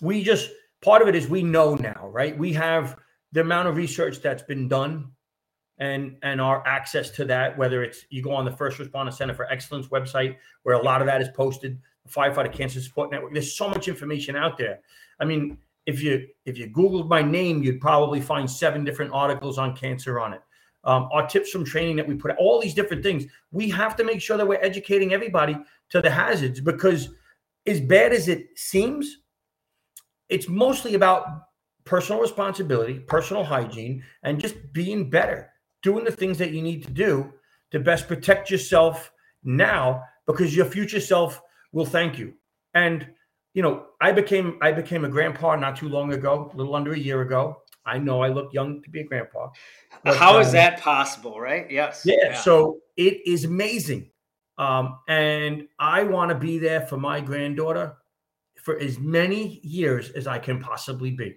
we 0.00 0.22
just 0.22 0.50
part 0.82 1.02
of 1.02 1.08
it 1.08 1.14
is 1.14 1.28
we 1.28 1.42
know 1.42 1.74
now, 1.74 2.08
right? 2.08 2.36
We 2.36 2.54
have 2.54 2.96
the 3.32 3.42
amount 3.42 3.68
of 3.68 3.76
research 3.76 4.20
that's 4.22 4.42
been 4.42 4.66
done 4.66 5.12
and 5.78 6.16
and 6.22 6.40
our 6.40 6.66
access 6.66 7.10
to 7.10 7.24
that, 7.26 7.56
whether 7.58 7.82
it's 7.82 8.04
you 8.08 8.22
go 8.22 8.32
on 8.32 8.46
the 8.46 8.52
First 8.52 8.78
Responder 8.78 9.12
Center 9.12 9.34
for 9.34 9.50
Excellence 9.52 9.88
website, 9.88 10.36
where 10.62 10.76
a 10.76 10.82
lot 10.82 11.02
of 11.02 11.06
that 11.06 11.20
is 11.20 11.28
posted, 11.34 11.78
Firefighter 12.08 12.52
Cancer 12.52 12.80
Support 12.80 13.10
Network. 13.10 13.34
There's 13.34 13.56
so 13.56 13.68
much 13.68 13.88
information 13.88 14.36
out 14.36 14.56
there. 14.56 14.80
I 15.20 15.24
mean, 15.24 15.58
if 15.90 16.02
you 16.02 16.26
if 16.46 16.56
you 16.56 16.68
Googled 16.68 17.08
my 17.08 17.22
name, 17.22 17.62
you'd 17.62 17.80
probably 17.80 18.20
find 18.20 18.50
seven 18.50 18.84
different 18.84 19.12
articles 19.12 19.58
on 19.58 19.76
cancer 19.76 20.18
on 20.20 20.32
it. 20.32 20.42
Um, 20.84 21.08
our 21.12 21.26
tips 21.26 21.50
from 21.50 21.64
training 21.64 21.96
that 21.96 22.08
we 22.08 22.14
put, 22.14 22.34
all 22.38 22.60
these 22.60 22.72
different 22.72 23.02
things. 23.02 23.26
We 23.50 23.68
have 23.70 23.96
to 23.96 24.04
make 24.04 24.22
sure 24.22 24.38
that 24.38 24.48
we're 24.48 24.62
educating 24.62 25.12
everybody 25.12 25.58
to 25.90 26.00
the 26.00 26.10
hazards 26.10 26.60
because, 26.60 27.10
as 27.66 27.80
bad 27.80 28.12
as 28.12 28.28
it 28.28 28.46
seems, 28.56 29.18
it's 30.30 30.48
mostly 30.48 30.94
about 30.94 31.26
personal 31.84 32.20
responsibility, 32.22 33.00
personal 33.00 33.44
hygiene, 33.44 34.02
and 34.22 34.40
just 34.40 34.54
being 34.72 35.10
better, 35.10 35.50
doing 35.82 36.04
the 36.04 36.12
things 36.12 36.38
that 36.38 36.52
you 36.52 36.62
need 36.62 36.84
to 36.84 36.90
do 36.90 37.32
to 37.72 37.80
best 37.80 38.08
protect 38.08 38.50
yourself 38.50 39.12
now 39.42 40.02
because 40.26 40.56
your 40.56 40.66
future 40.66 41.00
self 41.00 41.42
will 41.72 41.84
thank 41.86 42.18
you. 42.18 42.32
And 42.74 43.06
you 43.54 43.62
know, 43.62 43.86
I 44.00 44.12
became 44.12 44.58
I 44.60 44.72
became 44.72 45.04
a 45.04 45.08
grandpa 45.08 45.56
not 45.56 45.76
too 45.76 45.88
long 45.88 46.12
ago, 46.12 46.50
a 46.52 46.56
little 46.56 46.74
under 46.74 46.92
a 46.92 46.98
year 46.98 47.22
ago. 47.22 47.62
I 47.84 47.98
know 47.98 48.22
I 48.22 48.28
look 48.28 48.52
young 48.52 48.82
to 48.82 48.90
be 48.90 49.00
a 49.00 49.04
grandpa. 49.04 49.48
But, 50.04 50.16
How 50.16 50.38
is 50.38 50.48
um, 50.48 50.52
that 50.52 50.80
possible, 50.80 51.40
right? 51.40 51.68
Yes. 51.70 52.02
Yeah, 52.04 52.16
yeah. 52.22 52.34
So 52.34 52.78
it 52.96 53.26
is 53.26 53.44
amazing. 53.44 54.10
Um, 54.58 54.98
and 55.08 55.66
I 55.78 56.02
want 56.02 56.28
to 56.28 56.34
be 56.34 56.58
there 56.58 56.82
for 56.82 56.98
my 56.98 57.20
granddaughter 57.20 57.96
for 58.62 58.78
as 58.78 58.98
many 58.98 59.60
years 59.62 60.10
as 60.10 60.26
I 60.26 60.38
can 60.38 60.60
possibly 60.60 61.10
be. 61.10 61.36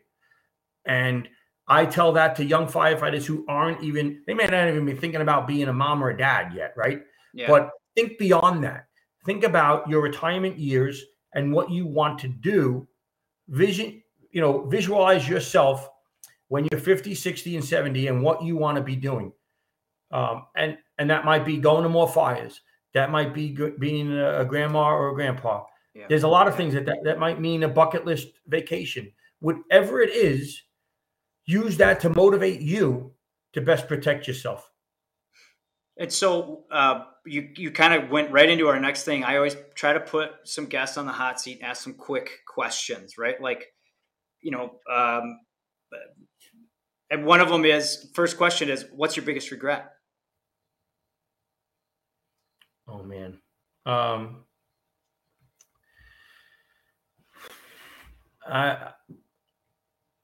And 0.85 1.29
I 1.67 1.85
tell 1.85 2.11
that 2.13 2.35
to 2.35 2.45
young 2.45 2.67
firefighters 2.67 3.25
who 3.25 3.45
aren't 3.47 3.81
even, 3.81 4.21
they 4.27 4.33
may 4.33 4.45
not 4.45 4.67
even 4.67 4.85
be 4.85 4.93
thinking 4.93 5.21
about 5.21 5.47
being 5.47 5.69
a 5.69 5.73
mom 5.73 6.03
or 6.03 6.09
a 6.09 6.17
dad 6.17 6.53
yet, 6.53 6.73
right? 6.75 7.01
Yeah. 7.33 7.47
But 7.47 7.69
think 7.95 8.17
beyond 8.17 8.65
that. 8.65 8.87
Think 9.25 9.45
about 9.45 9.87
your 9.87 10.01
retirement 10.01 10.59
years 10.59 11.01
and 11.33 11.51
what 11.51 11.71
you 11.71 11.85
want 11.85 12.19
to 12.19 12.27
do. 12.27 12.87
Vision, 13.49 14.01
you 14.31 14.41
know, 14.41 14.65
visualize 14.65 15.27
yourself 15.27 15.89
when 16.47 16.67
you're 16.71 16.79
50, 16.79 17.15
60, 17.15 17.55
and 17.55 17.65
70 17.65 18.07
and 18.07 18.21
what 18.21 18.43
you 18.43 18.55
want 18.55 18.77
to 18.77 18.83
be 18.83 18.95
doing. 18.95 19.31
Um, 20.11 20.45
and 20.55 20.77
and 20.99 21.09
that 21.09 21.25
might 21.25 21.45
be 21.45 21.57
going 21.57 21.83
to 21.83 21.89
more 21.89 22.07
fires. 22.07 22.61
That 22.93 23.09
might 23.09 23.33
be 23.33 23.57
being 23.79 24.15
a 24.15 24.45
grandma 24.45 24.89
or 24.89 25.09
a 25.09 25.15
grandpa. 25.15 25.63
Yeah. 25.95 26.05
There's 26.07 26.23
a 26.23 26.27
lot 26.27 26.47
of 26.47 26.55
things 26.55 26.73
that, 26.75 26.85
that 26.85 26.99
that 27.03 27.19
might 27.19 27.41
mean 27.41 27.63
a 27.63 27.67
bucket 27.67 28.05
list 28.05 28.27
vacation. 28.47 29.11
Whatever 29.39 30.01
it 30.01 30.11
is, 30.11 30.61
use 31.45 31.77
that 31.77 31.99
to 32.01 32.09
motivate 32.09 32.61
you 32.61 33.11
to 33.53 33.61
best 33.61 33.87
protect 33.87 34.27
yourself. 34.27 34.69
And 35.97 36.11
so 36.11 36.63
uh, 36.71 37.03
you 37.25 37.49
you 37.55 37.71
kind 37.71 37.93
of 37.93 38.09
went 38.09 38.31
right 38.31 38.49
into 38.49 38.67
our 38.67 38.79
next 38.79 39.03
thing. 39.03 39.23
I 39.23 39.35
always 39.35 39.55
try 39.75 39.93
to 39.93 39.99
put 39.99 40.31
some 40.43 40.65
guests 40.65 40.97
on 40.97 41.05
the 41.05 41.11
hot 41.11 41.39
seat 41.39 41.59
and 41.59 41.69
ask 41.69 41.83
some 41.83 41.93
quick 41.93 42.29
questions, 42.47 43.17
right? 43.17 43.39
Like, 43.39 43.67
you 44.41 44.51
know, 44.51 44.79
um, 44.91 45.39
and 47.11 47.25
one 47.25 47.41
of 47.41 47.49
them 47.49 47.63
is 47.63 48.09
first 48.15 48.37
question 48.37 48.69
is, 48.69 48.85
"What's 48.91 49.15
your 49.15 49.25
biggest 49.25 49.51
regret?" 49.51 49.91
Oh 52.87 53.03
man, 53.03 53.39
um, 53.85 54.45
I 58.47 58.93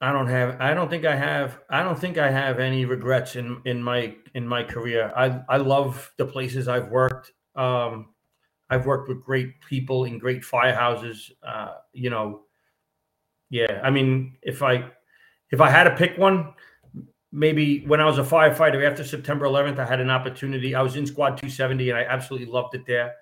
I 0.00 0.12
don't 0.12 0.28
have. 0.28 0.60
I 0.60 0.72
don't 0.72 0.88
think 0.88 1.04
I 1.04 1.14
have. 1.14 1.58
I 1.68 1.82
don't 1.82 1.98
think 1.98 2.16
I 2.16 2.30
have 2.30 2.58
any 2.58 2.86
regrets 2.86 3.36
in 3.36 3.60
in 3.66 3.82
my 3.82 4.14
in 4.34 4.48
my 4.48 4.62
career. 4.62 5.12
I 5.14 5.42
I 5.48 5.58
love 5.58 6.10
the 6.16 6.24
places 6.24 6.68
I've 6.68 6.88
worked. 6.88 7.32
Um, 7.54 8.14
I've 8.70 8.86
worked 8.86 9.08
with 9.08 9.22
great 9.22 9.60
people 9.60 10.04
in 10.04 10.18
great 10.18 10.42
firehouses. 10.42 11.30
Uh, 11.46 11.74
you 11.92 12.08
know, 12.08 12.42
yeah. 13.50 13.80
I 13.82 13.90
mean, 13.90 14.38
if 14.42 14.62
I 14.62 14.90
if 15.50 15.60
I 15.60 15.68
had 15.68 15.84
to 15.84 15.94
pick 15.94 16.16
one, 16.16 16.54
maybe 17.32 17.84
when 17.86 18.00
I 18.00 18.06
was 18.06 18.18
a 18.18 18.22
firefighter 18.22 18.88
after 18.88 19.04
September 19.04 19.46
11th, 19.46 19.78
I 19.78 19.84
had 19.84 20.00
an 20.00 20.10
opportunity. 20.10 20.74
I 20.74 20.82
was 20.82 20.96
in 20.96 21.06
Squad 21.06 21.36
270, 21.36 21.90
and 21.90 21.98
I 21.98 22.04
absolutely 22.04 22.46
loved 22.46 22.74
it 22.74 22.86
there. 22.86 23.14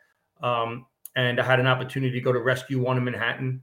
Um, 0.42 0.86
and 1.16 1.40
I 1.40 1.44
had 1.44 1.58
an 1.58 1.66
opportunity 1.66 2.12
to 2.12 2.20
go 2.20 2.32
to 2.32 2.38
Rescue 2.38 2.80
One 2.80 2.98
in 2.98 3.04
Manhattan, 3.04 3.62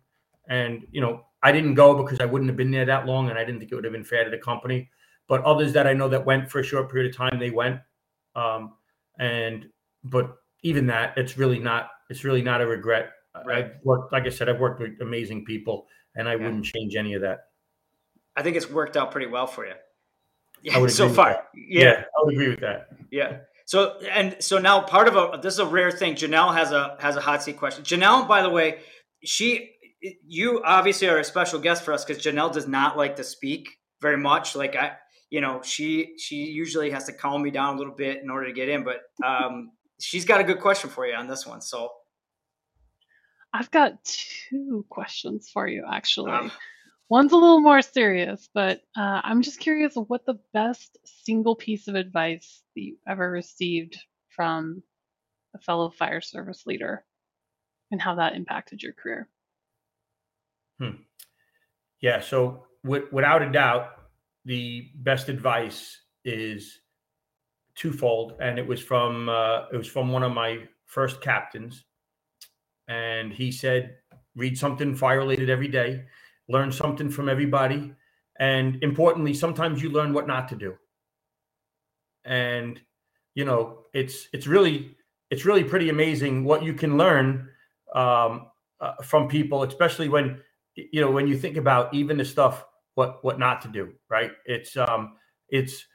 and 0.50 0.86
you 0.92 1.00
know, 1.00 1.26
I 1.46 1.52
didn't 1.52 1.76
go 1.76 1.94
because 2.02 2.20
I 2.20 2.26
wouldn't 2.26 2.50
have 2.50 2.58
been 2.58 2.72
there 2.72 2.86
that 2.86 3.06
long, 3.06 3.30
and 3.30 3.38
I 3.38 3.46
didn't 3.46 3.60
think 3.60 3.72
it 3.72 3.76
would 3.76 3.84
have 3.84 3.94
been 3.94 4.04
fair 4.04 4.24
to 4.24 4.32
the 4.32 4.40
company. 4.40 4.90
But 5.28 5.44
others 5.44 5.74
that 5.74 5.86
I 5.86 5.94
know 5.94 6.10
that 6.10 6.26
went 6.26 6.50
for 6.50 6.60
a 6.60 6.64
short 6.64 6.92
period 6.92 7.12
of 7.12 7.16
time, 7.16 7.38
they 7.38 7.52
went. 7.52 7.82
Um, 8.36 8.74
and 9.20 9.68
but 10.04 10.38
even 10.64 10.88
that, 10.88 11.16
it's 11.18 11.38
really 11.38 11.60
not. 11.60 11.90
It's 12.10 12.24
really 12.24 12.42
not 12.42 12.62
a 12.62 12.66
regret. 12.66 13.12
Right. 13.46 13.66
I've 13.66 13.72
worked, 13.84 14.12
like 14.12 14.26
I 14.26 14.30
said, 14.30 14.50
I've 14.50 14.60
worked 14.60 14.82
with 14.82 15.00
amazing 15.02 15.46
people, 15.46 15.86
and 16.16 16.28
I 16.28 16.32
yeah. 16.32 16.46
wouldn't 16.46 16.66
change 16.66 16.96
any 16.96 17.14
of 17.14 17.22
that. 17.22 17.50
I 18.36 18.42
think 18.42 18.56
it's 18.56 18.70
worked 18.70 18.98
out 18.98 19.12
pretty 19.12 19.28
well 19.28 19.46
for 19.46 19.68
you. 19.68 19.74
Yeah, 20.64 20.88
so 20.88 21.10
far. 21.10 21.44
Yeah. 21.54 21.84
yeah, 21.84 22.04
I 22.18 22.24
would 22.24 22.34
agree 22.34 22.50
with 22.50 22.62
that. 22.62 22.88
Yeah. 23.12 23.38
So 23.66 24.00
and 24.12 24.36
so 24.40 24.58
now 24.58 24.82
part 24.82 25.08
of 25.08 25.16
a 25.16 25.38
this 25.38 25.54
is 25.54 25.60
a 25.60 25.66
rare 25.66 25.92
thing. 25.92 26.16
Janelle 26.16 26.56
has 26.56 26.72
a 26.72 26.98
has 27.00 27.18
a 27.18 27.22
hot 27.22 27.44
seat 27.44 27.58
question. 27.58 27.84
Janelle, 27.84 28.28
by 28.28 28.42
the 28.42 28.50
way, 28.50 28.80
she 29.24 29.75
you 30.02 30.62
obviously 30.64 31.08
are 31.08 31.20
a 31.20 31.24
special 31.24 31.60
guest 31.60 31.84
for 31.84 31.94
us 31.94 32.06
because 32.06 32.24
Janelle 32.24 32.52
does 32.52 32.68
not 32.68 32.98
like 32.98 33.16
to 33.18 33.24
speak 33.24 33.70
very 34.02 34.18
much. 34.18 34.56
Like 34.56 34.76
I, 34.76 34.94
you 35.30 35.42
know, 35.42 35.62
she 35.64 36.16
she 36.18 36.36
usually 36.36 36.92
has 36.92 37.06
to 37.06 37.14
calm 37.14 37.42
me 37.42 37.52
down 37.52 37.76
a 37.76 37.78
little 37.78 37.94
bit 37.94 38.22
in 38.22 38.30
order 38.30 38.48
to 38.48 38.54
get 38.54 38.70
in. 38.70 38.84
But 38.84 39.02
um, 39.26 39.72
she's 40.00 40.26
got 40.26 40.42
a 40.42 40.44
good 40.44 40.60
question 40.60 40.90
for 40.90 41.06
you 41.06 41.16
on 41.16 41.28
this 41.28 41.46
one. 41.46 41.62
So 41.62 41.92
I've 43.54 43.72
got 43.72 44.04
two 44.04 44.86
questions 44.90 45.50
for 45.52 45.68
you 45.68 45.86
actually. 45.90 46.32
Uh, 46.32 46.50
One's 47.08 47.34
a 47.34 47.38
little 47.38 47.62
more 47.62 47.84
serious, 47.84 48.50
but 48.54 48.82
uh, 48.98 49.22
I'm 49.24 49.44
just 49.44 49.60
curious 49.60 49.94
what 49.94 50.26
the 50.26 50.40
best 50.54 50.98
single 51.06 51.56
piece 51.56 51.88
of 51.88 51.94
advice 51.94 52.64
that 52.76 52.82
you 52.82 52.98
ever 53.08 53.30
received 53.30 54.00
from 54.30 54.82
a 55.54 55.60
fellow 55.60 55.92
fire 55.92 56.22
service 56.22 56.66
leader 56.66 57.06
and 57.92 58.02
how 58.02 58.16
that 58.16 58.34
impacted 58.36 58.82
your 58.82 58.94
career. 58.94 59.30
Hmm. 60.80 61.02
Yeah. 62.02 62.22
So, 62.22 62.66
w- 62.84 63.08
without 63.12 63.42
a 63.42 63.52
doubt, 63.52 63.90
the 64.46 64.90
best 64.96 65.30
advice 65.30 65.98
is 66.24 66.80
twofold, 67.76 68.34
and 68.40 68.58
it 68.60 68.68
was 68.68 68.82
from 68.82 69.30
uh, 69.30 69.68
it 69.72 69.78
was 69.78 69.88
from 69.88 70.12
one 70.12 70.24
of 70.24 70.34
my 70.34 70.60
first 70.86 71.22
captains, 71.22 71.84
and 72.88 73.32
he 73.34 73.52
said, 73.52 73.96
"Read 74.36 74.58
something 74.58 74.96
fire 74.96 75.20
related 75.20 75.50
every 75.50 75.68
day, 75.68 76.06
learn 76.50 76.72
something 76.72 77.10
from 77.10 77.30
everybody, 77.30 77.94
and 78.40 78.82
importantly, 78.84 79.34
sometimes 79.34 79.82
you 79.82 79.90
learn 79.90 80.14
what 80.14 80.28
not 80.28 80.48
to 80.50 80.56
do." 80.56 80.76
And 82.26 82.80
you 83.36 83.46
know, 83.46 83.86
it's 83.94 84.28
it's 84.34 84.48
really 84.48 84.96
it's 85.32 85.46
really 85.46 85.64
pretty 85.64 85.90
amazing 85.90 86.44
what 86.44 86.64
you 86.64 86.74
can 86.74 86.98
learn 86.98 87.50
um, 87.94 88.48
uh, 88.80 88.96
from 89.04 89.28
people, 89.28 89.64
especially 89.64 90.10
when 90.10 90.40
you 90.76 91.02
know 91.02 91.12
when 91.12 91.28
you 91.28 91.38
think 91.38 91.58
about 91.58 91.94
even 91.94 92.18
the 92.18 92.26
stuff 92.26 92.66
what 92.96 93.24
what 93.24 93.40
not 93.40 93.62
to 93.62 93.68
do 93.68 93.94
right? 94.10 94.32
It's 94.46 94.76
um 94.78 95.16
it's 95.50 95.86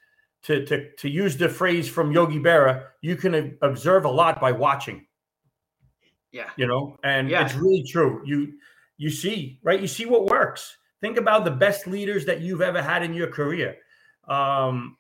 to 0.45 0.65
to 0.67 0.93
to 0.95 1.09
use 1.09 1.37
the 1.37 1.49
phrase 1.49 1.89
from 1.89 2.13
yogi 2.13 2.39
berra 2.39 2.85
you 3.03 3.17
can 3.17 3.59
observe 3.63 4.05
a 4.05 4.11
lot 4.11 4.41
by 4.41 4.53
watching. 4.53 5.07
Yeah. 6.33 6.51
You 6.57 6.67
know? 6.67 6.97
And 7.03 7.29
yeah. 7.29 7.45
it's 7.45 7.55
really 7.55 7.83
true. 7.83 8.23
You 8.25 8.53
you 8.97 9.11
see 9.11 9.59
right? 9.63 9.81
You 9.81 9.89
see 9.89 10.07
what 10.07 10.27
works. 10.27 10.77
Think 11.01 11.17
about 11.17 11.45
the 11.45 11.51
best 11.51 11.87
leaders 11.87 12.27
that 12.27 12.41
you've 12.41 12.61
ever 12.61 12.83
had 12.83 13.03
in 13.03 13.15
your 13.15 13.29
career. 13.29 13.77
Um 14.29 14.97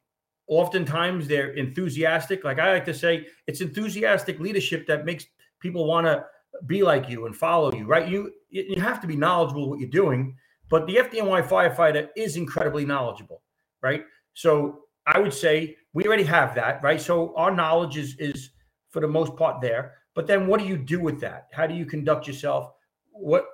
oftentimes 0.46 1.28
they're 1.28 1.52
enthusiastic. 1.52 2.44
Like 2.44 2.58
i 2.58 2.72
like 2.72 2.84
to 2.86 2.94
say 2.94 3.26
it's 3.46 3.60
enthusiastic 3.60 4.40
leadership 4.40 4.86
that 4.88 5.04
makes 5.04 5.26
people 5.60 5.86
want 5.86 6.06
to 6.06 6.24
be 6.66 6.82
like 6.82 7.08
you 7.08 7.26
and 7.26 7.36
follow 7.36 7.72
you, 7.72 7.86
right? 7.86 8.08
You 8.08 8.32
you 8.50 8.80
have 8.80 9.00
to 9.00 9.06
be 9.06 9.16
knowledgeable 9.16 9.68
what 9.68 9.78
you're 9.78 9.88
doing, 9.88 10.36
but 10.68 10.86
the 10.86 10.96
FDNY 10.96 11.46
firefighter 11.46 12.08
is 12.16 12.36
incredibly 12.36 12.84
knowledgeable, 12.84 13.42
right? 13.82 14.04
So 14.34 14.80
I 15.06 15.18
would 15.18 15.34
say 15.34 15.76
we 15.92 16.04
already 16.04 16.24
have 16.24 16.54
that, 16.54 16.82
right? 16.82 17.00
So 17.00 17.34
our 17.36 17.50
knowledge 17.50 17.96
is 17.96 18.16
is 18.18 18.50
for 18.90 19.00
the 19.00 19.08
most 19.08 19.36
part 19.36 19.60
there. 19.60 19.94
But 20.14 20.26
then 20.26 20.46
what 20.46 20.60
do 20.60 20.66
you 20.66 20.76
do 20.76 21.00
with 21.00 21.20
that? 21.20 21.48
How 21.52 21.66
do 21.66 21.74
you 21.74 21.86
conduct 21.86 22.26
yourself? 22.26 22.72
What 23.12 23.46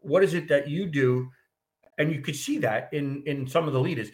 what 0.00 0.22
is 0.22 0.34
it 0.34 0.48
that 0.48 0.68
you 0.68 0.86
do? 0.86 1.28
And 1.98 2.12
you 2.12 2.20
could 2.20 2.36
see 2.36 2.58
that 2.58 2.90
in 2.92 3.22
in 3.26 3.46
some 3.46 3.66
of 3.66 3.72
the 3.72 3.80
leaders. 3.80 4.10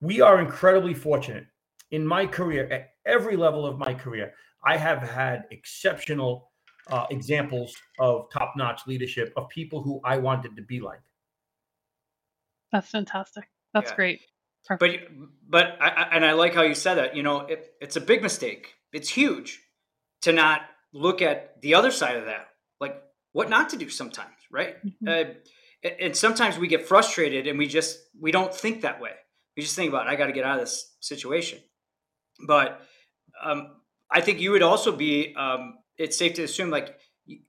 We 0.00 0.20
are 0.20 0.40
incredibly 0.40 0.94
fortunate 0.94 1.46
in 1.90 2.06
my 2.06 2.26
career 2.26 2.68
at 2.70 2.90
every 3.06 3.36
level 3.36 3.66
of 3.66 3.78
my 3.78 3.94
career. 3.94 4.32
I 4.64 4.76
have 4.76 5.02
had 5.02 5.44
exceptional 5.50 6.47
uh, 6.88 7.06
examples 7.10 7.74
of 7.98 8.30
top 8.32 8.54
notch 8.56 8.82
leadership 8.86 9.32
of 9.36 9.48
people 9.48 9.82
who 9.82 10.00
I 10.04 10.18
wanted 10.18 10.56
to 10.56 10.62
be 10.62 10.80
like. 10.80 11.00
That's 12.72 12.90
fantastic. 12.90 13.48
That's 13.74 13.90
yeah. 13.90 13.96
great. 13.96 14.20
Perfect. 14.66 15.10
But 15.48 15.76
but 15.78 15.82
I, 15.82 16.08
and 16.12 16.24
I 16.24 16.32
like 16.32 16.54
how 16.54 16.62
you 16.62 16.74
said 16.74 16.94
that. 16.94 17.16
You 17.16 17.22
know, 17.22 17.40
it, 17.40 17.72
it's 17.80 17.96
a 17.96 18.00
big 18.00 18.22
mistake. 18.22 18.74
It's 18.92 19.08
huge 19.08 19.60
to 20.22 20.32
not 20.32 20.62
look 20.92 21.22
at 21.22 21.60
the 21.62 21.74
other 21.74 21.90
side 21.90 22.16
of 22.16 22.26
that, 22.26 22.48
like 22.80 23.00
what 23.32 23.48
not 23.48 23.70
to 23.70 23.76
do 23.76 23.88
sometimes, 23.88 24.34
right? 24.50 24.76
Mm-hmm. 24.84 25.08
Uh, 25.08 25.88
and 26.00 26.16
sometimes 26.16 26.58
we 26.58 26.66
get 26.66 26.86
frustrated 26.86 27.46
and 27.46 27.58
we 27.58 27.66
just 27.66 27.98
we 28.20 28.32
don't 28.32 28.54
think 28.54 28.82
that 28.82 29.00
way. 29.00 29.12
We 29.56 29.62
just 29.62 29.76
think 29.76 29.88
about 29.88 30.06
I 30.06 30.16
got 30.16 30.26
to 30.26 30.32
get 30.32 30.44
out 30.44 30.58
of 30.58 30.60
this 30.60 30.96
situation. 31.00 31.60
But 32.46 32.80
um, 33.42 33.76
I 34.10 34.20
think 34.20 34.40
you 34.40 34.52
would 34.52 34.62
also 34.62 34.94
be 34.94 35.34
um, 35.36 35.74
it's 35.98 36.16
safe 36.16 36.34
to 36.34 36.44
assume 36.44 36.70
like 36.70 36.98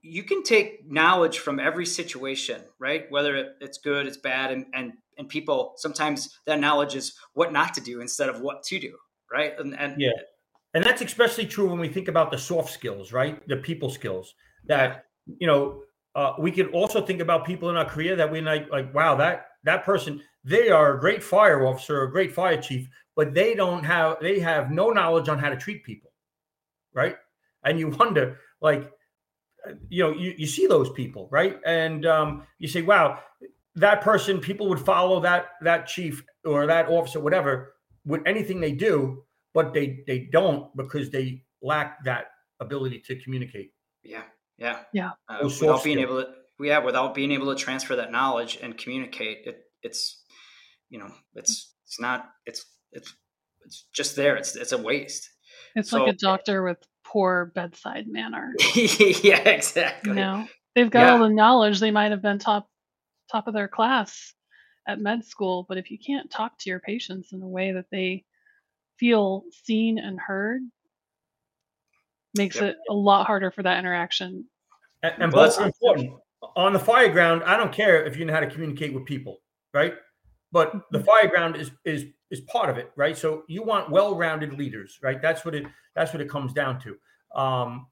you 0.02 0.24
can 0.24 0.44
take 0.44 0.90
knowledge 0.92 1.40
from 1.40 1.60
every 1.60 1.86
situation, 1.86 2.62
right? 2.80 3.10
Whether 3.10 3.54
it's 3.62 3.78
good, 3.78 4.08
it's 4.08 4.18
bad, 4.18 4.52
and 4.52 4.66
and 4.74 4.94
and 5.18 5.30
people 5.30 5.74
sometimes 5.78 6.38
that 6.46 6.60
knowledge 6.60 6.96
is 6.96 7.16
what 7.34 7.54
not 7.54 7.74
to 7.76 7.82
do 7.82 8.02
instead 8.02 8.30
of 8.30 8.42
what 8.42 8.64
to 8.64 8.80
do, 8.80 8.98
right? 9.32 9.54
And, 9.58 9.78
and 9.80 9.96
yeah, 9.98 10.12
and 10.74 10.84
that's 10.84 11.02
especially 11.02 11.46
true 11.46 11.70
when 11.70 11.80
we 11.80 11.88
think 11.88 12.08
about 12.08 12.32
the 12.32 12.38
soft 12.38 12.72
skills, 12.72 13.14
right? 13.14 13.46
The 13.48 13.58
people 13.58 13.90
skills 13.90 14.34
that 14.66 15.06
you 15.40 15.48
know 15.48 15.84
uh, 16.16 16.34
we 16.40 16.52
can 16.52 16.68
also 16.68 17.06
think 17.06 17.22
about 17.22 17.46
people 17.46 17.70
in 17.70 17.78
our 17.78 17.86
career 17.86 18.16
that 18.16 18.32
we 18.32 18.42
like 18.42 18.70
like 18.70 18.94
wow 18.94 19.16
that 19.16 19.48
that 19.64 19.86
person 19.86 20.22
they 20.44 20.70
are 20.70 20.96
a 20.96 21.00
great 21.00 21.24
fire 21.24 21.66
officer, 21.66 22.04
a 22.04 22.12
great 22.12 22.34
fire 22.34 22.62
chief, 22.62 22.88
but 23.16 23.34
they 23.34 23.56
don't 23.56 23.84
have 23.84 24.18
they 24.22 24.40
have 24.40 24.72
no 24.72 24.90
knowledge 24.90 25.30
on 25.30 25.40
how 25.40 25.50
to 25.50 25.58
treat 25.58 25.84
people, 25.84 26.12
right? 26.94 27.16
And 27.64 27.80
you 27.80 27.90
wonder 27.90 28.40
like 28.62 28.92
you 29.90 30.04
know 30.04 30.12
you, 30.12 30.34
you 30.38 30.48
see 30.48 30.68
those 30.68 30.90
people 30.92 31.28
right? 31.32 31.58
And 31.66 32.06
um, 32.06 32.44
you 32.58 32.68
say 32.68 32.82
wow 32.82 33.20
that 33.76 34.02
person 34.02 34.40
people 34.40 34.68
would 34.70 34.80
follow 34.80 35.20
that 35.22 35.50
that 35.62 35.88
chief 35.88 36.24
or 36.46 36.66
that 36.68 36.88
officer 36.88 37.20
whatever 37.20 37.76
with 38.06 38.22
anything 38.26 38.60
they 38.60 38.72
do 38.72 39.24
but 39.54 39.74
they 39.74 40.04
they 40.08 40.20
don't 40.32 40.76
because 40.76 41.10
they 41.10 41.44
lack 41.62 42.04
that 42.06 42.26
ability 42.60 43.02
to 43.06 43.22
communicate. 43.22 43.72
Yeah 44.04 44.24
yeah. 44.58 44.80
Yeah. 44.94 45.12
Uh, 45.28 45.38
without 45.44 45.84
being 45.84 46.00
able 46.00 46.24
to 46.24 46.28
yeah 46.60 46.80
without 46.80 47.16
being 47.16 47.32
able 47.32 47.56
to 47.56 47.62
transfer 47.62 47.96
that 47.96 48.12
knowledge 48.12 48.60
and 48.62 48.78
communicate 48.78 49.40
it 49.46 49.62
it's 49.82 50.24
you 50.90 51.00
know 51.00 51.10
it's 51.36 51.74
it's 51.86 52.00
not 52.00 52.30
it's 52.46 52.66
it's 52.92 53.14
it's 53.66 53.86
just 53.94 54.16
there. 54.16 54.36
It's 54.36 54.56
it's 54.56 54.72
a 54.72 54.78
waste 54.78 55.30
it's 55.76 55.90
so, 55.90 56.04
like 56.04 56.14
a 56.14 56.18
doctor 56.18 56.64
with 56.64 56.78
poor 57.04 57.52
bedside 57.56 58.08
manner. 58.08 58.54
yeah, 58.76 59.48
exactly. 59.50 60.12
You 60.12 60.16
know, 60.16 60.48
they've 60.76 60.90
got 60.90 61.02
yeah. 61.02 61.12
all 61.14 61.20
the 61.20 61.30
knowledge. 61.30 61.80
They 61.80 61.92
might 61.92 62.12
have 62.12 62.22
been 62.22 62.40
top 62.40 62.70
top 63.32 63.48
of 63.48 63.54
their 63.54 63.68
class 63.68 64.34
at 64.88 65.00
med 65.00 65.24
school, 65.24 65.66
but 65.68 65.78
if 65.78 65.92
you 65.92 65.98
can't 65.98 66.30
talk 66.30 66.58
to 66.60 66.70
your 66.70 66.80
patients 66.80 67.32
in 67.32 67.42
a 67.42 67.48
way 67.48 67.72
that 67.72 67.86
they 67.92 68.26
feel 68.98 69.44
seen 69.64 70.00
and 70.00 70.20
heard, 70.20 70.62
makes 72.36 72.56
yep. 72.58 72.72
it 72.72 72.78
a 72.90 72.94
lot 72.94 73.28
harder 73.28 73.52
for 73.52 73.64
that 73.64 73.80
interaction. 73.80 74.46
And, 75.04 75.14
and 75.24 75.32
both 75.32 75.60
are 75.60 75.66
important. 75.66 76.12
On 76.56 76.74
the 76.74 76.80
fire 76.80 77.10
ground, 77.10 77.44
I 77.44 77.58
don't 77.58 77.72
care 77.72 78.06
if 78.06 78.18
you 78.18 78.26
know 78.26 78.34
how 78.34 78.40
to 78.40 78.50
communicate 78.50 78.94
with 78.94 79.06
people, 79.06 79.38
right? 79.74 79.94
But 80.52 80.74
the 80.92 81.00
mm-hmm. 81.00 81.06
fire 81.06 81.28
ground 81.28 81.56
is 81.56 81.72
is 81.86 82.06
is 82.32 82.42
part 82.42 82.70
of 82.70 82.78
it, 82.78 82.92
right? 82.96 83.18
So 83.18 83.44
you 83.48 83.64
want 83.64 83.90
well-rounded 83.90 84.54
leaders, 84.54 85.00
right? 85.02 85.22
That's 85.22 85.44
what 85.46 85.56
it 85.56 85.66
that's 85.96 86.14
what 86.14 86.22
it 86.22 86.30
comes 86.30 86.54
down 86.54 86.80
to. 86.82 86.98
Um, 87.40 87.88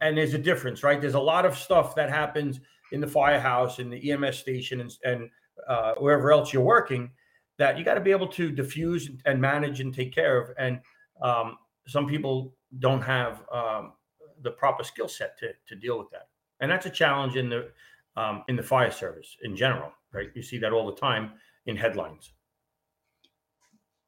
and 0.00 0.16
there's 0.16 0.34
a 0.34 0.38
difference, 0.38 0.82
right? 0.82 1.00
There's 1.00 1.14
a 1.14 1.20
lot 1.20 1.44
of 1.44 1.56
stuff 1.56 1.94
that 1.94 2.08
happens 2.10 2.60
in 2.92 3.00
the 3.00 3.06
firehouse, 3.06 3.78
in 3.78 3.90
the 3.90 4.12
EMS 4.12 4.38
station, 4.38 4.80
and, 4.80 4.96
and 5.04 5.30
uh, 5.68 5.94
wherever 5.98 6.32
else 6.32 6.52
you're 6.52 6.62
working 6.62 7.10
that 7.58 7.78
you 7.78 7.84
got 7.84 7.94
to 7.94 8.00
be 8.00 8.10
able 8.10 8.26
to 8.26 8.50
diffuse 8.50 9.08
and 9.24 9.40
manage 9.40 9.80
and 9.80 9.94
take 9.94 10.14
care 10.14 10.40
of. 10.40 10.50
And 10.58 10.80
um, 11.22 11.58
some 11.86 12.06
people 12.06 12.54
don't 12.78 13.02
have 13.02 13.42
um, 13.52 13.92
the 14.42 14.50
proper 14.50 14.82
skill 14.82 15.08
set 15.08 15.38
to, 15.38 15.50
to 15.68 15.76
deal 15.76 15.98
with 15.98 16.10
that, 16.10 16.28
and 16.60 16.70
that's 16.70 16.86
a 16.86 16.90
challenge 16.90 17.36
in 17.36 17.48
the 17.48 17.70
um, 18.16 18.42
in 18.48 18.56
the 18.56 18.62
fire 18.62 18.90
service 18.90 19.36
in 19.42 19.56
general. 19.56 19.92
Right, 20.12 20.28
you 20.34 20.42
see 20.42 20.58
that 20.58 20.72
all 20.72 20.86
the 20.86 21.00
time 21.00 21.32
in 21.66 21.76
headlines. 21.76 22.32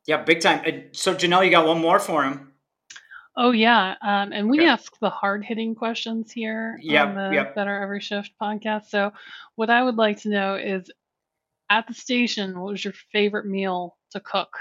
Yeah, 0.06 0.22
big 0.22 0.40
time. 0.40 0.84
So 0.92 1.14
Janelle, 1.14 1.44
you 1.44 1.50
got 1.50 1.66
one 1.66 1.80
more 1.80 1.98
for 1.98 2.24
him. 2.24 2.52
Oh 3.38 3.50
yeah, 3.50 3.96
um, 4.00 4.32
and 4.32 4.48
we 4.48 4.64
ask 4.66 4.98
the 4.98 5.10
hard 5.10 5.44
hitting 5.44 5.74
questions 5.74 6.32
here 6.32 6.78
yep, 6.80 7.08
on 7.08 7.14
the 7.14 7.34
yep. 7.34 7.54
Better 7.54 7.82
Every 7.82 8.00
Shift 8.00 8.32
podcast. 8.40 8.86
So, 8.88 9.12
what 9.56 9.68
I 9.68 9.82
would 9.82 9.96
like 9.96 10.22
to 10.22 10.30
know 10.30 10.54
is, 10.54 10.90
at 11.68 11.86
the 11.86 11.92
station, 11.92 12.58
what 12.58 12.70
was 12.70 12.82
your 12.82 12.94
favorite 13.12 13.46
meal 13.46 13.98
to 14.12 14.20
cook? 14.20 14.56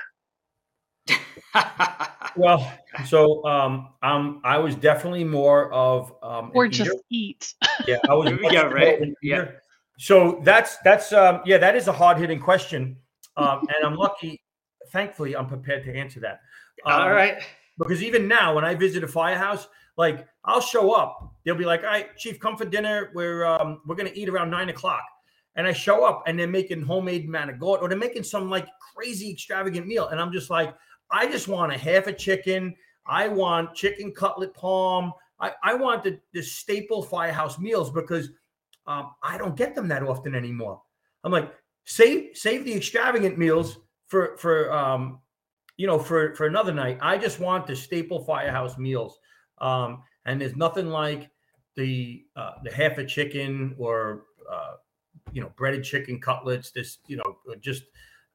well, 2.35 2.69
so 3.05 3.45
um, 3.45 3.93
um, 4.03 4.41
I 4.43 4.57
was 4.57 4.75
definitely 4.75 5.23
more 5.23 5.71
of 5.71 6.13
um, 6.21 6.51
or 6.53 6.67
just 6.67 6.89
eater. 6.89 6.99
eat. 7.09 7.53
Yeah, 7.87 7.97
I 8.09 8.13
was. 8.13 8.33
yeah, 8.51 8.63
right. 8.63 9.01
Yeah. 9.21 9.51
So 9.99 10.41
that's 10.43 10.77
that's 10.79 11.13
um, 11.13 11.41
yeah, 11.45 11.59
that 11.59 11.77
is 11.77 11.87
a 11.87 11.93
hard 11.93 12.17
hitting 12.17 12.41
question, 12.41 12.97
um, 13.37 13.61
and 13.73 13.85
I'm 13.85 13.95
lucky. 13.95 14.41
Thankfully, 14.95 15.35
I'm 15.35 15.47
prepared 15.47 15.83
to 15.85 15.93
answer 15.93 16.19
that. 16.21 16.39
Um, 16.85 17.01
All 17.01 17.11
right 17.11 17.37
because 17.77 18.03
even 18.03 18.27
now, 18.27 18.55
when 18.55 18.65
I 18.65 18.75
visit 18.75 19.03
a 19.03 19.07
firehouse, 19.07 19.67
like 19.97 20.27
I'll 20.43 20.61
show 20.61 20.91
up, 20.91 21.33
they'll 21.43 21.55
be 21.55 21.65
like, 21.65 21.81
"All 21.81 21.87
right, 21.87 22.15
chief, 22.17 22.39
come 22.39 22.57
for 22.57 22.65
dinner. 22.65 23.11
We're 23.13 23.45
um, 23.45 23.81
we're 23.85 23.95
gonna 23.95 24.11
eat 24.13 24.29
around 24.29 24.49
nine 24.49 24.69
o'clock." 24.69 25.03
And 25.55 25.65
I 25.65 25.73
show 25.73 26.03
up, 26.05 26.23
and 26.27 26.37
they're 26.37 26.47
making 26.47 26.81
homemade 26.81 27.29
manigot, 27.29 27.81
or 27.81 27.87
they're 27.87 27.97
making 27.97 28.23
some 28.23 28.49
like 28.49 28.67
crazy 28.93 29.31
extravagant 29.31 29.87
meal, 29.87 30.07
and 30.07 30.19
I'm 30.19 30.31
just 30.31 30.49
like, 30.49 30.75
I 31.11 31.27
just 31.27 31.47
want 31.47 31.73
a 31.73 31.77
half 31.77 32.07
a 32.07 32.13
chicken. 32.13 32.75
I 33.07 33.27
want 33.27 33.73
chicken 33.73 34.11
cutlet 34.11 34.53
palm. 34.53 35.13
I, 35.39 35.51
I 35.63 35.75
want 35.75 36.03
the, 36.03 36.19
the 36.33 36.41
staple 36.41 37.03
firehouse 37.03 37.59
meals 37.59 37.91
because 37.91 38.29
um, 38.87 39.11
I 39.21 39.37
don't 39.37 39.55
get 39.55 39.75
them 39.75 39.87
that 39.89 40.01
often 40.01 40.33
anymore. 40.33 40.81
I'm 41.23 41.31
like, 41.31 41.53
save 41.83 42.35
save 42.35 42.65
the 42.65 42.73
extravagant 42.73 43.37
meals 43.37 43.79
for 44.07 44.37
for 44.37 44.71
um, 44.71 45.19
you 45.77 45.87
know, 45.87 45.99
for 45.99 46.33
for 46.35 46.45
another 46.47 46.73
night. 46.73 46.97
I 47.01 47.17
just 47.17 47.39
want 47.39 47.67
the 47.67 47.75
staple 47.75 48.23
firehouse 48.23 48.77
meals, 48.77 49.19
um, 49.59 50.03
and 50.25 50.39
there's 50.39 50.55
nothing 50.55 50.87
like 50.87 51.29
the 51.75 52.25
uh, 52.35 52.51
the 52.63 52.73
half 52.73 52.97
a 52.97 53.05
chicken 53.05 53.75
or 53.77 54.23
uh, 54.51 54.75
you 55.31 55.41
know 55.41 55.51
breaded 55.57 55.83
chicken 55.83 56.19
cutlets. 56.19 56.71
This 56.71 56.99
you 57.07 57.17
know 57.17 57.37
just 57.59 57.83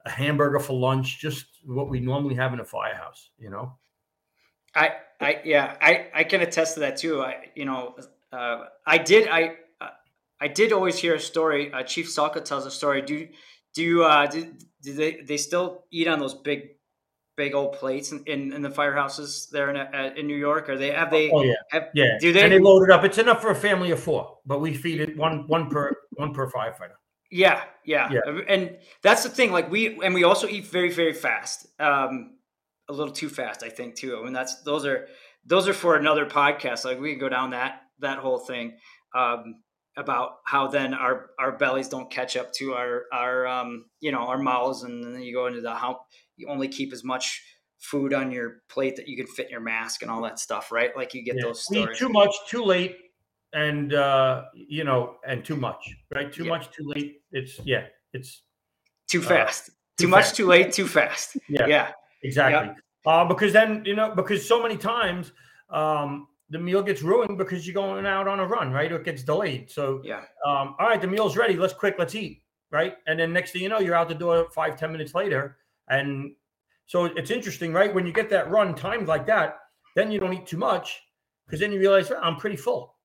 a 0.04 0.10
hamburger 0.10 0.58
for 0.58 0.78
lunch, 0.78 1.18
just 1.18 1.46
what 1.64 1.88
we 1.88 2.00
normally 2.00 2.34
have 2.34 2.52
in 2.52 2.60
a 2.60 2.64
firehouse. 2.64 3.30
You 3.38 3.50
know. 3.50 3.78
I 4.74 4.92
I 5.20 5.40
yeah 5.44 5.76
I 5.80 6.08
I 6.14 6.24
can 6.24 6.42
attest 6.42 6.74
to 6.74 6.80
that 6.80 6.96
too. 6.96 7.22
I 7.22 7.48
you 7.54 7.64
know 7.64 7.96
uh, 8.32 8.64
I 8.86 8.98
did 8.98 9.28
I 9.28 9.56
I 10.40 10.48
did 10.48 10.72
always 10.72 10.98
hear 10.98 11.14
a 11.14 11.20
story. 11.20 11.72
Uh, 11.72 11.82
Chief 11.82 12.06
Salka 12.06 12.42
tells 12.42 12.64
a 12.64 12.70
story. 12.70 13.02
Do 13.02 13.28
do 13.74 13.82
you 13.82 14.04
uh 14.04 14.26
do, 14.26 14.52
do 14.82 14.94
they 14.94 15.20
they 15.22 15.36
still 15.36 15.84
eat 15.90 16.08
on 16.08 16.18
those 16.18 16.34
big 16.34 16.70
big 17.36 17.54
old 17.54 17.72
plates 17.72 18.12
in, 18.12 18.22
in, 18.26 18.52
in 18.52 18.60
the 18.60 18.68
firehouses 18.68 19.48
there 19.48 19.70
in, 19.70 19.76
uh, 19.76 20.12
in 20.14 20.26
New 20.26 20.36
York? 20.36 20.68
Are 20.68 20.76
they 20.76 20.90
have 20.90 21.10
they? 21.10 21.30
Oh 21.30 21.42
yeah, 21.42 21.54
have, 21.70 21.88
yeah. 21.94 22.18
Do 22.20 22.32
they? 22.32 22.42
And 22.42 22.52
they 22.52 22.58
load 22.58 22.82
it 22.82 22.90
up. 22.90 23.02
It's 23.04 23.18
enough 23.18 23.40
for 23.40 23.50
a 23.50 23.54
family 23.54 23.90
of 23.92 24.00
four, 24.00 24.38
but 24.44 24.60
we 24.60 24.74
feed 24.74 25.00
it 25.00 25.16
one 25.16 25.46
one 25.48 25.70
per 25.70 25.94
one 26.12 26.34
per 26.34 26.50
firefighter. 26.50 26.98
Yeah, 27.30 27.62
yeah, 27.84 28.10
yeah. 28.10 28.40
And 28.48 28.76
that's 29.02 29.22
the 29.22 29.28
thing. 29.30 29.52
Like 29.52 29.70
we 29.70 30.02
and 30.02 30.14
we 30.14 30.24
also 30.24 30.48
eat 30.48 30.66
very 30.66 30.90
very 30.90 31.14
fast. 31.14 31.66
Um, 31.80 32.36
a 32.88 32.92
little 32.92 33.14
too 33.14 33.28
fast, 33.28 33.62
I 33.62 33.68
think 33.68 33.94
too. 33.94 34.18
I 34.18 34.24
mean, 34.24 34.32
that's 34.32 34.62
those 34.62 34.84
are 34.84 35.06
those 35.46 35.68
are 35.68 35.72
for 35.72 35.96
another 35.96 36.26
podcast. 36.26 36.84
Like 36.84 37.00
we 37.00 37.12
can 37.12 37.20
go 37.20 37.28
down 37.28 37.50
that 37.50 37.82
that 38.00 38.18
whole 38.18 38.38
thing. 38.38 38.76
Um, 39.14 39.62
about 39.97 40.36
how 40.45 40.68
then 40.68 40.95
our 40.95 41.30
our 41.38 41.57
bellies 41.57 41.88
don't 41.88 42.11
catch 42.11 42.36
up 42.36 42.53
to 42.53 42.74
our 42.74 43.05
our 43.12 43.47
um 43.47 43.84
you 44.01 44.12
know 44.12 44.20
our 44.28 44.38
mouths 44.38 44.82
and 44.82 45.03
then 45.03 45.22
you 45.22 45.34
go 45.34 45.47
into 45.47 45.61
the 45.61 45.74
how 45.74 46.01
you 46.36 46.49
only 46.49 46.68
keep 46.68 46.93
as 46.93 47.03
much 47.03 47.43
food 47.78 48.14
on 48.14 48.30
your 48.30 48.62
plate 48.68 48.97
that 48.97 49.09
you 49.09 49.16
can 49.16 49.26
fit 49.26 49.47
in 49.47 49.53
your 49.53 49.61
mask 49.61 50.03
and 50.03 50.11
all 50.11 50.22
that 50.22 50.38
stuff 50.38 50.70
right 50.70 50.97
like 50.97 51.14
you 51.14 51.24
get 51.24 51.36
yeah. 51.36 51.43
those 51.43 51.64
stories. 51.64 51.99
too 51.99 52.09
much 52.09 52.34
too 52.47 52.64
late 52.64 52.97
and 53.53 53.95
uh 53.95 54.45
you 54.55 54.84
know 54.84 55.16
and 55.26 55.45
too 55.45 55.57
much 55.57 55.93
right 56.14 56.32
too 56.32 56.45
yeah. 56.45 56.51
much 56.51 56.70
too 56.70 56.84
late 56.86 57.22
it's 57.32 57.59
yeah 57.64 57.84
it's 58.12 58.43
too 59.09 59.20
uh, 59.20 59.24
fast 59.24 59.70
uh, 59.70 59.72
too, 59.99 60.05
too 60.05 60.09
much 60.09 60.32
too 60.32 60.47
late 60.47 60.72
too 60.72 60.86
fast 60.86 61.36
yeah 61.49 61.66
yeah 61.66 61.91
exactly 62.22 62.68
yep. 62.68 62.76
uh 63.07 63.24
because 63.24 63.53
then 63.53 63.82
you 63.84 63.97
know 63.97 64.14
because 64.14 64.47
so 64.47 64.62
many 64.62 64.76
times 64.76 65.32
um 65.70 66.28
the 66.51 66.59
meal 66.59 66.82
gets 66.82 67.03
ruined 67.03 67.38
because 67.38 67.66
you're 67.66 67.74
going 67.74 68.05
out 68.07 68.26
on 68.28 68.40
a 68.40 68.46
run, 68.46 68.72
right? 68.72 68.90
Or 68.90 68.96
it 68.96 69.05
gets 69.05 69.22
delayed. 69.22 69.70
So 69.70 70.03
yeah. 70.05 70.22
Um, 70.46 70.74
all 70.78 70.88
right, 70.88 71.01
the 71.01 71.07
meal's 71.07 71.36
ready. 71.36 71.57
Let's 71.57 71.72
quick, 71.72 71.94
let's 71.98 72.14
eat. 72.14 72.42
Right. 72.72 72.94
And 73.07 73.18
then 73.18 73.32
next 73.32 73.53
thing 73.53 73.62
you 73.62 73.68
know, 73.68 73.80
you're 73.80 73.94
out 73.94 74.09
the 74.09 74.14
door 74.14 74.48
five, 74.55 74.76
ten 74.76 74.92
minutes 74.92 75.14
later. 75.14 75.57
And 75.88 76.34
so 76.86 77.07
it's 77.07 77.30
interesting, 77.30 77.72
right? 77.72 77.92
When 77.92 78.07
you 78.07 78.12
get 78.12 78.30
that 78.30 78.51
run 78.51 78.74
timed 78.74 79.09
like 79.09 79.26
that, 79.26 79.59
then 79.96 80.11
you 80.11 80.20
don't 80.20 80.32
eat 80.32 80.46
too 80.46 80.57
much 80.57 81.01
because 81.46 81.61
then 81.61 81.72
you 81.72 81.78
realize 81.78 82.11
oh, 82.11 82.18
I'm 82.20 82.36
pretty 82.36 82.57
full. 82.57 82.96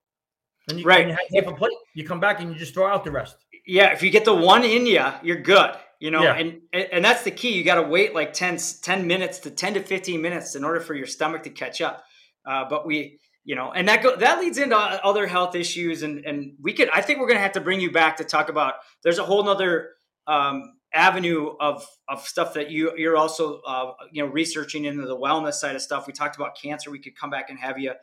And 0.70 0.80
you, 0.80 0.86
right. 0.86 1.08
you 1.08 1.42
have 1.42 1.54
a 1.54 1.56
plate, 1.56 1.78
you 1.94 2.04
come 2.04 2.20
back 2.20 2.42
and 2.42 2.52
you 2.52 2.58
just 2.58 2.74
throw 2.74 2.88
out 2.88 3.04
the 3.04 3.12
rest. 3.12 3.38
Yeah. 3.68 3.92
If 3.92 4.02
you 4.02 4.10
get 4.10 4.26
the 4.26 4.34
one 4.34 4.64
in 4.64 4.86
you, 4.86 5.06
you're 5.24 5.42
good. 5.42 5.72
You 6.00 6.12
know, 6.12 6.24
yeah. 6.24 6.36
and 6.36 6.62
and 6.74 7.06
that's 7.06 7.24
the 7.24 7.32
key. 7.32 7.54
You 7.54 7.64
got 7.64 7.76
to 7.76 7.84
wait 7.84 8.14
like 8.14 8.34
10, 8.34 8.60
10 8.82 9.08
minutes 9.08 9.40
to 9.40 9.50
10 9.50 9.76
to 9.76 9.82
15 9.82 10.22
minutes 10.22 10.56
in 10.56 10.64
order 10.64 10.82
for 10.82 10.94
your 10.94 11.08
stomach 11.08 11.44
to 11.44 11.50
catch 11.50 11.82
up. 11.82 12.04
Uh, 12.46 12.66
but 12.70 12.86
we, 12.86 13.20
you 13.46 13.56
know, 13.56 13.72
and 13.72 13.88
that 13.88 14.02
go, 14.02 14.16
that 14.16 14.40
leads 14.40 14.58
into 14.58 14.76
other 14.76 15.28
health 15.28 15.56
issues, 15.56 16.02
and 16.02 16.26
and 16.26 16.54
we 16.62 16.74
could 16.74 16.90
I 16.90 17.02
think 17.02 17.20
we're 17.20 17.28
going 17.28 17.38
to 17.38 17.44
have 17.44 17.54
to 17.54 17.62
bring 17.62 17.80
you 17.80 17.92
back 17.92 18.18
to 18.18 18.24
talk 18.24 18.50
about. 18.50 18.74
There's 19.04 19.20
a 19.20 19.24
whole 19.24 19.44
nother 19.44 19.92
um, 20.28 20.74
avenue 20.94 21.52
of 21.60 21.86
of 22.10 22.26
stuff 22.28 22.56
that 22.56 22.72
you 22.72 22.94
you're 22.98 23.16
also 23.16 23.62
uh, 23.62 23.94
you 24.12 24.24
know 24.24 24.32
researching 24.32 24.86
into 24.86 25.06
the 25.06 25.16
wellness 25.16 25.54
side 25.54 25.76
of 25.76 25.84
stuff. 25.84 26.08
We 26.08 26.14
talked 26.14 26.36
about 26.36 26.58
cancer. 26.60 26.90
We 26.90 27.00
could 27.00 27.16
come 27.16 27.30
back 27.30 27.52
and 27.52 27.60
have 27.60 27.78
you 27.78 27.94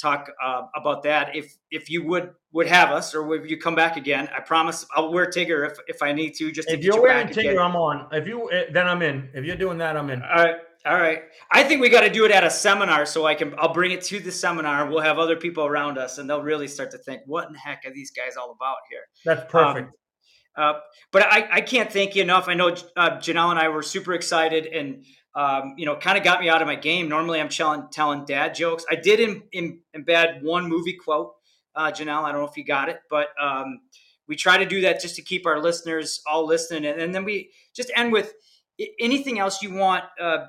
talk 0.00 0.30
uh, 0.42 0.62
about 0.74 1.02
that 1.02 1.34
if 1.34 1.56
if 1.70 1.90
you 1.90 2.04
would 2.04 2.30
would 2.52 2.66
have 2.66 2.90
us 2.90 3.14
or 3.14 3.24
would 3.24 3.50
you 3.50 3.56
come 3.56 3.74
back 3.74 3.96
again. 3.96 4.28
I 4.36 4.40
promise 4.40 4.86
I'll 4.94 5.12
wear 5.12 5.26
Tigger 5.26 5.68
if 5.68 5.78
if 5.88 6.02
I 6.02 6.12
need 6.12 6.34
to. 6.34 6.52
Just 6.52 6.68
to 6.68 6.74
if 6.74 6.84
you're 6.84 6.96
you 6.96 7.02
wearing 7.02 7.28
Tigger. 7.28 7.60
I'm 7.60 7.76
on. 7.76 8.08
If 8.12 8.26
you 8.26 8.50
eh, 8.50 8.66
then 8.72 8.86
I'm 8.86 9.02
in. 9.02 9.30
If 9.34 9.44
you're 9.44 9.56
doing 9.56 9.78
that, 9.78 9.96
I'm 9.96 10.10
in. 10.10 10.22
All 10.22 10.28
right. 10.28 10.56
All 10.84 10.96
right. 10.96 11.22
I 11.50 11.62
think 11.62 11.80
we 11.80 11.88
got 11.88 12.00
to 12.00 12.10
do 12.10 12.24
it 12.24 12.32
at 12.32 12.42
a 12.42 12.50
seminar 12.50 13.06
so 13.06 13.24
I 13.24 13.36
can 13.36 13.54
I'll 13.56 13.72
bring 13.72 13.92
it 13.92 14.02
to 14.02 14.18
the 14.18 14.32
seminar. 14.32 14.88
We'll 14.90 15.00
have 15.00 15.18
other 15.18 15.36
people 15.36 15.64
around 15.64 15.96
us 15.96 16.18
and 16.18 16.28
they'll 16.28 16.42
really 16.42 16.66
start 16.66 16.90
to 16.90 16.98
think, 16.98 17.22
what 17.26 17.46
in 17.46 17.52
the 17.52 17.58
heck 17.60 17.84
are 17.86 17.92
these 17.92 18.10
guys 18.10 18.36
all 18.36 18.50
about 18.50 18.78
here? 18.90 19.02
That's 19.24 19.50
perfect. 19.50 19.88
Um, 19.88 19.92
uh, 20.54 20.80
but 21.12 21.22
I, 21.22 21.48
I 21.50 21.60
can't 21.60 21.90
thank 21.90 22.16
you 22.16 22.22
enough. 22.22 22.48
I 22.48 22.54
know 22.54 22.74
uh, 22.96 23.10
Janelle 23.18 23.50
and 23.50 23.58
I 23.58 23.68
were 23.68 23.82
super 23.82 24.12
excited 24.12 24.66
and, 24.66 25.04
um, 25.34 25.74
you 25.78 25.86
know, 25.86 25.96
kind 25.96 26.18
of 26.18 26.24
got 26.24 26.40
me 26.40 26.48
out 26.48 26.60
of 26.60 26.66
my 26.66 26.74
game. 26.74 27.08
Normally 27.08 27.40
I'm 27.40 27.48
telling, 27.48 27.86
telling 27.92 28.24
dad 28.24 28.54
jokes. 28.54 28.84
I 28.90 28.96
did 28.96 29.20
in, 29.20 29.42
in, 29.52 29.78
embed 29.96 30.42
one 30.42 30.68
movie 30.68 30.94
quote, 30.94 31.32
uh, 31.76 31.92
Janelle. 31.92 32.24
I 32.24 32.32
don't 32.32 32.42
know 32.42 32.48
if 32.48 32.56
you 32.56 32.64
got 32.64 32.88
it, 32.88 33.00
but 33.08 33.28
um, 33.40 33.80
we 34.26 34.34
try 34.34 34.58
to 34.58 34.66
do 34.66 34.80
that 34.82 35.00
just 35.00 35.14
to 35.16 35.22
keep 35.22 35.46
our 35.46 35.60
listeners 35.60 36.20
all 36.26 36.44
listening. 36.44 36.84
And, 36.86 37.00
and 37.00 37.14
then 37.14 37.24
we 37.24 37.50
just 37.72 37.90
end 37.96 38.12
with 38.12 38.34
anything 39.00 39.38
else 39.38 39.62
you 39.62 39.72
want 39.72 40.04
uh, 40.20 40.46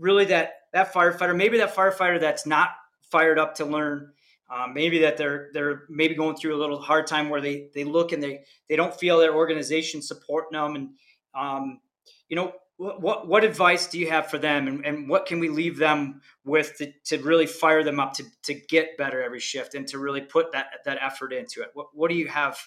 really 0.00 0.24
that 0.26 0.54
that 0.72 0.92
firefighter, 0.92 1.36
maybe 1.36 1.58
that 1.58 1.74
firefighter 1.74 2.18
that's 2.18 2.46
not 2.46 2.70
fired 3.02 3.38
up 3.38 3.56
to 3.56 3.64
learn, 3.64 4.12
um, 4.52 4.74
maybe 4.74 5.00
that 5.00 5.16
they're 5.16 5.50
they're 5.52 5.82
maybe 5.88 6.14
going 6.14 6.36
through 6.36 6.56
a 6.56 6.60
little 6.60 6.80
hard 6.80 7.06
time 7.06 7.28
where 7.28 7.40
they 7.40 7.68
they 7.74 7.84
look 7.84 8.12
and 8.12 8.22
they 8.22 8.44
they 8.68 8.76
don't 8.76 8.94
feel 8.98 9.18
their 9.18 9.34
organization 9.34 10.02
supporting 10.02 10.58
them, 10.58 10.74
and 10.74 10.88
um, 11.34 11.80
you 12.28 12.36
know 12.36 12.52
what 12.78 13.28
what 13.28 13.44
advice 13.44 13.88
do 13.88 13.98
you 13.98 14.08
have 14.08 14.28
for 14.28 14.38
them, 14.38 14.66
and, 14.66 14.86
and 14.86 15.08
what 15.08 15.26
can 15.26 15.38
we 15.38 15.50
leave 15.50 15.76
them 15.76 16.22
with 16.44 16.78
to, 16.78 16.90
to 17.04 17.18
really 17.18 17.46
fire 17.46 17.84
them 17.84 18.00
up 18.00 18.14
to 18.14 18.24
to 18.44 18.54
get 18.54 18.96
better 18.96 19.22
every 19.22 19.40
shift 19.40 19.74
and 19.74 19.86
to 19.88 19.98
really 19.98 20.22
put 20.22 20.52
that 20.52 20.66
that 20.86 20.98
effort 21.02 21.32
into 21.32 21.60
it? 21.60 21.68
What 21.74 21.88
what 21.92 22.08
do 22.08 22.16
you 22.16 22.26
have 22.28 22.58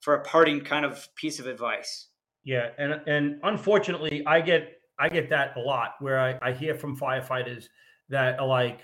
for 0.00 0.14
a 0.14 0.24
parting 0.24 0.60
kind 0.62 0.84
of 0.84 1.08
piece 1.14 1.38
of 1.38 1.46
advice? 1.46 2.08
Yeah, 2.42 2.70
and 2.76 3.00
and 3.06 3.40
unfortunately, 3.44 4.24
I 4.26 4.40
get 4.40 4.76
I 4.98 5.08
get 5.08 5.30
that 5.30 5.56
a 5.56 5.60
lot 5.60 5.94
where 6.00 6.20
I, 6.20 6.38
I 6.40 6.52
hear 6.52 6.74
from 6.74 6.96
firefighters 6.96 7.66
that 8.08 8.38
are 8.38 8.46
like, 8.46 8.82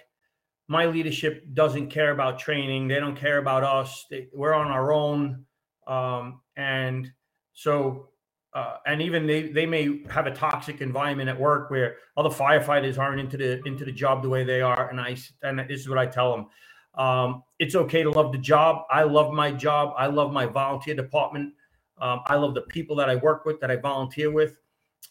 my 0.68 0.86
leadership 0.86 1.44
doesn't 1.52 1.90
care 1.90 2.12
about 2.12 2.38
training. 2.38 2.88
They 2.88 3.00
don't 3.00 3.16
care 3.16 3.38
about 3.38 3.64
us. 3.64 4.06
They, 4.10 4.28
we're 4.32 4.54
on 4.54 4.68
our 4.68 4.92
own. 4.92 5.44
Um, 5.86 6.40
and 6.56 7.10
so, 7.52 8.10
uh, 8.54 8.76
and 8.86 9.02
even 9.02 9.26
they, 9.26 9.48
they 9.48 9.66
may 9.66 10.02
have 10.10 10.26
a 10.26 10.30
toxic 10.30 10.80
environment 10.80 11.28
at 11.28 11.38
work 11.38 11.70
where 11.70 11.96
other 12.16 12.28
firefighters 12.28 12.98
aren't 12.98 13.20
into 13.20 13.36
the 13.36 13.60
into 13.64 13.84
the 13.84 13.92
job 13.92 14.22
the 14.22 14.28
way 14.28 14.44
they 14.44 14.60
are. 14.60 14.88
And 14.90 15.00
I 15.00 15.16
and 15.42 15.58
this 15.68 15.80
is 15.80 15.88
what 15.88 15.98
I 15.98 16.06
tell 16.06 16.36
them: 16.36 16.46
um, 16.94 17.42
it's 17.58 17.74
okay 17.74 18.02
to 18.02 18.10
love 18.10 18.32
the 18.32 18.38
job. 18.38 18.84
I 18.90 19.02
love 19.02 19.32
my 19.32 19.52
job. 19.52 19.94
I 19.96 20.06
love 20.06 20.32
my 20.32 20.46
volunteer 20.46 20.94
department. 20.94 21.54
Um, 22.00 22.20
I 22.26 22.36
love 22.36 22.54
the 22.54 22.62
people 22.62 22.96
that 22.96 23.10
I 23.10 23.16
work 23.16 23.44
with, 23.44 23.60
that 23.60 23.70
I 23.70 23.76
volunteer 23.76 24.30
with, 24.30 24.56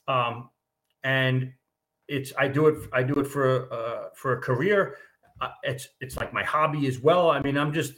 um, 0.08 0.50
and 1.04 1.52
it's 2.08 2.34
I 2.38 2.48
do 2.48 2.68
it 2.68 2.90
I 2.92 3.04
do 3.04 3.20
it 3.20 3.28
for 3.28 3.72
uh, 3.72 4.10
for 4.16 4.34
a 4.34 4.42
career. 4.42 4.96
Uh, 5.42 5.50
it's 5.64 5.88
it's 6.02 6.18
like 6.18 6.34
my 6.34 6.44
hobby 6.44 6.88
as 6.88 7.00
well. 7.00 7.30
I 7.32 7.42
mean, 7.42 7.58
I'm 7.58 7.74
just 7.74 7.94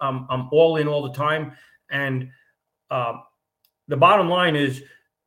I'm 0.00 0.26
I'm 0.30 0.48
all 0.52 0.76
in 0.76 0.88
all 0.88 1.02
the 1.02 1.12
time, 1.12 1.52
and 1.90 2.28
um, 2.90 3.22
the 3.88 3.96
bottom 3.96 4.28
line 4.28 4.56
is 4.56 4.82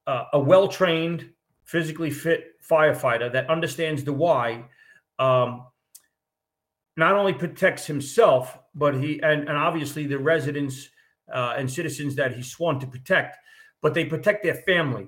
uh, 0.07 0.25
a 0.34 0.39
well 0.39 0.67
trained, 0.67 1.30
physically 1.65 2.09
fit 2.09 2.53
firefighter 2.67 3.32
that 3.32 3.49
understands 3.49 4.03
the 4.03 4.13
why. 4.13 4.65
Um, 5.19 5.65
not 6.97 7.15
only 7.15 7.34
protects 7.34 7.86
himself, 7.86 8.57
but 8.75 8.93
he 8.95 9.21
and, 9.21 9.47
and 9.47 9.57
obviously 9.57 10.05
the 10.05 10.17
residents 10.17 10.89
uh, 11.34 11.55
and 11.57 11.69
citizens 11.69 12.15
that 12.15 12.36
he's 12.36 12.51
sworn 12.51 12.80
to 12.80 12.88
protect, 12.88 13.38
but 13.82 13.93
they 13.93 14.05
protect 14.05 14.43
their 14.43 14.55
family. 14.55 15.07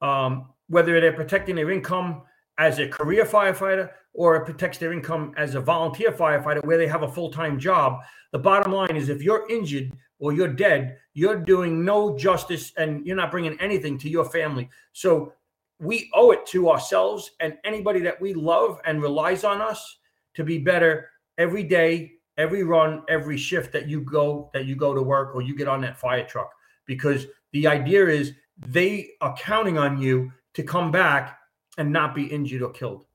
Um, 0.00 0.50
whether 0.70 1.00
they're 1.00 1.12
protecting 1.12 1.56
their 1.56 1.70
income 1.70 2.22
as 2.58 2.78
a 2.78 2.88
career 2.88 3.24
firefighter 3.24 3.90
or 4.14 4.36
it 4.36 4.44
protects 4.44 4.78
their 4.78 4.92
income 4.92 5.32
as 5.36 5.54
a 5.54 5.60
volunteer 5.60 6.10
firefighter 6.10 6.64
where 6.64 6.78
they 6.78 6.86
have 6.86 7.02
a 7.02 7.12
full-time 7.12 7.58
job 7.58 8.00
the 8.32 8.38
bottom 8.38 8.72
line 8.72 8.96
is 8.96 9.08
if 9.08 9.22
you're 9.22 9.48
injured 9.50 9.92
or 10.18 10.32
you're 10.32 10.48
dead 10.48 10.96
you're 11.14 11.36
doing 11.36 11.84
no 11.84 12.16
justice 12.16 12.72
and 12.76 13.04
you're 13.06 13.16
not 13.16 13.30
bringing 13.30 13.58
anything 13.60 13.98
to 13.98 14.08
your 14.08 14.24
family. 14.24 14.68
So 14.92 15.32
we 15.78 16.10
owe 16.14 16.30
it 16.30 16.46
to 16.46 16.70
ourselves 16.70 17.32
and 17.40 17.56
anybody 17.64 18.00
that 18.00 18.20
we 18.20 18.34
love 18.34 18.80
and 18.84 19.02
relies 19.02 19.44
on 19.44 19.60
us 19.60 19.98
to 20.34 20.44
be 20.44 20.58
better 20.58 21.08
every 21.38 21.62
day 21.62 22.12
every 22.38 22.62
run 22.62 23.02
every 23.08 23.36
shift 23.36 23.72
that 23.72 23.88
you 23.88 24.00
go 24.00 24.50
that 24.54 24.64
you 24.64 24.76
go 24.76 24.94
to 24.94 25.02
work 25.02 25.34
or 25.34 25.42
you 25.42 25.54
get 25.54 25.68
on 25.68 25.80
that 25.80 25.98
fire 25.98 26.24
truck. 26.24 26.50
Because 26.86 27.26
the 27.52 27.66
idea 27.66 28.06
is 28.06 28.32
they 28.56 29.10
are 29.20 29.34
counting 29.36 29.78
on 29.78 30.00
you 30.00 30.32
to 30.54 30.62
come 30.62 30.90
back 30.90 31.38
and 31.78 31.92
not 31.92 32.14
be 32.14 32.24
injured 32.24 32.62
or 32.62 32.70
killed. 32.70 33.06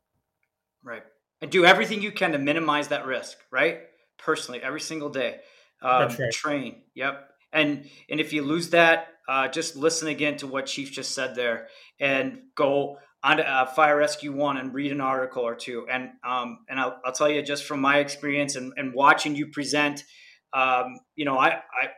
Right. 0.83 1.03
And 1.41 1.51
do 1.51 1.65
everything 1.65 2.01
you 2.01 2.11
can 2.11 2.31
to 2.31 2.37
minimize 2.37 2.87
that 2.89 3.05
risk, 3.05 3.37
right? 3.51 3.79
Personally, 4.17 4.61
every 4.61 4.81
single 4.81 5.09
day. 5.09 5.39
Um, 5.81 6.07
right. 6.07 6.31
Train. 6.31 6.81
Yep. 6.93 7.29
And 7.51 7.89
and 8.09 8.19
if 8.19 8.33
you 8.33 8.41
lose 8.41 8.69
that, 8.71 9.07
uh, 9.27 9.47
just 9.47 9.75
listen 9.75 10.07
again 10.07 10.37
to 10.37 10.47
what 10.47 10.65
Chief 10.65 10.91
just 10.91 11.13
said 11.13 11.35
there, 11.35 11.67
and 11.99 12.39
go 12.55 12.97
on 13.23 13.37
to 13.37 13.49
uh, 13.49 13.65
Fire 13.65 13.97
Rescue 13.97 14.31
One 14.33 14.57
and 14.57 14.73
read 14.73 14.91
an 14.91 15.01
article 15.01 15.43
or 15.43 15.55
two. 15.55 15.87
And 15.89 16.11
um, 16.23 16.59
and 16.69 16.79
I'll, 16.79 16.99
I'll 17.05 17.13
tell 17.13 17.29
you 17.29 17.41
just 17.41 17.63
from 17.65 17.81
my 17.81 17.99
experience 17.99 18.55
and, 18.55 18.73
and 18.77 18.93
watching 18.93 19.35
you 19.35 19.47
present, 19.47 20.03
um, 20.53 20.99
you 21.15 21.25
know, 21.25 21.37
I, 21.37 21.49
I 21.49 21.89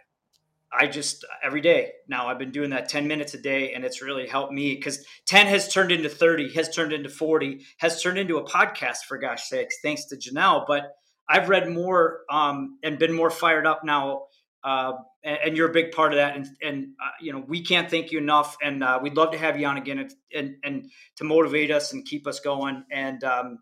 I 0.77 0.87
just 0.87 1.25
every 1.43 1.61
day 1.61 1.91
now 2.07 2.27
I've 2.27 2.37
been 2.37 2.51
doing 2.51 2.69
that 2.69 2.89
10 2.89 3.07
minutes 3.07 3.33
a 3.33 3.39
day 3.39 3.73
and 3.73 3.83
it's 3.83 4.01
really 4.01 4.27
helped 4.27 4.53
me 4.53 4.75
because 4.75 5.03
10 5.25 5.47
has 5.47 5.71
turned 5.73 5.91
into 5.91 6.09
30, 6.09 6.53
has 6.53 6.69
turned 6.73 6.93
into 6.93 7.09
40, 7.09 7.65
has 7.77 8.01
turned 8.01 8.17
into 8.19 8.37
a 8.37 8.43
podcast 8.43 8.99
for 9.07 9.17
gosh 9.17 9.49
sakes, 9.49 9.77
thanks 9.81 10.05
to 10.05 10.15
Janelle. 10.15 10.65
But 10.67 10.93
I've 11.27 11.49
read 11.49 11.69
more 11.69 12.21
um, 12.29 12.77
and 12.83 12.99
been 12.99 13.13
more 13.13 13.29
fired 13.31 13.65
up 13.65 13.83
now. 13.83 14.25
Uh, 14.63 14.93
and, 15.23 15.37
and, 15.45 15.57
you're 15.57 15.69
a 15.69 15.73
big 15.73 15.91
part 15.91 16.11
of 16.11 16.17
that. 16.17 16.35
And, 16.35 16.47
and 16.61 16.87
uh, 17.01 17.11
you 17.21 17.31
know, 17.31 17.43
we 17.47 17.61
can't 17.61 17.89
thank 17.89 18.11
you 18.11 18.17
enough. 18.17 18.57
And 18.61 18.83
uh, 18.83 18.99
we'd 19.01 19.15
love 19.15 19.31
to 19.31 19.37
have 19.37 19.57
you 19.57 19.65
on 19.65 19.77
again 19.77 19.99
and, 19.99 20.13
and, 20.35 20.55
and, 20.63 20.91
to 21.17 21.23
motivate 21.23 21.71
us 21.71 21.93
and 21.93 22.05
keep 22.05 22.27
us 22.27 22.39
going. 22.39 22.83
And, 22.91 23.23
um, 23.23 23.59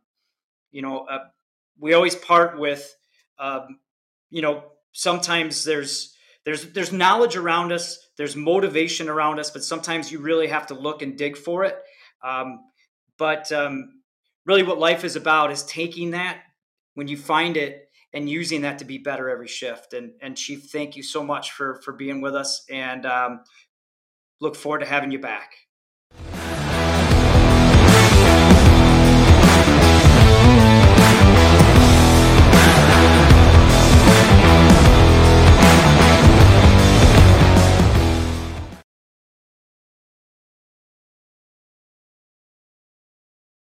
you 0.71 0.81
know, 0.81 0.99
uh, 0.99 1.25
we 1.79 1.93
always 1.93 2.15
part 2.15 2.57
with, 2.57 2.95
um, 3.37 3.79
you 4.29 4.41
know, 4.41 4.63
sometimes 4.93 5.63
there's, 5.63 6.14
there's 6.45 6.71
there's 6.73 6.93
knowledge 6.93 7.35
around 7.35 7.71
us 7.71 7.99
there's 8.17 8.35
motivation 8.35 9.09
around 9.09 9.39
us 9.39 9.51
but 9.51 9.63
sometimes 9.63 10.11
you 10.11 10.19
really 10.19 10.47
have 10.47 10.67
to 10.67 10.73
look 10.73 11.01
and 11.01 11.17
dig 11.17 11.35
for 11.37 11.63
it. 11.65 11.77
Um, 12.23 12.59
but 13.17 13.51
um, 13.51 14.01
really 14.45 14.63
what 14.63 14.77
life 14.77 15.03
is 15.03 15.15
about 15.15 15.51
is 15.51 15.63
taking 15.63 16.11
that 16.11 16.39
when 16.93 17.07
you 17.07 17.17
find 17.17 17.57
it 17.57 17.89
and 18.13 18.29
using 18.29 18.61
that 18.61 18.79
to 18.79 18.85
be 18.85 18.97
better 18.97 19.29
every 19.29 19.47
shift. 19.47 19.93
And 19.93 20.13
and 20.21 20.37
chief 20.37 20.69
thank 20.71 20.95
you 20.95 21.03
so 21.03 21.23
much 21.23 21.51
for 21.51 21.81
for 21.83 21.93
being 21.93 22.21
with 22.21 22.35
us 22.35 22.63
and 22.69 23.05
um, 23.05 23.41
look 24.39 24.55
forward 24.55 24.79
to 24.79 24.85
having 24.85 25.11
you 25.11 25.19
back 25.19 25.51